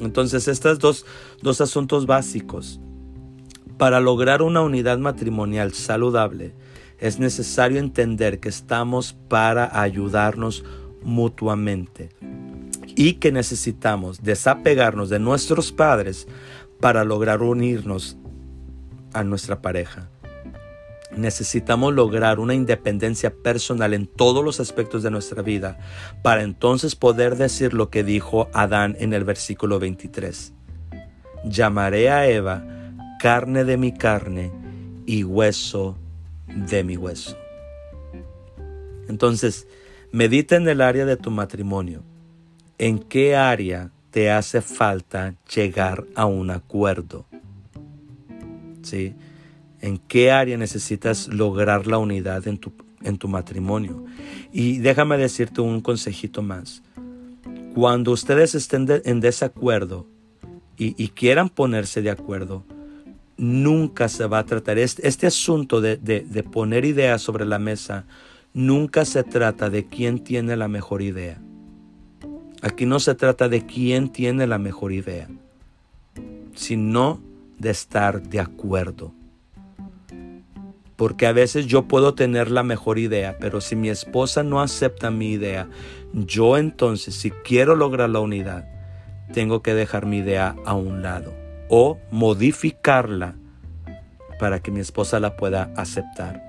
Entonces, 0.00 0.48
estos 0.48 0.78
dos, 0.78 1.04
dos 1.42 1.60
asuntos 1.60 2.06
básicos. 2.06 2.80
Para 3.76 4.00
lograr 4.00 4.42
una 4.42 4.60
unidad 4.62 4.98
matrimonial 4.98 5.72
saludable, 5.72 6.54
es 6.98 7.20
necesario 7.20 7.78
entender 7.78 8.40
que 8.40 8.48
estamos 8.48 9.12
para 9.12 9.80
ayudarnos 9.80 10.64
mutuamente 11.02 12.08
y 12.96 13.14
que 13.14 13.30
necesitamos 13.30 14.22
desapegarnos 14.22 15.08
de 15.08 15.20
nuestros 15.20 15.70
padres 15.70 16.26
para 16.80 17.04
lograr 17.04 17.42
unirnos 17.42 18.16
a 19.12 19.24
nuestra 19.24 19.60
pareja. 19.60 20.08
Necesitamos 21.16 21.94
lograr 21.94 22.38
una 22.38 22.54
independencia 22.54 23.34
personal 23.34 23.94
en 23.94 24.06
todos 24.06 24.44
los 24.44 24.60
aspectos 24.60 25.02
de 25.02 25.10
nuestra 25.10 25.42
vida 25.42 25.78
para 26.22 26.42
entonces 26.42 26.94
poder 26.94 27.36
decir 27.36 27.74
lo 27.74 27.90
que 27.90 28.04
dijo 28.04 28.48
Adán 28.52 28.96
en 29.00 29.12
el 29.12 29.24
versículo 29.24 29.78
23. 29.78 30.52
Llamaré 31.44 32.10
a 32.10 32.28
Eva 32.28 32.64
carne 33.18 33.64
de 33.64 33.76
mi 33.76 33.92
carne 33.92 34.52
y 35.06 35.24
hueso 35.24 35.96
de 36.46 36.84
mi 36.84 36.96
hueso. 36.96 37.36
Entonces, 39.08 39.66
medita 40.12 40.56
en 40.56 40.68
el 40.68 40.80
área 40.80 41.04
de 41.04 41.16
tu 41.16 41.30
matrimonio. 41.30 42.04
¿En 42.78 42.98
qué 42.98 43.34
área 43.34 43.90
te 44.10 44.30
hace 44.30 44.60
falta 44.60 45.34
llegar 45.54 46.04
a 46.14 46.26
un 46.26 46.50
acuerdo? 46.50 47.26
¿Sí? 48.82 49.14
¿En 49.80 49.98
qué 49.98 50.30
área 50.30 50.56
necesitas 50.56 51.28
lograr 51.28 51.86
la 51.86 51.98
unidad 51.98 52.46
en 52.48 52.58
tu, 52.58 52.72
en 53.02 53.18
tu 53.18 53.28
matrimonio? 53.28 54.04
Y 54.52 54.78
déjame 54.78 55.18
decirte 55.18 55.60
un 55.60 55.80
consejito 55.80 56.42
más. 56.42 56.82
Cuando 57.74 58.12
ustedes 58.12 58.54
estén 58.54 58.86
en 59.04 59.20
desacuerdo 59.20 60.06
y, 60.76 61.08
quieran 61.08 61.48
ponerse 61.48 62.02
de 62.02 62.10
acuerdo, 62.10 62.64
nunca 63.36 64.08
se 64.08 64.26
va 64.26 64.38
a 64.38 64.46
tratar. 64.46 64.78
Este, 64.78 65.06
este 65.06 65.26
asunto 65.26 65.80
de, 65.80 65.96
de 65.96 66.42
poner 66.42 66.84
ideas 66.84 67.20
sobre 67.20 67.44
la 67.44 67.58
mesa, 67.58 68.04
nunca 68.52 69.04
se 69.04 69.22
trata 69.22 69.70
de 69.70 69.86
quién 69.86 70.24
tiene 70.24 70.56
la 70.56 70.68
mejor 70.68 71.02
idea. 71.02 71.40
Aquí 72.62 72.86
no 72.86 72.98
se 72.98 73.14
trata 73.14 73.48
de 73.48 73.64
quién 73.66 74.08
tiene 74.08 74.46
la 74.46 74.58
mejor 74.58 74.92
idea, 74.92 75.28
sino 76.54 77.20
de 77.58 77.70
estar 77.70 78.22
de 78.22 78.40
acuerdo. 78.40 79.12
Porque 80.96 81.28
a 81.28 81.32
veces 81.32 81.66
yo 81.66 81.86
puedo 81.86 82.14
tener 82.14 82.50
la 82.50 82.64
mejor 82.64 82.98
idea, 82.98 83.36
pero 83.38 83.60
si 83.60 83.76
mi 83.76 83.88
esposa 83.88 84.42
no 84.42 84.60
acepta 84.60 85.12
mi 85.12 85.30
idea, 85.30 85.68
yo 86.12 86.56
entonces, 86.56 87.14
si 87.14 87.30
quiero 87.30 87.76
lograr 87.76 88.10
la 88.10 88.18
unidad, 88.18 88.68
tengo 89.32 89.62
que 89.62 89.74
dejar 89.74 90.06
mi 90.06 90.18
idea 90.18 90.56
a 90.64 90.74
un 90.74 91.02
lado 91.02 91.32
o 91.68 91.98
modificarla 92.10 93.36
para 94.38 94.60
que 94.60 94.70
mi 94.70 94.80
esposa 94.80 95.20
la 95.20 95.36
pueda 95.36 95.70
aceptar. 95.76 96.42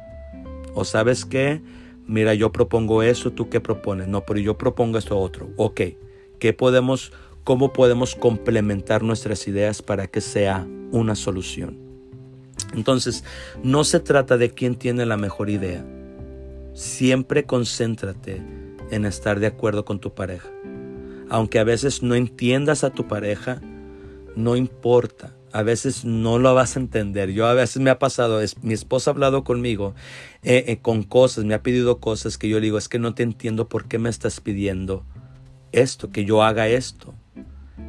O 0.74 0.86
sabes 0.86 1.26
qué, 1.26 1.62
mira, 2.10 2.34
yo 2.34 2.52
propongo 2.52 3.04
eso, 3.04 3.32
tú 3.32 3.50
qué 3.50 3.62
propones, 3.62 4.08
no, 4.08 4.26
pero 4.26 4.40
yo 4.40 4.58
propongo 4.58 4.98
esto 4.98 5.18
otro. 5.18 5.50
Ok, 5.56 5.82
¿qué 6.40 6.54
podemos, 6.54 7.14
cómo 7.44 7.72
podemos 7.72 8.16
complementar 8.16 9.04
nuestras 9.04 9.48
ideas 9.48 9.82
para 9.82 10.08
que 10.08 10.20
sea 10.20 10.68
una 10.92 11.16
solución? 11.16 11.78
Entonces, 12.74 13.24
no 13.64 13.84
se 13.84 14.00
trata 14.00 14.38
de 14.38 14.52
quién 14.52 14.76
tiene 14.76 15.06
la 15.06 15.18
mejor 15.18 15.50
idea. 15.50 15.86
Siempre 16.74 17.46
concéntrate 17.46 18.42
en 18.92 19.06
estar 19.06 19.40
de 19.40 19.48
acuerdo 19.48 19.86
con 19.86 20.00
tu 20.00 20.14
pareja. 20.14 20.50
Aunque 21.30 21.60
a 21.60 21.64
veces 21.64 22.02
no 22.02 22.16
entiendas 22.16 22.84
a 22.84 22.90
tu 22.90 23.08
pareja, 23.08 23.62
no 24.36 24.56
importa. 24.56 25.36
A 25.52 25.64
veces 25.64 26.06
no 26.06 26.38
lo 26.40 26.54
vas 26.54 26.76
a 26.76 26.80
entender. 26.80 27.32
Yo 27.32 27.48
a 27.48 27.54
veces 27.54 27.82
me 27.82 27.90
ha 27.90 28.00
pasado, 28.00 28.42
es, 28.42 28.62
mi 28.64 28.74
esposa 28.74 29.10
ha 29.10 29.14
hablado 29.14 29.44
conmigo 29.44 29.96
eh, 30.44 30.66
eh, 30.68 30.78
con 30.78 31.04
cosas, 31.04 31.46
me 31.46 31.54
ha 31.54 31.64
pedido 31.64 32.00
cosas 32.00 32.38
que 32.38 32.50
yo 32.50 32.58
le 32.60 32.66
digo, 32.66 32.78
es 32.78 32.88
que 32.88 33.00
no 33.00 33.14
te 33.14 33.24
entiendo 33.24 33.68
por 33.68 33.86
qué 33.86 33.98
me 33.98 34.10
estás 34.10 34.40
pidiendo 34.42 35.06
esto, 35.72 36.12
que 36.12 36.26
yo 36.26 36.44
haga 36.44 36.68
esto. 36.68 37.14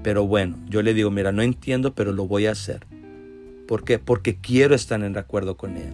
Pero 0.02 0.26
bueno, 0.26 0.56
yo 0.68 0.82
le 0.82 0.94
digo, 0.94 1.10
mira, 1.10 1.32
no 1.32 1.42
entiendo, 1.42 1.94
pero 1.94 2.12
lo 2.12 2.26
voy 2.26 2.46
a 2.46 2.52
hacer. 2.52 2.86
¿Por 3.68 3.84
qué? 3.84 3.98
Porque 3.98 4.36
quiero 4.36 4.74
estar 4.74 5.02
en 5.02 5.16
acuerdo 5.16 5.56
con 5.56 5.76
ella. 5.76 5.92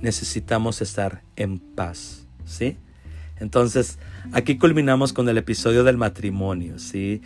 Necesitamos 0.00 0.80
estar 0.82 1.22
en 1.36 1.58
paz, 1.58 2.26
¿sí? 2.44 2.78
Entonces, 3.38 3.98
aquí 4.32 4.56
culminamos 4.56 5.12
con 5.12 5.28
el 5.28 5.36
episodio 5.36 5.84
del 5.84 5.98
matrimonio, 5.98 6.78
¿sí? 6.78 7.20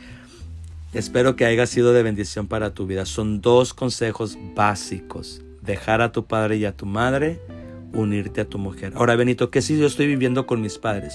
Espero 0.93 1.36
que 1.36 1.45
haya 1.45 1.66
sido 1.66 1.93
de 1.93 2.03
bendición 2.03 2.49
para 2.49 2.74
tu 2.74 2.84
vida. 2.84 3.07
Son 3.07 3.41
dos 3.41 3.74
consejos 3.74 4.36
básicos. 4.57 5.41
Dejar 5.62 6.01
a 6.01 6.11
tu 6.11 6.26
padre 6.26 6.57
y 6.57 6.64
a 6.64 6.76
tu 6.76 6.84
madre, 6.84 7.41
unirte 7.93 8.41
a 8.41 8.49
tu 8.49 8.59
mujer. 8.59 8.95
Ahora, 8.97 9.14
Benito, 9.14 9.51
¿qué 9.51 9.62
si 9.62 9.78
yo 9.78 9.86
estoy 9.86 10.09
viviendo 10.09 10.47
con 10.47 10.61
mis 10.61 10.78
padres? 10.78 11.14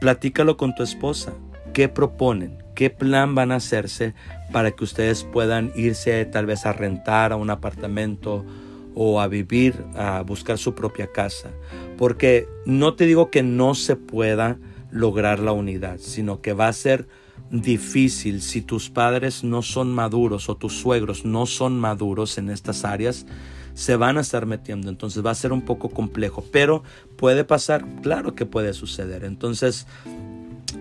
Platícalo 0.00 0.56
con 0.56 0.74
tu 0.74 0.82
esposa. 0.82 1.34
¿Qué 1.74 1.90
proponen? 1.90 2.64
¿Qué 2.74 2.88
plan 2.88 3.34
van 3.34 3.52
a 3.52 3.56
hacerse 3.56 4.14
para 4.52 4.70
que 4.70 4.84
ustedes 4.84 5.24
puedan 5.24 5.70
irse 5.76 6.24
tal 6.24 6.46
vez 6.46 6.64
a 6.64 6.72
rentar 6.72 7.32
a 7.32 7.36
un 7.36 7.50
apartamento 7.50 8.46
o 8.94 9.20
a 9.20 9.28
vivir, 9.28 9.84
a 9.96 10.22
buscar 10.22 10.56
su 10.56 10.74
propia 10.74 11.12
casa? 11.12 11.50
Porque 11.98 12.48
no 12.64 12.94
te 12.94 13.04
digo 13.04 13.30
que 13.30 13.42
no 13.42 13.74
se 13.74 13.96
pueda 13.96 14.56
lograr 14.90 15.40
la 15.40 15.52
unidad, 15.52 15.98
sino 15.98 16.40
que 16.40 16.54
va 16.54 16.68
a 16.68 16.72
ser 16.72 17.06
difícil 17.50 18.40
si 18.42 18.62
tus 18.62 18.90
padres 18.90 19.44
no 19.44 19.62
son 19.62 19.92
maduros 19.92 20.48
o 20.48 20.56
tus 20.56 20.74
suegros 20.74 21.24
no 21.24 21.46
son 21.46 21.78
maduros 21.78 22.38
en 22.38 22.50
estas 22.50 22.84
áreas, 22.84 23.26
se 23.74 23.96
van 23.96 24.18
a 24.18 24.20
estar 24.20 24.46
metiendo. 24.46 24.88
Entonces 24.88 25.24
va 25.24 25.30
a 25.30 25.34
ser 25.34 25.52
un 25.52 25.62
poco 25.62 25.90
complejo, 25.90 26.44
pero 26.50 26.82
puede 27.16 27.44
pasar, 27.44 27.84
claro 28.02 28.34
que 28.34 28.46
puede 28.46 28.72
suceder. 28.72 29.24
Entonces 29.24 29.86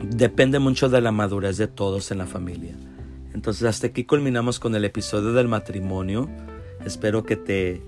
depende 0.10 0.60
mucho 0.60 0.90
de 0.90 1.02
la 1.02 1.12
madurez 1.12 1.58
de 1.58 1.68
todos 1.68 2.12
en 2.12 2.20
la 2.20 2.28
familia. 2.28 2.76
Entonces 3.34 3.64
hasta 3.64 3.88
aquí 3.88 4.04
culminamos 4.04 4.60
con 4.60 4.76
el 4.76 4.86
episodio 4.86 5.34
del 5.34 5.48
matrimonio. 5.48 6.30
Espero 6.86 7.24
que 7.24 7.36
te, 7.36 7.82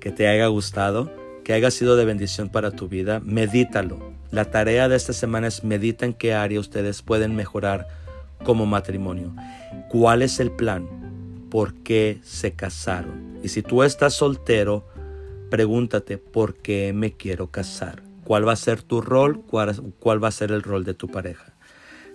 que 0.00 0.10
te 0.10 0.26
haya 0.28 0.46
gustado, 0.48 1.10
que 1.44 1.52
haya 1.52 1.70
sido 1.70 1.96
de 1.96 2.04
bendición 2.04 2.48
para 2.48 2.72
tu 2.72 2.88
vida. 2.88 3.20
Medítalo. 3.20 4.12
La 4.30 4.46
tarea 4.46 4.88
de 4.88 4.96
esta 4.96 5.12
semana 5.12 5.46
es 5.46 5.64
medita 5.64 6.04
en 6.04 6.12
qué 6.12 6.34
área 6.34 6.60
ustedes 6.60 7.00
pueden 7.02 7.34
mejorar 7.34 7.88
como 8.44 8.66
matrimonio. 8.66 9.34
¿Cuál 9.88 10.22
es 10.22 10.40
el 10.40 10.50
plan? 10.50 10.86
¿Por 11.50 11.74
qué 11.74 12.20
se 12.22 12.52
casaron? 12.52 13.38
Y 13.42 13.48
si 13.48 13.62
tú 13.62 13.82
estás 13.82 14.14
soltero, 14.14 14.86
pregúntate, 15.50 16.18
¿por 16.18 16.54
qué 16.54 16.92
me 16.92 17.12
quiero 17.12 17.50
casar? 17.50 18.02
¿Cuál 18.24 18.46
va 18.46 18.52
a 18.52 18.56
ser 18.56 18.82
tu 18.82 19.00
rol? 19.00 19.40
¿Cuál, 19.40 20.22
va 20.22 20.28
a 20.28 20.32
ser 20.32 20.52
el 20.52 20.62
rol 20.62 20.84
de 20.84 20.94
tu 20.94 21.08
pareja? 21.08 21.54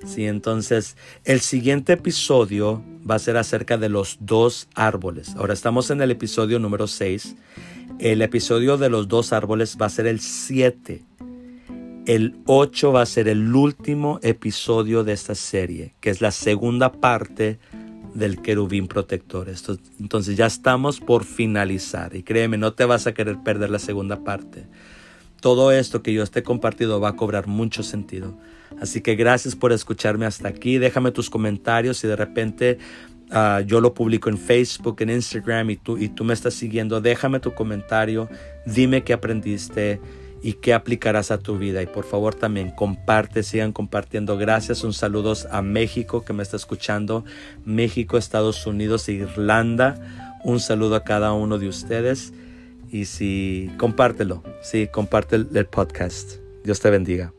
Sí, 0.06 0.26
entonces 0.26 0.98
el 1.24 1.40
siguiente 1.40 1.94
episodio 1.94 2.84
va 3.10 3.16
a 3.16 3.20
ser 3.20 3.38
acerca 3.38 3.78
de 3.78 3.90
los 3.90 4.18
dos 4.20 4.68
árboles. 4.76 5.36
Ahora 5.36 5.54
estamos 5.54 5.90
en 5.90 6.02
el 6.02 6.12
episodio 6.12 6.60
número 6.60 6.88
6. 6.88 7.36
El 8.00 8.22
episodio 8.22 8.78
de 8.78 8.90
los 8.90 9.08
dos 9.08 9.34
árboles 9.34 9.78
va 9.82 9.88
a 9.88 9.90
ser 9.90 10.06
el 10.06 10.20
7. 10.20 11.04
El 12.06 12.36
8 12.46 12.92
va 12.92 13.02
a 13.02 13.06
ser 13.06 13.28
el 13.28 13.56
último 13.56 14.20
episodio 14.24 15.04
de 15.04 15.14
esta 15.14 15.36
serie, 15.36 15.94
que 16.02 16.10
es 16.10 16.22
la 16.22 16.32
segunda 16.32 16.92
parte 16.92 17.60
del 18.14 18.42
querubín 18.42 18.88
protector. 18.88 19.48
entonces 20.00 20.38
ya 20.38 20.46
estamos 20.46 21.00
por 21.00 21.24
finalizar 21.24 22.16
y 22.16 22.24
créeme, 22.24 22.58
no 22.58 22.74
te 22.74 22.86
vas 22.86 23.08
a 23.08 23.14
querer 23.14 23.38
perder 23.44 23.70
la 23.70 23.80
segunda 23.80 24.24
parte 24.24 24.68
todo 25.44 25.74
esto 25.74 26.02
que 26.02 26.14
yo 26.14 26.24
esté 26.24 26.42
compartido 26.42 27.02
va 27.02 27.10
a 27.10 27.16
cobrar 27.18 27.48
mucho 27.48 27.84
sentido. 27.84 28.34
Así 28.80 29.02
que 29.02 29.16
gracias 29.16 29.58
por 29.58 29.74
escucharme 29.74 30.26
hasta 30.26 30.48
aquí. 30.48 30.78
Déjame 30.78 31.12
tus 31.12 31.30
comentarios 31.30 31.98
si 31.98 32.08
de 32.08 32.16
repente 32.16 32.78
ah, 33.30 33.60
yo 33.60 33.82
lo 33.82 33.94
publico 33.94 34.30
en 34.30 34.38
Facebook, 34.38 35.02
en 35.02 35.10
Instagram 35.10 35.72
y 35.72 35.76
tú, 35.76 35.98
y 35.98 36.08
tú 36.08 36.24
me 36.24 36.34
estás 36.34 36.54
siguiendo. 36.54 37.02
Déjame 37.02 37.42
tu 37.42 37.54
comentario, 37.54 38.30
dime 38.66 39.04
qué 39.04 39.12
aprendiste 39.12 40.00
y 40.44 40.54
qué 40.54 40.74
aplicarás 40.74 41.32
a 41.32 41.40
tu 41.40 41.58
vida. 41.58 41.82
Y 41.82 41.88
por 41.88 42.04
favor 42.04 42.36
también 42.36 42.70
comparte, 42.72 43.42
sigan 43.42 43.72
compartiendo. 43.72 44.38
Gracias, 44.38 44.84
un 44.84 44.94
saludo 44.94 45.34
a 45.50 45.62
México 45.62 46.26
que 46.26 46.34
me 46.34 46.44
está 46.44 46.58
escuchando, 46.58 47.24
México, 47.66 48.18
Estados 48.18 48.68
Unidos 48.68 49.08
e 49.08 49.14
Irlanda. 49.14 49.96
Un 50.44 50.60
saludo 50.60 50.96
a 50.96 51.04
cada 51.06 51.32
uno 51.32 51.58
de 51.58 51.70
ustedes 51.70 52.34
y 52.92 53.06
si 53.06 53.72
compártelo, 53.78 54.44
sí, 54.62 54.88
comparte 54.92 55.38
el, 55.38 55.48
el 55.56 55.66
podcast. 55.66 56.34
Dios 56.64 56.82
te 56.82 56.90
bendiga. 56.90 57.34